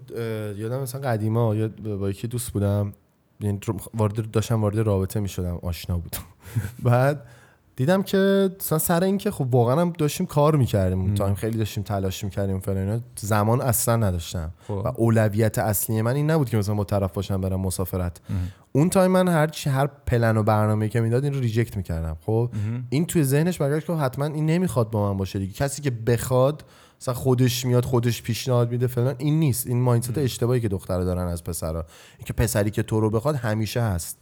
[0.56, 2.92] یادم مثلا قدیما یا با یکی دوست بودم.
[3.40, 3.60] یعنی
[3.94, 5.58] وارد داشتم وارد رابطه می‌شدم.
[5.62, 6.18] آشنا بودم.
[6.90, 7.22] بعد
[7.76, 11.34] دیدم که مثلا سر اینکه خب واقعا هم داشتیم کار می‌کردیم اون تایم.
[11.34, 14.52] خیلی داشتیم تلاش می‌کردیم فلان زمان اصلا نداشتم.
[14.68, 14.82] خب.
[14.84, 18.20] و اولویت اصلی من این نبود که مثلا با طرف باشم برم مسافرت.
[18.72, 22.16] اون time من هر چی هر پلن و برنامه‌ای که می‌داد این رو reject می‌کردم.
[22.26, 22.50] خب
[22.90, 25.52] این توی ذهنش برگشت که حتما این نمی‌خواد با من باشه دیگه.
[25.52, 26.64] کسی که بخواد
[27.00, 29.66] مثلا خودش میاد خودش پیشنهاد میده فلان این نیست.
[29.66, 31.86] این mindset اشتباهی که دخترها دارن از پسرا
[32.18, 34.18] اینکه پسری که تو رو بخواد همیشه هست.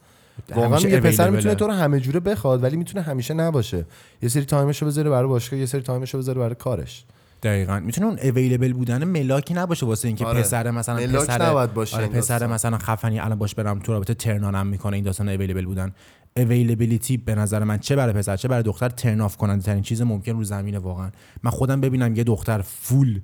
[0.57, 1.30] واقعا یه پسر.
[1.30, 3.87] می‌تونه تو رو همه جوره بخواد ولی می‌تونه همیشه نباشه
[4.22, 7.05] یه سری time شو بذاره برای باشگاه یه سری time شو بذاره برای کارش
[7.43, 10.41] دقیقا می‌تونه اون available بودن ملاکی نباشه واسه اینکه آره.
[10.41, 12.47] پسر مثلا ملاک پسر باشه آره پسر.
[12.47, 15.93] مثلا خفنی الان باش برم تو رابطه turn on م می‌کنه این داستان available بودن
[16.37, 20.03] availability به نظر من چه برای پسر چه برای دختر turn off کننده ترین چیز
[20.03, 21.11] ممکن رو زمینه واقعا
[21.43, 23.21] من خودم ببینم یه دختر full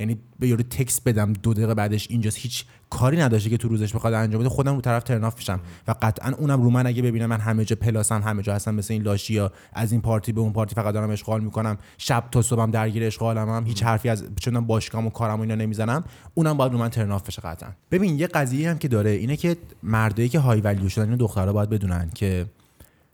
[0.00, 3.94] یعنی به یارو text بدم دو دقیقه بعدش اینجاست هیچ کاری نداشته که تو روزش
[3.94, 4.48] بخواد انجام بده.
[4.48, 7.64] خودم رو طرف turn off میشم و قطعا اونم رو من اگه ببینم من همه
[7.64, 10.94] جا پلاسم همه جا هستم مثل این لاشیا از این پارتی به اون پارتی فقط
[10.94, 11.78] دارم اشغال می‌کنم.
[11.98, 15.54] شب تا صبحم درگیر اشغالم هم هیچ حرفی از چون باشگاهم و کارم و اینا
[15.54, 16.04] نمی‌زنم.
[16.34, 17.70] اونم باید رو من turn off بشه قطعا.
[17.90, 21.52] ببین یه قضیه هم که داره اینه که مردایی که high value شدن اینو دخترها
[21.52, 22.46] باید بدونن که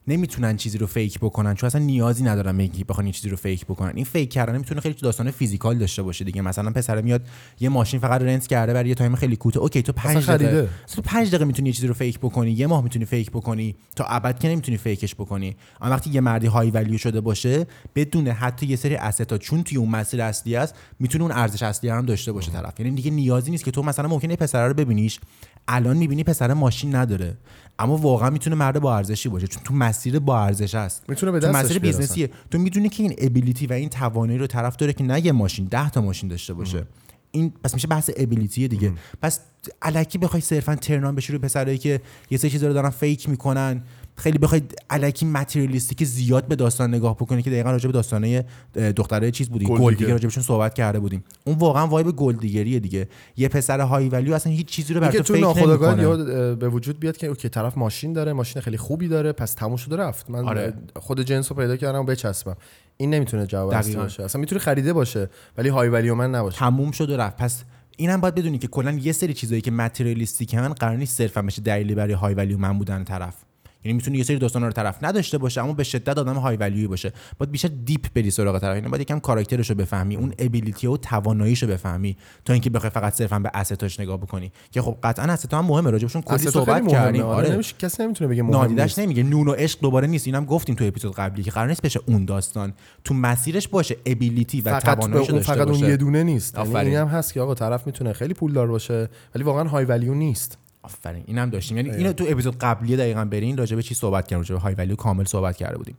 [0.09, 3.65] نمی‌تونن چیزی رو fake بکنن چون اصلا نیازی ندارن میگی بخوان یه چیزی رو fake
[3.65, 3.93] بکنن.
[3.95, 6.43] این فیک کردن می‌تونه خیلی داستان physical داشته باشه دیگه.
[6.43, 7.23] مثلا پسر میاد
[7.61, 9.63] یه ماشین فقط rent کرده برای یه time خیلی کوتاه.
[9.63, 10.69] okay تو 5 اصلا دقیقه.
[10.95, 14.05] تو 5 دقیقه می‌تونی یه چیزی رو fake بکنی یه ماه می‌تونی fake بکنی تا
[14.05, 15.57] ابد که نمی‌تونی fake ش بکنی.
[15.81, 19.79] اما وقتی یه مردی high value شده باشه بدون حتی یه سری stuff چون توی
[19.79, 22.81] اون مسیر اصلی است می‌تونه اون ارزش اصلی هم داشته باشه طرف.
[22.81, 25.21] یعنی دیگه نیازی نیست که تو مثلا ممکنه پسر رو ببینیش.
[25.69, 27.37] الان می‌بینی پسر ماشین نداره.
[27.79, 29.47] اما واقعا می‌تونه مرد با ارزشی باشه.
[29.47, 31.79] چون تو مسیر با ارزش است می‌تونه به تو مسیر.
[31.79, 35.27] business یه تو می‌دونی که این ability و این توانایی رو طرف داره که نه
[35.27, 36.87] یه ماشین ده تا ماشین داشته باشه.
[37.31, 38.93] این پس میشه بحث ability دیگه.
[39.23, 39.41] پس
[39.83, 42.01] الکی بخوای صرفا turn on بشی رو پسرایی که
[42.31, 43.83] یه سری چیزا رو دارن fake می‌کنن.
[44.17, 48.45] خیلی بخوای الکی materialistic زیاد به داستان نگاه بکنی که دقیقا راجع به داستانه
[48.97, 49.99] دختره چیز بودی gold digger.
[49.99, 50.13] دیگه.
[50.13, 51.25] راجع صحبت کرده بودیم.
[51.45, 53.09] اون واقعا vibe gold digger یه دیگه.
[53.37, 56.33] یه پسر high value اصلا هیچ چیزی رو fake ناخودآگاه نمی‌کنه.
[56.33, 59.77] یا به وجود بیاد که okay طرف ماشین داره ماشین خیلی خوبی داره پس تموم
[59.77, 60.75] شده رفت من آره.
[60.97, 62.57] خود جنس رو پیدا کردم و بچسبم.
[62.97, 63.97] این نمی‌تونه جواب اصلی.
[63.97, 64.23] باشه.
[64.23, 66.59] اصلا می‌تونه خریده باشه ولی high value man نباشه.
[66.59, 67.37] تموم شد و رفت.
[67.37, 67.65] پس
[67.97, 71.63] اینم باید بدونی که کلا یه سری چیزایی که materialistic ن قرار نیست صرفا بشه
[71.63, 73.35] دلیلی برای high value man بودن طرف.
[73.85, 76.82] یعنی می‌تونه یه سری داستانا رو طرف نداشته باشه اما به شدت آدم high value
[76.82, 77.13] ی باشه.
[77.39, 78.77] باید بیشتر deep بری سراغ طرف.
[78.77, 82.91] یعنی باید یکم کاراکترش رو بفهمی اون ability و تواناییش رو بفهمی تا اینکه بخوای
[82.91, 84.53] فقط صرفا به اسستاش نگاه بکنی.
[84.71, 87.23] که خب قطعا استا هم مهمه راجبشون کلی صحبت کردیم.
[87.23, 87.55] آره آره.
[87.55, 88.99] نمیشه کسی نمی‌تونه بگه مهم نادیدش نیست.
[88.99, 89.23] نمیگه.
[89.23, 90.27] نون و عشق دوباره نیست.
[90.27, 92.73] اینم گفتیم تو اپیزود قبلی که قرار نیست بشه اون داستان
[93.05, 95.89] تو مسیرش باشه ابیلیتی و تواناییش اون داشته فقط اون باشه.
[95.89, 96.59] یه دونه نیست.
[96.59, 96.77] یعنی.
[96.77, 100.59] این هم هست که آقا طرف می‌تونه خیلی پولدار باشه ولی واقعا های ولیو نیست.
[100.85, 101.25] آفرین.
[101.27, 101.77] اینم داشتیم.
[101.77, 104.75] یعنی اینو تو اپیزود قبلی دقیقا برین راجع به چی صحبت کردیم؟ راجع به های
[104.75, 105.97] ولیو کامل صحبت کرده بودیم.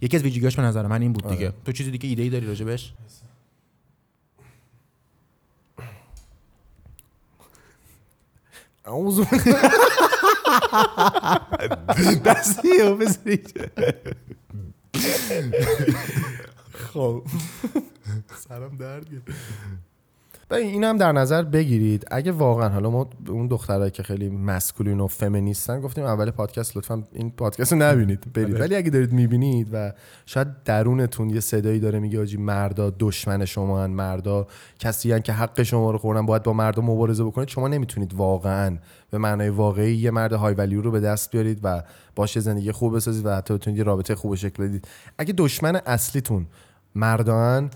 [0.00, 1.52] یکی از ویژگیاش به نظر من این بود دیگه.
[1.64, 2.92] تو چیزی دیگه ایده ای داری راجبش؟
[8.84, 9.20] اعوذ
[12.24, 12.68] دستی
[16.92, 17.22] خب.
[18.48, 19.06] سرم درد
[20.50, 22.04] ببین این هم در نظر بگیرید.
[22.10, 27.02] اگه واقعا حالا ما اون دخترایی که خیلی مسکولین و فمینیستن گفتیم اول پادکست لطفا
[27.12, 28.60] این پادکست رو نبینید برید.
[28.60, 29.92] ولی اگه دارید می‌بینید و
[30.26, 34.46] شاید درونتون یه صدایی داره میگه آجی مردا دشمن شما هن مردا
[34.78, 37.48] کسی هن که حق شما رو خوردن باید با مردم مبارزه بکنید.
[37.48, 38.78] شما نمی‌تونید واقعا
[39.10, 41.82] به معنای واقعی یه مرد های ولیو رو به دست بیارید و
[42.16, 44.88] باشه زندگی خوب بسازید و حتی بتونید یه رابطه خوب شکل بدید.
[45.18, 46.46] اگه دشمن اصلیتون
[46.94, 47.70] مردان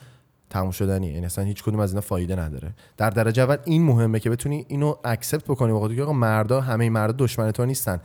[0.53, 1.07] تموم شدنی.
[1.07, 2.71] یعنی اصلا هیچ کدوم از اینا فایده نداره.
[2.97, 5.73] در درجه اول این مهمه که بتونی اینو اکسپت بکنی.
[5.73, 8.01] واقعا که آقا مردا همه مردا دشمن تو نیستن.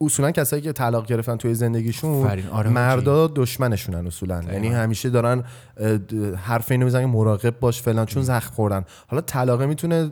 [0.00, 2.26] اصولا کسایی که طلاق گرفتن توی زندگیشون.
[2.52, 4.42] آره مردا دشمنشونن اصولا.
[4.52, 5.44] یعنی همیشه دارن
[6.36, 8.84] حرف اینو می‌زنن مراقب باش فلان چون زخم خوردن.
[9.06, 10.10] حالا طلاقه می‌تونه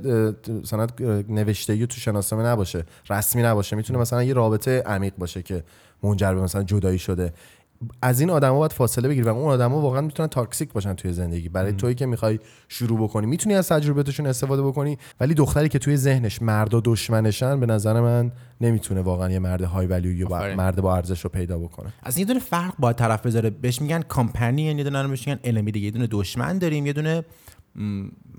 [0.63, 0.87] مثلا
[1.29, 3.77] نوشتگی تو شناسنامه نباشه رسمی نباشه.
[3.77, 5.65] می‌تونه مثلا یه رابطه عمیق باشه که
[6.03, 7.33] منجر به مثلا جدایی شده.
[8.03, 11.49] از این آدما باید فاصله بگیری و اون آدما واقعا می‌تونن تاکسیک باشن توی زندگی.
[11.49, 15.97] برای تویی که می‌خوای شروع بکنی می‌تونی از تجربتشون استفاده بکنی ولی دختری که توی
[15.97, 20.55] ذهنش مردا دشمنشن به نظر من نمی‌تونه واقعا یه مرد های ولیو یا با-.
[20.57, 21.93] مرد با ارزش رو پیدا بکنه.
[22.03, 23.51] از یه دونه فرق باید طرف بذاره.
[23.51, 25.85] بهش میگن کامپنین یه دونه رو بهش میگن انمی دیگه.
[25.85, 27.25] یه دونه دشمن داریم یه دونه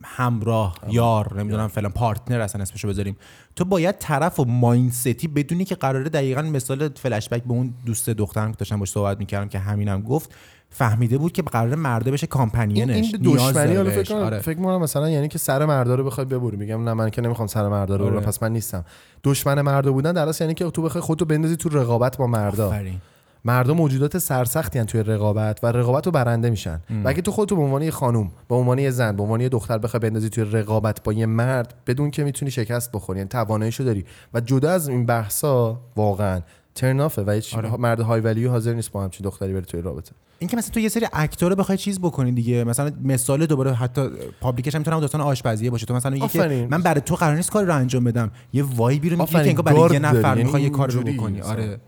[0.03, 3.17] همراه یار نمی‌دونم فلان پارتنر اصلا اسمشو بذاریم
[3.55, 8.51] تو باید طرف و مایندستی بدونی که قراره دقیقا مثال فلشبک به اون دوست دخترم
[8.51, 10.35] که داشتم باش صحبت می‌کردم که همینم گفت
[10.69, 13.89] فهمیده بود که قراره مرده بشه این, کامپنینش این نیاز دشمنی حالا.
[13.89, 14.39] فکر کنم آره.
[14.39, 17.47] فکر کنم مثلا یعنی که سر مردا رو بخوای ببری میگم نه من که نمی‌خوام
[17.47, 18.19] سر مردا رو آره.
[18.19, 18.85] پس من نیستم
[19.23, 22.67] دشمن مردا بودن در اصل یعنی که تو بخوای خودتو بندازی تو رقابت با مردا
[22.67, 23.01] آفرین.
[23.45, 27.55] مردم موجودات سرسختی هن توی رقابت و رقابت رو برنده میشن و اگه تو خودتو
[27.55, 30.43] به عنوان یه خانوم به عنوان یه زن به عنوان یه دختر بخوای بندازی توی
[30.43, 34.87] رقابت با یه مرد بدون که می‌تونی شکست بخوری یعنی تواناییشو داری و جدا از
[34.87, 36.41] این بحثا واقعا
[36.75, 37.77] ترنافه و هیچ آره.
[37.77, 40.79] مرد های ولیو حاضر نیست با همچین دختری بره توی رابطه این که مثلا تو
[40.79, 44.09] یه سری اکتور بخوای چیز بکنی دیگه مثلا مثال دوباره حتی
[44.41, 46.65] پابلیکش هم می‌تونم داستان آشپزیه باشه تو مثلا میگی.
[46.65, 49.49] من برای تو قرار نیست کاری رو انجام بدم یه وایبی رو می‌گیری که.
[49.49, 49.99] انگار برای یه.
[49.99, 51.41] نفر یعنی می‌خوای یه کاری رو اینجوری بکنی.
[51.41, 51.79] آره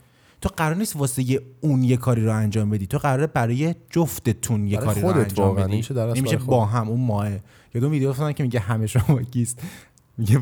[0.43, 2.87] تو قرار نیست واسه اون یه کاری رو انجام بدی.
[2.87, 5.55] تو قراره برای جفتتون یه کاری رو انجام.
[5.55, 5.61] بدی.
[5.61, 7.31] این میشه در اصل این میشه برای با هم اون ماه.
[7.31, 9.61] یه دو ویدیو افتادن که میگه همه شما گیست.
[10.17, 10.39] میگه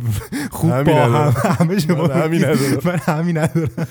[0.52, 1.34] خوب با هم.
[1.36, 2.45] همه شما من همین.
[2.86, 3.88] من همین ندارم.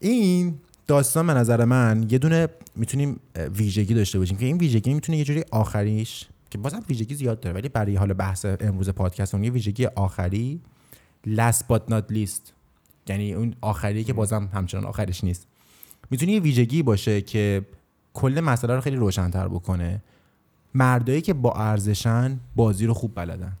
[0.00, 0.54] این
[0.86, 3.20] داستان به نظر من یه دونه می‌تونیم
[3.56, 7.56] ویژگی داشته باشیم که این ویژگی می‌تونه یه جوری آخریش که بازم ویژگی زیاد داره
[7.56, 10.60] ولی برای حال بحث امروز پادکست اون یه ویژگی آخری.
[11.26, 12.53] Last but not least
[13.08, 15.46] یعنی اون آخری که بازم همچنان آخرش نیست.
[16.10, 17.66] می‌تونه یه ویژگی باشه که
[18.14, 20.02] کل مسئله رو خیلی روشنتر بکنه.
[20.74, 23.52] مردایی که با ارزشن بازی رو خوب بلدن.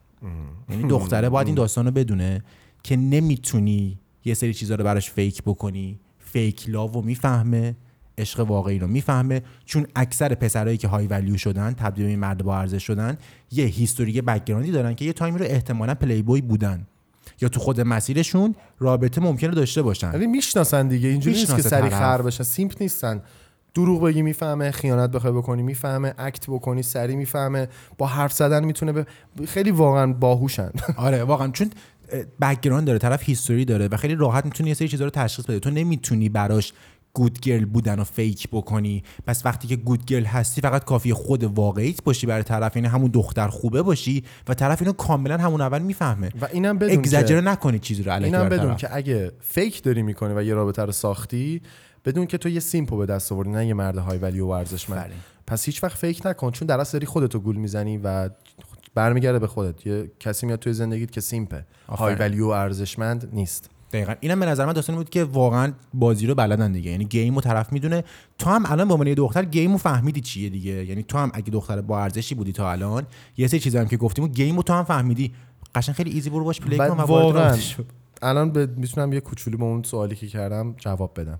[0.70, 2.42] یعنی دختره باید این داستان رو بدونه
[2.82, 5.98] که نمی‌تونی یه سری چیزا رو براش fake بکنی.
[6.18, 7.74] fake love رو می‌فهمه
[8.18, 9.42] عشق واقعی رو می‌فهمه.
[9.64, 13.18] چون اکثر پسرایی که high value شدن تبدیل به این مرد با ارزش شدن
[13.50, 16.86] یه history background ی دارن که یه time ی رو احتمالا پلی بوی بودن.
[17.40, 20.10] یا تو خود مسیرشون رابطه ممکنه داشته باشن.
[20.10, 21.90] ولی می‌شناسن دیگه اینجوری نیست که سری.
[21.90, 22.44] خر بشن.
[22.44, 23.22] simp نیستن.
[23.74, 27.68] دروغ بگی می‌فهمه خیانت بخوای بکنی می‌فهمه act بکنی سری می‌فهمه
[27.98, 29.06] با حرف زدن می‌تونه به
[29.46, 30.70] خیلی واقعا باهوشن.
[30.96, 31.48] آره واقعا.
[31.48, 31.70] چون
[32.40, 35.58] background داره طرف history داره و خیلی راحت می‌تونی یه سری چیزا رو تشخیص بده.
[35.58, 36.72] تو نمی‌تونی براش
[37.14, 39.02] good girl بودن و fake بکنی.
[39.26, 42.76] پس وقتی که good girl هستی فقط کافی خود واقعیت باشی برای طرف.
[42.76, 46.30] یعنی همون دختر خوبه باشی و طرف اینو کاملا همون اول می‌فهمه.
[46.40, 48.76] و اینم بدون اگزاجر که نکنی چیزی رو الکی اینم بدون.
[48.76, 51.62] که اگه fake داری می‌کنی و یه رابطه رو ساختی
[52.04, 54.50] بدون که تو یه simp و به دست آوردی نه یه مرد high value و
[54.50, 55.12] ارزشمند.
[55.46, 58.30] پس هیچ وقت fake نکن چون در اصل داری خودتو گول می‌زنی و
[58.94, 59.86] برمیگرده به خودت.
[59.86, 62.14] یه کسی میاد توی زندگیت که simp ه.
[62.14, 62.30] high.
[62.30, 63.70] value و ارزشمند نیست.
[63.94, 64.14] دقیقا.
[64.20, 66.90] اینم به نظر من داستانی بود که واقعا بازی رو بلدن دیگه.
[66.90, 68.04] یعنی game و طرف می‌دونه.
[68.38, 70.84] تو هم الان به عنوان یه دختر game رو فهمیدی چیه دیگه.
[70.84, 73.96] یعنی تو هم اگه دختر با ارزشی بودی تا الان یه سری چیزا هم که
[73.96, 75.32] گفتیم و game رو تو هم فهمیدی.
[75.74, 77.56] قشنگ خیلی easy برو باش play و کن و واقعا.
[78.22, 81.38] الان به- می‌تونم یه کوچولو به اون سوالی که کردم جواب بدم.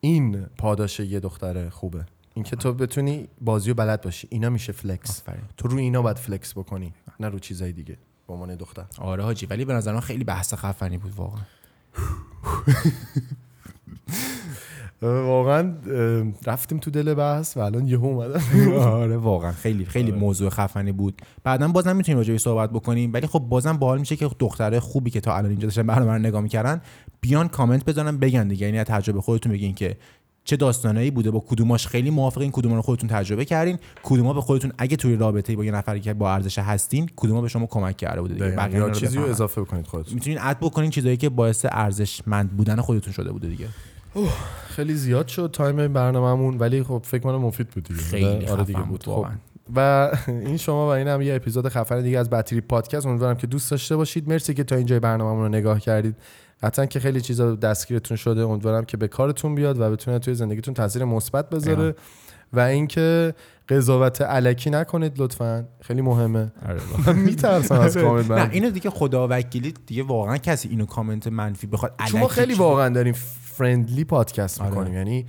[0.00, 2.06] این پاداش یه دختر خوبه.
[2.34, 4.28] اینکه تو بتونی بازی رو بلد باشی.
[4.30, 5.44] اینا میشه فلکس آفرین.
[5.56, 7.96] تو رو اینا باید فلکس بکنی نه رو چیزای دیگه.
[8.26, 8.84] به عنوان دختر.
[8.98, 11.40] آره حاجی ولی به نظر من خیلی بحث خفنی بود واقعا.
[15.02, 18.40] واقعا اه، رفتیم تو دل بحث و الان یهو اومدم.
[18.78, 19.52] آره واقعا.
[19.52, 21.22] خیلی خیلی موضوع خفنی بود.
[21.44, 23.12] بعدا بازم می‌تونیم راجع صحبت بکنیم.
[23.12, 26.18] ولی خب بازم باحال میشه که دختره خوبی که تا الان اینجا داشتن برنامه رو
[26.18, 26.80] نگاه می‌کردن
[27.20, 28.66] بیان کامنت بزنن بگن دیگه.
[28.66, 29.96] یعنی از تجربه خودتون بگین که
[30.50, 33.78] چه داستانایی بوده با کدوماش؟ خیلی موافقین کدوما رو خودتون تجربه کردین.
[34.02, 37.48] کدوما به خودتون اگه توی رابطه با یه نفری که با ارزش هستین کدوما به
[37.48, 39.24] شما کمک کرده بوده دیگه؟ بقیه رو چیزی رو.
[39.24, 40.14] اضافه بکنید خودتون.
[40.14, 43.66] می‌تونین add بکنین چیزایی که باعث ارزشمند بودن خودتون شده بوده دیگه.
[44.68, 48.00] خیلی زیاد شد time برنامه‌مون ولی خب فکر کنم مفید بود دیگه.
[48.00, 49.04] خیلی آره خفن دیگه بود.
[49.04, 49.26] خب.
[49.76, 50.10] و
[50.46, 53.06] این شما و این هم یه اپیزود خفن دیگه از BADTRIP پادکست.
[53.06, 54.28] امیدوارم که دوست داشته باشید.
[54.28, 56.16] مرسی که تا اینجای برنامه‌مون رو نگاه کردید.
[56.62, 58.42] قطعا که خیلی چیزا دستگیرتون شده.
[58.42, 61.94] امیدوارم که به کارتون بیاد و بتونه توی زندگیتون تاثیر مثبت بذاره.
[62.52, 63.34] و اینکه
[63.68, 65.64] قضاوت الکی نکنید لطفا.
[65.80, 66.52] خیلی مهمه.
[67.06, 71.26] من میترسم از کامنت نه من اینو دیگه خدا وکیلی دیگه واقعا کسی اینو کامنت
[71.26, 74.70] منفی بخواد چون ما خیلی واقعا داریم friendly پادکست آره.
[74.70, 75.26] می‌کنیم یعنی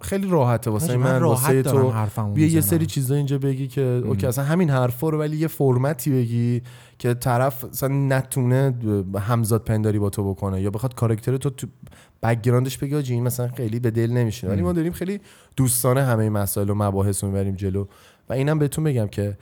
[0.00, 1.92] خیلی راحته واسه حاجی، من, راحت تو
[2.34, 2.60] بیا یه.
[2.60, 6.62] سری چیزا اینجا بگی که okay اصلا همین حرفا رو ولی یه فرمتی بگی
[6.98, 8.74] که طرف اصلا نتونه
[9.18, 11.66] همزاد پنداری با تو بکنه یا بخواد کاراکتر تو تو
[12.22, 15.20] background ش بگی حاجی این مثلا خیلی به دل نمیشه ولی ما داریم خیلی
[15.56, 17.86] دوستانه همه این مسائل و مباحث رو می‌بریم جلو
[18.28, 19.36] و اینم بهتون بگم که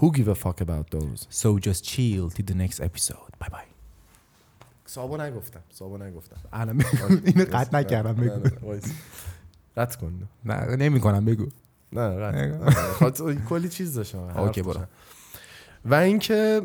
[0.00, 3.32] who give a fuck about those So just chill till the next episode.
[3.38, 3.69] Bye bye.
[4.90, 6.36] sub و نگفتم sub و نگفتم.
[6.52, 6.84] الان
[7.24, 8.40] اینو قطع نکردم بگو.
[9.76, 10.28] قطع کن.
[10.44, 11.46] نه نمی‌کنم بگو.
[11.92, 12.08] نه
[13.00, 14.80] قطع کلی چیز داشتم okay، برو.
[15.84, 16.60] و اینکه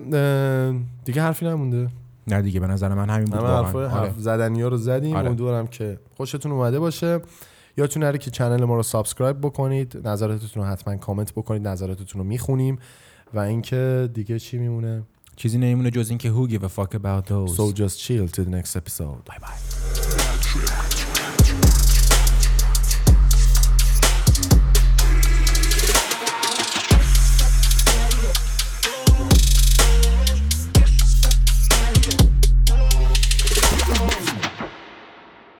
[1.05, 1.89] دیگه حرفی نمونده.
[2.27, 3.73] نه دیگه به نظر من همین بود واقعا.
[3.73, 3.89] آره.
[3.89, 5.15] حرف زدنی ها رو زدیم.
[5.15, 5.27] آره.
[5.27, 7.19] امیدوارم که خوشتون اومده باشه.
[7.77, 10.07] یادتون نره که channel ما رو subscribe بکنید.
[10.07, 11.67] نظراتتون رو حتما کامنت بکنید.
[11.67, 12.79] نظراتتون رو می‌خونیم.
[13.33, 15.03] و اینکه دیگه چی میمونه؟
[15.36, 18.50] چیزی نمیمونه جز اینکه who give a fuck about those So just chill to the
[18.50, 19.24] next episode.
[19.24, 19.58] Bye bye.
[20.42, 20.83] trip